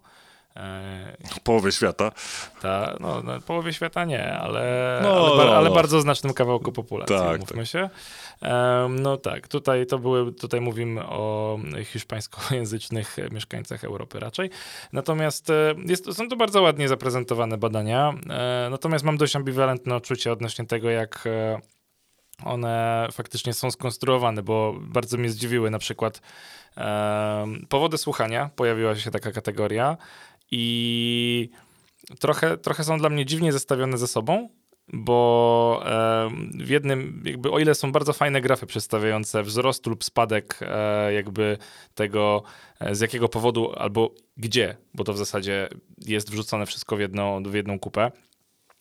połowie 1.44 1.72
świata. 1.72 2.12
Ta, 2.60 2.96
no, 3.00 3.22
no, 3.22 3.40
połowie 3.40 3.72
świata 3.72 4.04
nie, 4.04 4.32
ale, 4.32 5.00
no, 5.02 5.10
ale, 5.10 5.44
no, 5.44 5.56
ale, 5.56 5.68
no. 5.68 5.74
bardzo 5.74 6.00
znacznym 6.00 6.34
kawałku 6.34 6.72
populacji, 6.72 7.16
tak, 7.16 7.40
mówmy 7.40 7.62
tak. 7.62 7.66
się. 7.66 7.90
Um, 8.42 9.02
no 9.02 9.16
tak, 9.16 9.48
tutaj 9.48 9.86
to 9.86 9.98
były, 9.98 10.32
tutaj 10.32 10.60
mówimy 10.60 11.06
o 11.06 11.58
hiszpańskojęzycznych 11.84 13.16
mieszkańcach 13.32 13.84
Europy 13.84 14.20
raczej. 14.20 14.50
Natomiast 14.92 15.50
e, 15.50 15.74
jest, 15.86 16.12
są 16.14 16.28
to 16.28 16.36
bardzo 16.36 16.62
ładnie 16.62 16.88
zaprezentowane 16.88 17.58
badania, 17.58 18.14
e, 18.30 18.68
natomiast 18.70 19.04
mam 19.04 19.16
dość 19.16 19.36
ambiwalentne 19.36 19.94
odczucie 19.94 20.32
odnośnie 20.32 20.66
tego, 20.66 20.90
jak 20.90 21.28
one 22.44 23.08
faktycznie 23.12 23.52
są 23.52 23.70
skonstruowane, 23.70 24.42
bo 24.42 24.74
bardzo 24.80 25.16
mnie 25.18 25.30
zdziwiły 25.30 25.70
na 25.70 25.78
przykład 25.78 26.20
powody 27.68 27.98
słuchania, 27.98 28.50
pojawiła 28.56 28.96
się 28.96 29.10
taka 29.10 29.32
kategoria, 29.32 29.96
i 30.50 31.50
trochę, 32.20 32.58
trochę 32.58 32.84
są 32.84 32.98
dla 32.98 33.10
mnie 33.10 33.26
dziwnie 33.26 33.52
zestawione 33.52 33.98
ze 33.98 34.06
sobą, 34.06 34.48
bo 34.92 35.82
w 36.54 36.68
jednym, 36.68 37.22
jakby 37.24 37.50
o 37.50 37.58
ile 37.58 37.74
są 37.74 37.92
bardzo 37.92 38.12
fajne 38.12 38.40
grafy 38.40 38.66
przedstawiające 38.66 39.42
wzrost 39.42 39.86
lub 39.86 40.04
spadek 40.04 40.60
e, 40.62 41.12
jakby 41.12 41.58
tego, 41.94 42.42
e, 42.80 42.94
z 42.94 43.00
jakiego 43.00 43.28
powodu 43.28 43.72
albo 43.72 44.14
gdzie, 44.36 44.76
bo 44.94 45.04
to 45.04 45.12
w 45.12 45.18
zasadzie 45.18 45.68
jest 46.06 46.30
wrzucone 46.30 46.66
wszystko 46.66 46.96
w, 46.96 47.00
jedno, 47.00 47.40
w 47.40 47.54
jedną 47.54 47.78
kupę. 47.78 48.10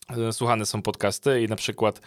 E, 0.10 0.34
słuchane 0.34 0.66
są 0.66 0.82
podcasty 0.82 1.42
i 1.42 1.48
na 1.48 1.56
przykład 1.56 2.02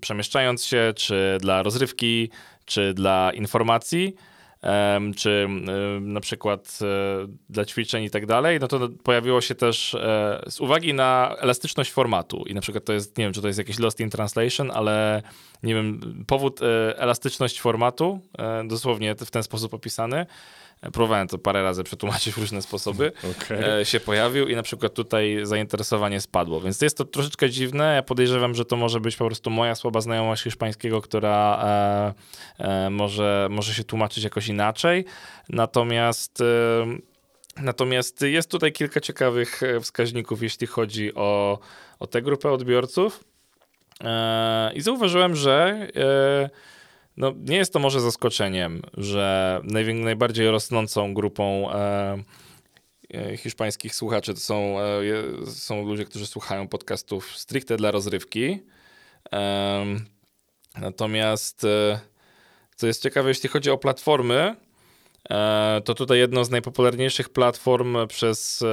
przemieszczając 0.00 0.64
się, 0.64 0.92
czy 0.96 1.38
dla 1.40 1.62
rozrywki, 1.62 2.30
czy 2.64 2.94
dla 2.94 3.32
informacji, 3.32 4.14
czy 5.16 5.48
na 6.00 6.20
przykład 6.20 6.78
e, 6.82 6.86
dla 7.50 7.64
ćwiczeń 7.64 8.04
i 8.04 8.10
tak 8.10 8.26
dalej, 8.26 8.60
no 8.60 8.68
to 8.68 8.88
pojawiło 9.02 9.40
się 9.40 9.54
też 9.54 9.94
e, 9.94 10.44
z 10.48 10.60
uwagi 10.60 10.94
na 10.94 11.36
elastyczność 11.38 11.92
formatu. 11.92 12.44
I 12.46 12.54
na 12.54 12.60
przykład 12.60 12.84
to 12.84 12.92
jest, 12.92 13.18
nie 13.18 13.24
wiem, 13.24 13.32
czy 13.32 13.40
to 13.42 13.46
jest 13.46 13.58
jakiś 13.58 13.78
lost 13.78 14.00
in 14.00 14.10
translation, 14.10 14.70
ale 14.74 15.22
nie 15.62 15.74
wiem, 15.74 16.24
powód 16.26 16.60
e, 16.62 16.98
elastyczność 16.98 17.60
formatu, 17.60 18.20
dosłownie 18.64 19.14
w 19.14 19.30
ten 19.30 19.42
sposób 19.42 19.74
opisany, 19.74 20.26
próbowałem 20.92 21.28
to 21.28 21.38
parę 21.38 21.62
razy 21.62 21.84
przetłumaczyć 21.84 22.34
w 22.34 22.38
różne 22.38 22.62
sposoby, 22.62 23.12
okay. 23.30 23.84
się 23.84 24.00
pojawił 24.00 24.48
i 24.48 24.56
na 24.56 24.62
przykład 24.62 24.94
tutaj 24.94 25.38
zainteresowanie 25.42 26.20
spadło. 26.20 26.60
Więc 26.60 26.80
jest 26.80 26.98
to 26.98 27.04
troszeczkę 27.04 27.50
dziwne. 27.50 27.94
Ja 27.94 28.02
podejrzewam, 28.02 28.54
że 28.54 28.64
to 28.64 28.76
może 28.76 29.00
być 29.00 29.16
po 29.16 29.26
prostu 29.26 29.50
moja 29.50 29.74
słaba 29.74 30.00
znajomość 30.00 30.42
hiszpańskiego, 30.42 31.00
która 31.00 31.62
e, 32.58 32.64
e, 32.86 32.90
może, 32.90 33.48
może 33.50 33.74
się 33.74 33.84
tłumaczyć 33.84 34.24
jakoś 34.24 34.48
inaczej. 34.48 35.04
Natomiast. 35.48 36.40
E, 36.40 37.14
Natomiast 37.62 38.22
jest 38.22 38.50
tutaj 38.50 38.72
kilka 38.72 39.00
ciekawych 39.00 39.62
e, 39.62 39.80
wskaźników, 39.80 40.42
jeśli 40.42 40.66
chodzi 40.66 41.14
o, 41.14 41.58
o 41.98 42.06
tę 42.06 42.22
grupę 42.22 42.50
odbiorców. 42.50 43.24
E, 44.04 44.72
I 44.74 44.80
zauważyłem, 44.80 45.36
że 45.36 45.88
no, 47.16 47.32
nie 47.36 47.56
jest 47.56 47.72
to 47.72 47.78
może 47.78 48.00
zaskoczeniem, 48.00 48.82
że 48.96 49.60
najbardziej 49.94 50.50
rosnącą 50.50 51.14
grupą 51.14 51.72
e, 51.72 52.16
e, 53.14 53.36
hiszpańskich 53.36 53.94
słuchaczy 53.94 54.34
to 54.34 54.40
są, 54.40 54.80
e, 54.80 55.46
są 55.46 55.86
ludzie, 55.86 56.04
którzy 56.04 56.26
słuchają 56.26 56.68
podcastów 56.68 57.36
stricte 57.36 57.76
dla 57.76 57.90
rozrywki. 57.90 58.60
E, 59.32 59.84
natomiast, 60.78 61.64
e, 61.64 62.00
co 62.76 62.86
jest 62.86 63.02
ciekawe, 63.02 63.28
jeśli 63.28 63.48
chodzi 63.48 63.70
o 63.70 63.78
platformy, 63.78 64.56
e, 65.30 65.82
to 65.84 65.94
tutaj 65.94 66.18
jedną 66.18 66.44
z 66.44 66.50
najpopularniejszych 66.50 67.28
platform 67.28 67.96
przez 68.08 68.64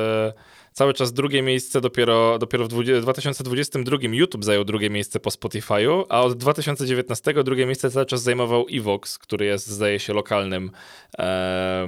cały 0.71 0.93
czas 0.93 1.13
drugie 1.13 1.41
miejsce 1.41 1.81
dopiero, 1.81 2.39
dopiero 2.39 2.65
w 2.65 2.67
2022 2.67 3.97
YouTube 4.01 4.43
zajął 4.43 4.63
drugie 4.63 4.89
miejsce 4.89 5.19
po 5.19 5.29
Spotify'u, 5.29 6.03
a 6.09 6.21
od 6.21 6.37
2019 6.37 7.33
drugie 7.43 7.65
miejsce 7.65 7.91
cały 7.91 8.05
czas 8.05 8.21
zajmował 8.21 8.65
Evox, 8.71 9.17
który 9.17 9.45
jest 9.45 9.67
zdaje 9.67 9.99
się 9.99 10.13
lokalnym 10.13 10.71
e, 11.17 11.87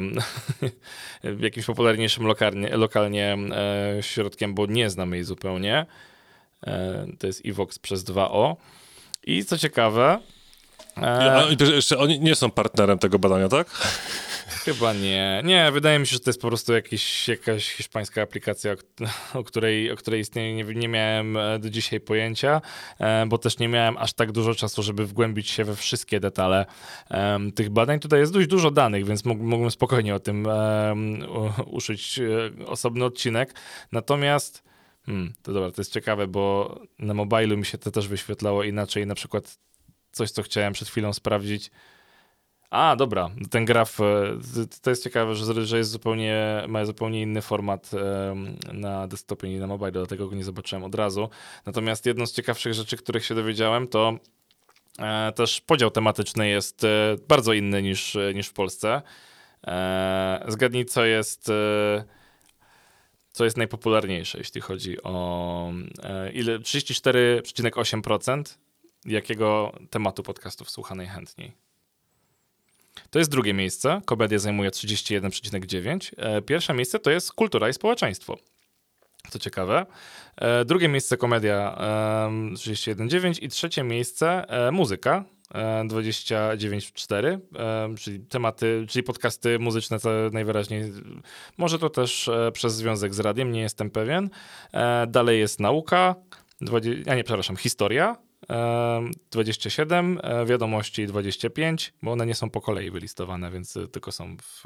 jakimś 1.39 1.65
popularniejszym 1.65 2.25
lokalnie, 2.25 2.77
lokalnie 2.77 3.38
środkiem, 4.01 4.53
bo 4.53 4.65
nie 4.65 4.89
znam 4.89 5.13
jej 5.13 5.23
zupełnie. 5.23 5.86
E, 6.67 7.07
to 7.19 7.27
jest 7.27 7.45
Evox 7.45 7.79
przez 7.79 8.03
2O. 8.03 8.55
I 9.23 9.45
co 9.45 9.57
ciekawe... 9.57 10.19
E, 10.98 11.74
jeszcze 11.76 11.98
oni 11.98 12.20
nie 12.20 12.36
są 12.36 12.52
partnerem 12.52 13.00
tego 13.00 13.20
badania, 13.20 13.48
tak? 13.48 13.68
Chyba 14.48 14.94
nie. 14.94 15.41
Nie, 15.46 15.72
wydaje 15.72 16.00
mi 16.00 16.08
się, 16.08 16.14
że 16.14 16.20
to 16.20 16.30
jest 16.30 16.41
po 16.41 16.48
prostu 16.48 16.74
jakiś, 16.74 17.28
jakaś 17.28 17.72
hiszpańska 17.72 18.22
aplikacja, 18.22 18.76
o 19.34 19.44
której, 19.44 19.91
o 19.91 19.96
której 19.96 20.22
istnieniu 20.22 20.66
nie, 20.66 20.74
nie 20.74 20.88
miałem 20.88 21.38
e, 21.38 21.60
do 21.60 21.70
dzisiaj 21.70 22.00
pojęcia, 22.00 22.62
e, 23.00 23.26
bo 23.26 23.38
też 23.38 23.60
nie 23.60 23.68
miałem 23.68 23.98
aż 23.98 24.14
tak 24.14 24.32
dużo 24.32 24.56
czasu, 24.56 24.84
żeby 24.84 25.06
wgłębić 25.06 25.50
się 25.50 25.64
we 25.64 25.76
wszystkie 25.76 26.20
detale 26.20 26.66
tych 27.56 27.70
badań. 27.70 28.00
Tutaj 28.00 28.20
jest 28.20 28.34
dość 28.34 28.48
dużo 28.48 28.72
danych, 28.72 29.06
więc 29.06 29.26
mógłbym 29.26 29.72
spokojnie 29.72 30.16
o 30.16 30.20
tym 30.20 30.48
uszyć 31.66 32.20
e, 32.20 32.66
osobny 32.66 33.06
odcinek. 33.06 33.54
Natomiast 33.91 34.64
Hmm, 35.06 35.34
to 35.41 35.54
dobra, 35.54 35.72
to 35.72 35.82
jest 35.82 35.94
ciekawe, 35.94 36.28
bo 36.28 36.76
na 37.00 37.14
mobilu 37.14 37.58
mi 37.58 37.66
się 37.66 37.78
to 37.78 37.91
też 37.91 38.08
wyświetlało 38.08 38.64
inaczej. 38.64 39.08
Na 39.08 39.16
przykład 39.16 39.58
coś, 40.14 40.32
co 40.32 40.43
chciałem 40.43 40.74
przed 40.74 40.88
chwilą 40.88 41.14
sprawdzić, 41.14 41.72
a, 42.74 42.95
dobra, 42.95 43.30
ten 43.49 43.66
graf, 43.66 43.99
e, 43.99 44.03
to 44.82 44.89
jest 44.89 45.03
ciekawe, 45.03 45.36
że, 45.36 45.78
jest 45.78 45.91
zupełnie, 45.91 46.64
ma 46.68 46.86
zupełnie 46.86 47.22
inny 47.22 47.41
format 47.41 47.91
na 48.74 49.07
desktopie 49.07 49.55
i 49.55 49.59
na 49.59 49.68
mobile, 49.68 49.91
dlatego 49.91 50.28
go 50.28 50.36
nie 50.36 50.43
zobaczyłem 50.43 50.84
od 50.84 50.95
razu. 50.95 51.30
Natomiast 51.66 52.05
jedną 52.05 52.26
z 52.26 52.34
ciekawszych 52.34 52.74
rzeczy, 52.74 52.97
których 52.97 53.26
się 53.26 53.36
dowiedziałem, 53.36 53.88
to 53.88 54.18
e, 54.99 55.32
też 55.32 55.61
podział 55.61 55.91
tematyczny 55.91 56.49
jest 56.49 56.84
e, 56.84 57.16
bardzo 57.28 57.53
inny 57.53 57.82
niż, 57.82 58.18
niż 58.34 58.47
w 58.47 58.53
Polsce. 58.53 59.01
Zgadnij, 60.47 60.86
co 60.86 61.05
jest 61.05 61.51
co 63.32 63.43
jest 63.45 63.57
najpopularniejsze, 63.57 64.38
jeśli 64.38 64.61
chodzi 64.61 65.03
o 65.03 65.72
ile 66.34 66.59
34,8% 66.59 68.57
jakiego 69.06 69.74
tematu 69.89 70.24
podcastów 70.24 70.70
słucha 70.70 70.95
najchętniej. 70.95 71.51
To 73.10 73.20
jest 73.20 73.32
drugie 73.32 73.54
miejsce. 73.54 74.01
Komedia 74.06 74.39
zajmuje 74.39 74.70
31,9. 74.70 76.12
Pierwsze 76.45 76.74
miejsce 76.74 76.99
to 76.99 77.12
jest 77.12 77.34
kultura 77.34 77.70
i 77.70 77.74
społeczeństwo. 77.74 78.38
Co 79.30 79.39
ciekawe. 79.39 79.86
Drugie 80.66 80.88
miejsce 80.88 81.18
komedia 81.18 81.78
31,9 82.54 83.43
i 83.43 83.49
trzecie 83.49 83.84
miejsce 83.84 84.45
muzyka 84.72 85.26
29.4, 85.88 87.39
czyli 87.97 88.20
tematy, 88.20 88.86
czyli 88.89 89.04
podcasty 89.04 89.60
muzyczne 89.60 89.97
najwyraźniej. 90.32 90.91
Może 91.58 91.80
to 91.80 91.89
też 91.89 92.30
przez 92.54 92.76
związek 92.76 93.14
z 93.14 93.20
radiem, 93.20 93.51
nie 93.51 93.62
jestem 93.62 93.89
pewien. 93.89 94.30
Dalej 95.08 95.39
jest 95.39 95.60
nauka, 95.60 96.16
20, 96.62 97.12
a 97.12 97.16
nie, 97.16 97.24
przepraszam, 97.24 97.58
historia, 97.58 98.18
27, 99.32 100.20
e, 100.24 100.46
wiadomości 100.46 101.08
25, 101.08 101.94
bo 102.02 102.12
one 102.12 102.26
nie 102.26 102.36
są 102.36 102.50
po 102.50 102.62
kolei 102.62 102.91
wylistowane, 102.91 103.52
więc 103.52 103.78
tylko 103.91 104.12
są 104.12 104.38
w 104.38 104.64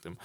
tym. 0.00 0.16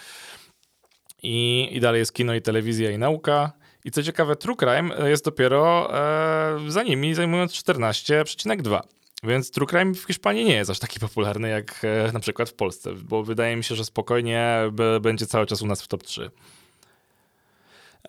I, 1.24 1.70
i 1.72 1.80
dalej 1.80 2.00
jest 2.00 2.14
kino 2.14 2.36
i 2.36 2.42
telewizja 2.42 2.92
i 2.92 2.98
nauka. 2.98 3.52
I 3.86 3.92
co 3.92 4.04
ciekawe, 4.04 4.36
True 4.36 4.56
Crime 4.56 5.10
jest 5.10 5.26
dopiero 5.26 5.90
e, 5.94 6.72
za 6.72 6.84
nimi, 6.84 7.14
zajmując 7.14 7.54
14,2. 7.54 8.80
Więc 9.24 9.52
True 9.52 9.68
Crime 9.68 9.94
w 9.94 10.04
Hiszpanii 10.04 10.46
nie 10.46 10.56
jest 10.56 10.72
aż 10.72 10.80
taki 10.80 11.00
popularny 11.00 11.50
jak 11.50 11.82
e, 11.84 12.12
na 12.12 12.20
przykład 12.20 12.50
w 12.50 12.54
Polsce, 12.54 12.94
bo 12.94 13.24
wydaje 13.24 13.56
mi 13.56 13.64
się, 13.64 13.76
że 13.76 13.86
spokojnie 13.86 14.72
będzie 15.02 15.26
cały 15.26 15.46
czas 15.46 15.62
u 15.62 15.68
nas 15.68 15.82
w 15.82 15.88
top 15.88 16.04
3. 16.04 16.32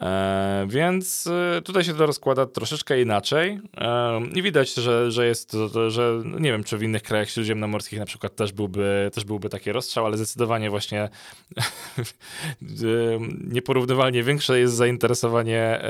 E, 0.01 0.67
więc 0.69 1.27
e, 1.27 1.63
tutaj 1.63 1.85
się 1.85 1.95
to 1.95 2.07
rozkłada 2.07 2.47
troszeczkę 2.47 3.03
inaczej 3.03 3.61
e, 3.77 4.21
i 4.35 4.43
widać, 4.43 4.75
że, 4.75 5.11
że 5.11 5.27
jest 5.27 5.57
że 5.89 6.23
nie 6.41 6.53
wiem, 6.53 6.65
czy 6.65 6.79
w 6.79 6.83
innych 6.83 7.03
krajach 7.03 7.31
śródziemnomorskich 7.31 7.99
na 7.99 8.07
przykład 8.07 8.37
też 8.37 8.53
byłby, 8.53 9.11
też 9.15 9.25
byłby 9.25 9.49
taki 9.49 9.73
rozstrzał, 9.73 10.07
ale 10.07 10.17
zdecydowanie 10.17 10.71
właśnie 10.71 11.09
nieporównywalnie 13.49 14.23
większe 14.23 14.59
jest 14.59 14.75
zainteresowanie 14.75 15.81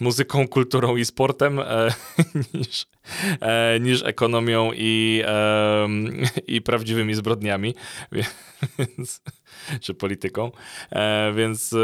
muzyką, 0.00 0.48
kulturą 0.48 0.96
i 0.96 1.04
sportem 1.04 1.60
niż, 2.54 2.86
niż 3.80 4.02
ekonomią 4.02 4.70
i, 4.74 5.22
i 6.46 6.62
prawdziwymi 6.62 7.14
zbrodniami, 7.14 7.74
więc, 8.78 9.22
czy 9.80 9.94
polityką. 9.94 10.50
Więc 11.34 11.74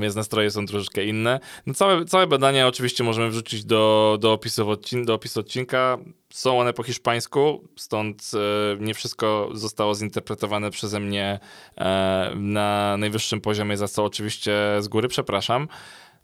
więc 0.00 0.14
nastroje 0.14 0.50
są 0.50 0.66
troszeczkę 0.66 1.04
inne. 1.04 1.40
No 1.66 1.74
całe, 1.74 2.04
całe 2.04 2.26
badania 2.26 2.66
oczywiście 2.66 3.04
możemy 3.04 3.30
wrzucić 3.30 3.64
do, 3.64 4.16
do, 4.20 4.32
opisu, 4.32 4.70
odcin 4.70 5.04
do 5.04 5.14
opisu 5.14 5.40
odcinka. 5.40 5.98
Są 6.30 6.60
one 6.60 6.72
po 6.72 6.82
hiszpańsku, 6.82 7.68
stąd 7.76 8.30
e, 8.34 8.84
nie 8.84 8.94
wszystko 8.94 9.48
zostało 9.52 9.94
zinterpretowane 9.94 10.70
przeze 10.70 11.00
mnie 11.00 11.40
e, 11.78 12.32
na 12.36 12.96
najwyższym 12.96 13.40
poziomie, 13.40 13.76
za 13.76 13.88
co 13.88 14.04
oczywiście 14.04 14.52
z 14.80 14.88
góry 14.88 15.08
przepraszam. 15.08 15.68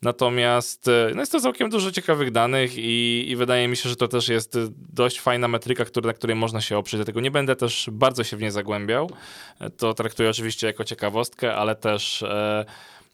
Natomiast 0.03 0.89
e, 0.89 1.11
no 1.15 1.21
jest 1.21 1.33
to 1.33 1.41
całkiem 1.41 1.71
dużo 1.71 1.93
ciekawych 1.93 2.31
danych 2.31 2.79
i, 2.79 3.25
i, 3.29 3.37
wydaje 3.37 3.69
mi 3.69 3.77
się, 3.77 3.89
że 3.89 3.97
to 3.97 4.09
też 4.09 4.29
jest 4.29 4.59
dość 4.93 5.21
fajna 5.21 5.49
metryka, 5.49 5.85
który, 5.85 6.07
na 6.07 6.13
której 6.13 6.37
można 6.37 6.61
się 6.61 6.79
oprzeć. 6.79 6.99
Dlatego 6.99 7.21
nie 7.21 7.31
będę 7.31 7.57
też 7.57 7.89
bardzo 7.93 8.25
się 8.25 8.37
w 8.37 8.41
nie 8.41 8.51
zagłębiał. 8.51 9.11
E, 9.61 9.71
to 9.71 9.95
traktuję 9.95 10.31
oczywiście 10.31 10.67
jako 10.67 10.85
ciekawostkę, 10.85 11.55
ale 11.55 11.77
też. 11.77 12.23
E, 12.23 12.65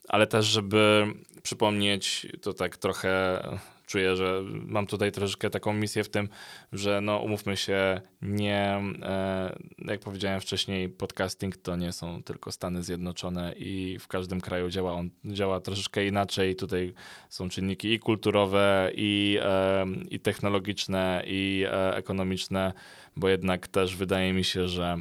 ale 0.09 0.27
też, 0.27 0.47
żeby 0.47 1.07
przypomnieć, 1.43 2.27
to 2.43 2.53
tak 2.53 2.77
trochę 2.77 3.43
czuję, 3.87 4.17
że 4.17 4.43
mam 4.67 4.87
tutaj 4.87 5.13
troszeczkę 5.13 5.51
taką 5.51 5.73
misję 5.73 6.05
w 6.05 6.09
tym, 6.09 6.29
że 6.73 7.01
no 7.01 7.19
umówmy 7.19 7.57
się, 7.57 8.01
nie, 8.23 8.83
e, 9.03 9.57
jak 9.79 10.01
powiedziałem 10.01 10.41
wcześniej, 10.41 10.89
podcasting 10.89 11.57
to 11.57 11.77
nie 11.77 11.93
są 11.93 12.23
tylko 12.23 12.53
Stany 12.53 12.83
Zjednoczone 12.83 13.53
i 13.57 13.99
w 14.01 14.09
każdym 14.09 14.41
kraju 14.41 14.71
działa 14.71 14.93
on 14.93 15.11
działa 15.25 15.61
troszeczkę 15.61 16.07
inaczej. 16.07 16.57
Tutaj 16.57 16.95
są 17.29 17.49
czynniki 17.49 17.93
i 17.93 17.99
kulturowe, 17.99 18.91
i, 18.95 19.39
e, 19.43 19.87
i 20.11 20.21
technologiczne, 20.21 21.23
i 21.27 21.65
e, 21.67 21.97
ekonomiczne, 21.97 22.73
bo 23.17 23.29
jednak 23.29 23.69
też 23.69 23.97
wydaje 23.97 24.33
mi 24.33 24.45
się, 24.45 24.69
że 24.69 24.97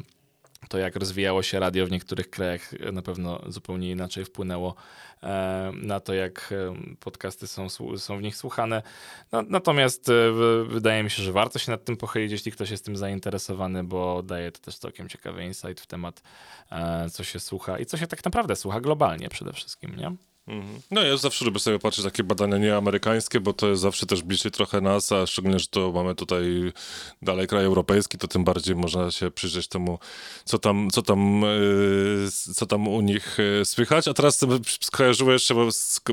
to 0.70 0.78
jak 0.78 0.96
rozwijało 0.96 1.44
się 1.44 1.60
radio 1.60 1.86
w 1.86 1.92
niektórych 1.92 2.30
krajach 2.30 2.72
na 2.94 3.02
pewno 3.02 3.42
zupełnie 3.48 3.92
inaczej 3.92 4.26
wpłynęło 4.26 4.76
e, 5.24 5.72
na 5.76 6.00
to, 6.00 6.14
jak 6.14 6.50
e, 6.52 6.76
podcasty 7.00 7.48
są, 7.48 7.68
są 7.98 8.18
w 8.18 8.22
nich 8.22 8.36
słuchane. 8.36 8.82
No, 9.32 9.44
natomiast 9.48 10.10
e, 10.10 10.14
wydaje 10.68 11.04
mi 11.04 11.10
się, 11.10 11.24
że 11.24 11.32
warto 11.32 11.60
się 11.60 11.72
nad 11.72 11.86
tym 11.86 11.98
pochylić, 11.98 12.32
jeśli 12.32 12.52
ktoś 12.52 12.70
jest 12.70 12.86
tym 12.86 12.98
zainteresowany, 12.98 13.84
bo 13.84 14.24
daje 14.24 14.52
to 14.52 14.60
też 14.60 14.78
całkiem 14.78 15.10
ciekawy 15.10 15.46
insight 15.46 15.82
w 15.82 15.88
temat, 15.88 16.22
co 17.12 17.24
się 17.24 17.40
słucha 17.40 17.80
i 17.80 17.86
co 17.86 17.98
się 17.98 18.08
tak 18.08 18.26
naprawdę 18.26 18.56
słucha 18.56 18.82
globalnie 18.82 19.30
przede 19.30 19.54
wszystkim, 19.54 19.96
nie? 19.96 20.16
Mhm. 20.48 20.82
No 20.92 21.04
ja 21.04 21.18
zawsze 21.18 21.46
lubię 21.46 21.60
sobie 21.60 21.80
patrzeć 21.80 22.06
takie 22.06 22.24
badania 22.24 22.58
nieamerykańskie, 22.58 23.40
bo 23.40 23.54
to 23.54 23.68
jest 23.68 23.82
zawsze 23.82 24.06
też 24.06 24.24
bliżej 24.24 24.52
trochę 24.52 24.82
nas, 24.82 25.12
a 25.12 25.28
szczególnie, 25.28 25.60
że 25.60 25.68
to 25.68 25.92
mamy 25.92 26.16
tutaj 26.16 26.72
dalej 27.22 27.48
kraj 27.48 27.66
europejski, 27.66 28.18
to 28.18 28.28
tym 28.28 28.44
bardziej 28.44 28.76
można 28.76 29.12
się 29.12 29.32
przyjrzeć 29.32 29.68
temu, 29.68 30.00
co 30.46 30.60
tam, 30.60 30.90
co 30.92 31.02
tam, 31.02 31.44
e, 31.44 32.54
co 32.56 32.66
tam 32.66 32.88
u 32.88 33.02
nich 33.02 33.38
e, 33.40 33.66
słychać. 33.66 34.08
A 34.08 34.14
teraz 34.14 34.40
skojarzyło 34.82 35.32
jeszcze, 35.32 35.56
bo 35.56 35.70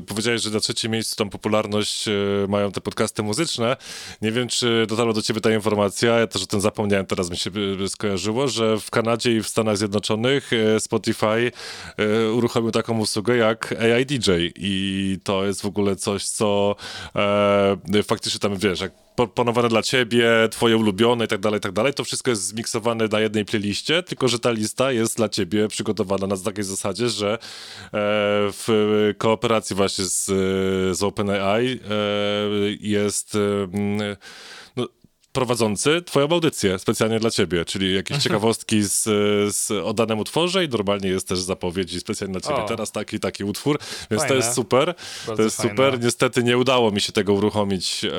powiedziałeś, 0.06 0.42
że 0.42 0.50
na 0.50 0.60
trzecim 0.60 0.92
miejscu 0.92 1.16
tam 1.16 1.30
popularność 1.30 2.08
e, 2.08 2.12
mają 2.48 2.72
te 2.72 2.80
podcasty 2.80 3.22
muzyczne. 3.22 3.76
Nie 4.22 4.32
wiem, 4.32 4.48
czy 4.48 4.86
dotarła 4.88 5.12
do 5.12 5.22
ciebie 5.22 5.40
ta 5.40 5.54
informacja, 5.54 6.18
ja 6.18 6.26
też 6.26 6.42
o 6.42 6.46
tym 6.46 6.60
zapomniałem, 6.60 7.06
teraz 7.06 7.30
mi 7.30 7.36
się 7.36 7.50
skojarzyło, 7.88 8.48
że 8.48 8.78
w 8.78 8.90
Kanadzie 8.90 9.36
i 9.36 9.42
w 9.42 9.48
Stanach 9.48 9.76
Zjednoczonych 9.76 10.50
Spotify 10.78 11.52
uruchomił 12.34 12.70
taką 12.70 12.98
usługę 12.98 13.36
jak 13.36 13.72
AID 13.72 14.19
DJ 14.20 14.30
i 14.56 15.18
to 15.24 15.44
jest 15.44 15.62
w 15.62 15.66
ogóle 15.66 15.96
coś, 15.96 16.24
co 16.24 16.76
e, 17.16 18.02
faktycznie 18.02 18.40
tam, 18.40 18.56
wiesz, 18.56 18.80
jak 18.80 18.92
proponowane 19.16 19.68
dla 19.68 19.82
ciebie, 19.82 20.28
twoje 20.50 20.76
ulubione 20.76 21.24
i 21.24 21.28
tak 21.28 21.40
dalej, 21.40 21.60
tak 21.60 21.72
dalej, 21.72 21.94
to 21.94 22.04
wszystko 22.04 22.30
jest 22.30 22.42
zmiksowane 22.42 23.08
na 23.12 23.20
jednej 23.20 23.44
playliście, 23.44 24.02
tylko 24.02 24.28
że 24.28 24.38
ta 24.38 24.50
lista 24.50 24.92
jest 24.92 25.16
dla 25.16 25.28
ciebie 25.28 25.68
przygotowana 25.68 26.26
na 26.26 26.36
takiej 26.36 26.64
zasadzie, 26.64 27.08
że 27.08 27.32
e, 27.32 27.38
w 28.52 28.68
kooperacji 29.18 29.76
właśnie 29.76 30.04
z, 30.04 30.26
z 30.98 31.02
OpenAI 31.02 31.66
e, 31.66 31.78
jest 32.80 33.34
e, 33.34 34.16
prowadzący 35.32 36.02
twoją 36.02 36.28
audycję 36.28 36.78
specjalnie 36.78 37.20
dla 37.20 37.30
ciebie, 37.30 37.64
czyli 37.64 37.94
jakieś 37.94 38.18
ciekawostki 38.18 38.82
z, 38.82 39.02
z 39.54 39.70
o 39.70 39.94
danym 39.94 40.18
utworze 40.18 40.64
i 40.64 40.68
normalnie 40.68 41.08
jest 41.08 41.28
też 41.28 41.38
zapowiedzi 41.38 42.00
specjalnie 42.00 42.32
dla 42.32 42.40
ciebie. 42.40 42.64
O. 42.64 42.68
Teraz 42.68 42.92
taki 42.92 43.20
taki 43.20 43.44
utwór, 43.44 43.78
więc 44.10 44.22
fajne. 44.22 44.28
to 44.28 44.34
jest 44.34 44.54
super. 44.54 44.94
Bardzo 45.26 45.36
to 45.36 45.42
jest 45.42 45.56
fajne. 45.56 45.70
super. 45.70 46.00
Niestety 46.00 46.42
nie 46.42 46.58
udało 46.58 46.90
mi 46.90 47.00
się 47.00 47.12
tego 47.12 47.32
uruchomić 47.32 48.04
e, 48.04 48.10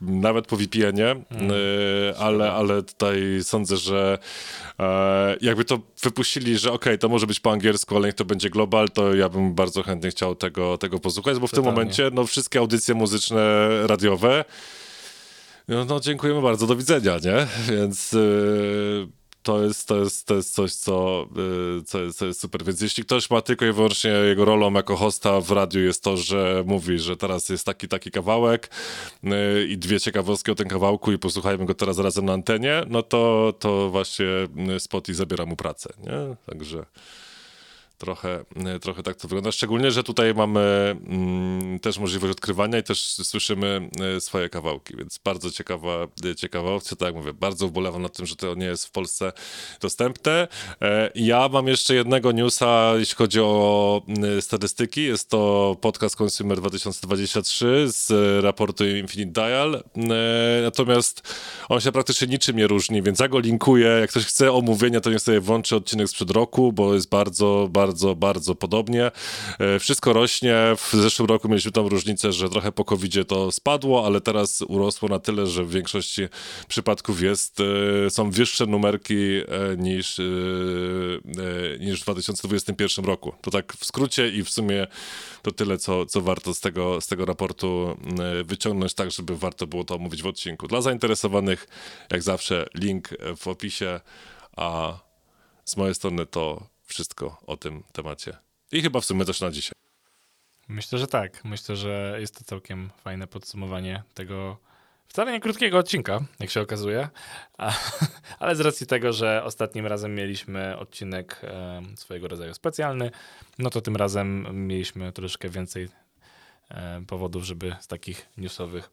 nawet 0.00 0.46
po 0.46 0.56
VPN-ie, 0.56 1.10
mm. 1.10 1.50
e, 1.50 2.18
ale, 2.18 2.52
ale 2.52 2.82
tutaj 2.82 3.22
sądzę, 3.42 3.76
że 3.76 4.18
e, 4.80 5.36
jakby 5.40 5.64
to 5.64 5.78
wypuścili, 6.02 6.58
że 6.58 6.68
okej, 6.72 6.92
okay, 6.92 6.98
to 6.98 7.08
może 7.08 7.26
być 7.26 7.40
po 7.40 7.52
angielsku, 7.52 7.96
ale 7.96 8.08
niech 8.08 8.14
to 8.14 8.24
będzie 8.24 8.50
global, 8.50 8.88
to 8.88 9.14
ja 9.14 9.28
bym 9.28 9.54
bardzo 9.54 9.82
chętnie 9.82 10.10
chciał 10.10 10.34
tego, 10.34 10.78
tego 10.78 10.98
posłuchać, 10.98 11.38
bo 11.38 11.46
w 11.46 11.50
Totalnie. 11.50 11.66
tym 11.66 11.74
momencie 11.74 12.10
no, 12.12 12.26
wszystkie 12.26 12.58
audycje 12.58 12.94
muzyczne, 12.94 13.68
radiowe 13.86 14.44
no, 15.68 15.84
no 15.84 16.00
dziękujemy 16.00 16.42
bardzo, 16.42 16.66
do 16.66 16.76
widzenia, 16.76 17.18
nie? 17.24 17.46
Więc 17.76 18.12
yy, 18.12 19.08
to, 19.42 19.62
jest, 19.62 19.88
to, 19.88 19.96
jest, 19.96 20.26
to 20.26 20.34
jest 20.34 20.54
coś, 20.54 20.74
co, 20.74 21.26
yy, 21.36 21.82
co, 21.82 22.00
jest, 22.00 22.18
co 22.18 22.26
jest 22.26 22.40
super. 22.40 22.64
Więc 22.64 22.80
jeśli 22.80 23.04
ktoś 23.04 23.30
ma 23.30 23.40
tylko 23.40 23.66
i 23.66 23.72
wyłącznie 23.72 24.10
jego 24.10 24.44
rolą 24.44 24.72
jako 24.72 24.96
hosta 24.96 25.40
w 25.40 25.50
radiu 25.50 25.80
jest 25.80 26.02
to, 26.02 26.16
że 26.16 26.64
mówi, 26.66 26.98
że 26.98 27.16
teraz 27.16 27.48
jest 27.48 27.66
taki, 27.66 27.88
taki 27.88 28.10
kawałek 28.10 28.70
yy, 29.22 29.66
i 29.68 29.78
dwie 29.78 30.00
ciekawostki 30.00 30.50
o 30.50 30.54
tym 30.54 30.68
kawałku 30.68 31.12
i 31.12 31.18
posłuchajmy 31.18 31.64
go 31.64 31.74
teraz 31.74 31.98
razem 31.98 32.24
na 32.24 32.32
antenie, 32.32 32.82
no 32.88 33.02
to, 33.02 33.54
to 33.58 33.90
właśnie 33.90 34.26
Spotify 34.78 35.14
zabiera 35.14 35.46
mu 35.46 35.56
pracę, 35.56 35.92
nie? 35.98 36.36
Także... 36.46 36.84
Trochę, 37.98 38.44
e, 38.66 38.78
trochę 38.78 39.02
tak 39.02 39.16
to 39.16 39.28
wygląda. 39.28 39.52
Szczególnie, 39.52 39.90
że 39.90 40.02
tutaj 40.02 40.34
mamy 40.34 40.60
mm, 41.06 41.78
też 41.78 41.98
możliwość 41.98 42.32
odkrywania 42.32 42.78
i 42.78 42.82
też 42.82 43.06
słyszymy 43.06 43.90
e, 44.16 44.20
swoje 44.20 44.48
kawałki, 44.48 44.96
więc 44.96 45.18
bardzo 45.24 45.50
ciekawa, 45.50 46.06
e, 46.30 46.34
ciekawa 46.34 46.70
opcja. 46.70 46.96
Tak 46.96 47.06
jak 47.06 47.14
mówię, 47.14 47.32
bardzo 47.32 47.66
ubolewam 47.66 48.02
nad 48.02 48.16
tym, 48.16 48.26
że 48.26 48.36
to 48.36 48.54
nie 48.54 48.66
jest 48.66 48.86
w 48.86 48.90
Polsce 48.90 49.32
dostępne. 49.80 50.48
Ja 51.14 51.48
mam 51.48 51.68
jeszcze 51.68 51.94
jednego 51.94 52.32
newsa, 52.32 52.92
jeśli 52.96 53.16
chodzi 53.16 53.40
o 53.40 54.02
statystyki. 54.40 55.04
Jest 55.04 55.30
to 55.30 55.76
podcast 55.80 56.20
Consumer 56.20 56.58
2023 56.58 57.84
z 57.86 58.12
raportu 58.44 58.86
Infinite 58.86 59.32
Dial. 59.32 59.82
Natomiast 60.62 61.34
on 61.68 61.80
się 61.80 61.92
praktycznie 61.92 62.26
niczym 62.26 62.56
nie 62.56 62.66
różni, 62.66 63.02
więc 63.02 63.20
ja 63.20 63.28
go 63.28 63.38
linkuję. 63.38 63.86
Jak 63.86 64.10
ktoś 64.10 64.24
chce 64.24 64.52
omówienia, 64.52 65.00
to 65.00 65.10
niech 65.10 65.20
sobie 65.20 65.40
włączy 65.40 65.76
odcinek 65.76 66.08
sprzed 66.08 66.30
roku, 66.30 66.72
bo 66.72 66.94
jest 66.94 67.08
bardzo, 67.08 67.68
bardzo 67.70 67.83
bardzo, 67.86 68.14
bardzo 68.14 68.54
podobnie. 68.54 69.10
E, 69.58 69.78
wszystko 69.78 70.12
rośnie. 70.12 70.54
W 70.76 70.92
zeszłym 70.92 71.28
roku 71.28 71.48
mieliśmy 71.48 71.72
tą 71.72 71.88
różnicę, 71.88 72.32
że 72.32 72.48
trochę 72.48 72.72
po 72.72 72.84
covid 72.84 73.14
to 73.28 73.52
spadło, 73.52 74.06
ale 74.06 74.20
teraz 74.20 74.62
urosło 74.62 75.08
na 75.08 75.18
tyle, 75.18 75.46
że 75.46 75.64
w 75.64 75.70
większości 75.70 76.22
przypadków 76.68 77.22
jest, 77.22 77.60
e, 78.06 78.10
są 78.10 78.30
wyższe 78.30 78.66
numerki 78.66 79.14
niż, 79.76 80.20
niż 81.80 82.00
w 82.00 82.02
2021 82.02 83.04
roku. 83.04 83.32
To 83.42 83.50
tak 83.50 83.72
w 83.72 83.84
skrócie 83.84 84.28
i 84.28 84.44
w 84.44 84.50
sumie 84.50 84.86
to 85.42 85.52
tyle, 85.52 85.78
co, 85.78 86.06
co 86.06 86.20
warto 86.20 86.54
z 86.54 86.60
tego, 86.60 87.00
z 87.00 87.06
tego 87.06 87.24
raportu 87.24 87.96
wyciągnąć, 88.44 88.94
tak 88.94 89.10
żeby 89.10 89.36
warto 89.36 89.66
było 89.66 89.84
to 89.84 89.94
omówić 89.94 90.22
w 90.22 90.26
odcinku. 90.26 90.68
Dla 90.68 90.80
zainteresowanych, 90.80 91.66
jak 92.10 92.22
zawsze, 92.22 92.66
link 92.74 93.08
w 93.36 93.48
opisie, 93.48 94.00
a 94.56 94.98
z 95.64 95.76
mojej 95.76 95.94
strony 95.94 96.26
to 96.26 96.73
wszystko 96.94 97.36
o 97.46 97.56
tym 97.56 97.82
temacie. 97.92 98.36
I 98.72 98.82
chyba 98.82 99.00
w 99.00 99.04
sumie 99.04 99.24
też 99.24 99.40
na 99.40 99.50
dzisiaj. 99.50 99.72
Myślę, 100.68 100.98
że 100.98 101.06
tak. 101.06 101.44
Myślę, 101.44 101.76
że 101.76 102.16
jest 102.20 102.38
to 102.38 102.44
całkiem 102.44 102.90
fajne 102.96 103.26
podsumowanie 103.26 104.02
tego 104.14 104.58
wcale 105.08 105.32
nie 105.32 105.40
krótkiego 105.40 105.78
odcinka, 105.78 106.20
jak 106.40 106.50
się 106.50 106.60
okazuje. 106.60 107.08
ale 108.38 108.56
z 108.56 108.60
racji 108.60 108.86
tego, 108.86 109.12
że 109.12 109.44
ostatnim 109.44 109.86
razem 109.86 110.14
mieliśmy 110.14 110.78
odcinek 110.78 111.40
e, 111.42 111.82
swojego 111.96 112.28
rodzaju 112.28 112.54
specjalny, 112.54 113.10
no 113.58 113.70
to 113.70 113.80
tym 113.80 113.96
razem 113.96 114.46
mieliśmy 114.66 115.12
troszkę 115.12 115.48
więcej 115.48 115.88
e, 116.70 117.04
powodów, 117.06 117.44
żeby 117.44 117.76
z 117.80 117.86
takich 117.86 118.28
newsowych 118.36 118.90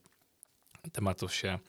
tematów 0.92 1.36
się 1.36 1.60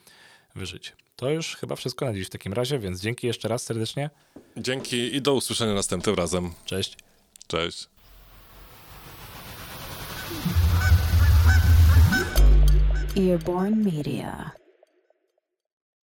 wyżyć. 0.55 0.93
To 1.23 1.31
już 1.31 1.57
chyba 1.57 1.77
wszystko 1.77 2.05
na 2.05 2.15
dziś 2.15 2.27
w 2.27 2.31
takim 2.31 2.53
razie, 2.53 2.79
więc 2.79 3.01
dzięki 3.01 3.27
jeszcze 3.27 3.49
raz 3.49 3.63
serdecznie. 3.63 4.11
Dzięki 4.57 5.17
i 5.17 5.23
do 5.23 5.35
usłyszenia 5.35 5.75
następnym 5.75 6.15
razem. 6.15 6.51
Cześć. 6.65 6.97
Cześć. 7.47 7.89
Earborn 13.17 13.85
Media. 13.85 14.62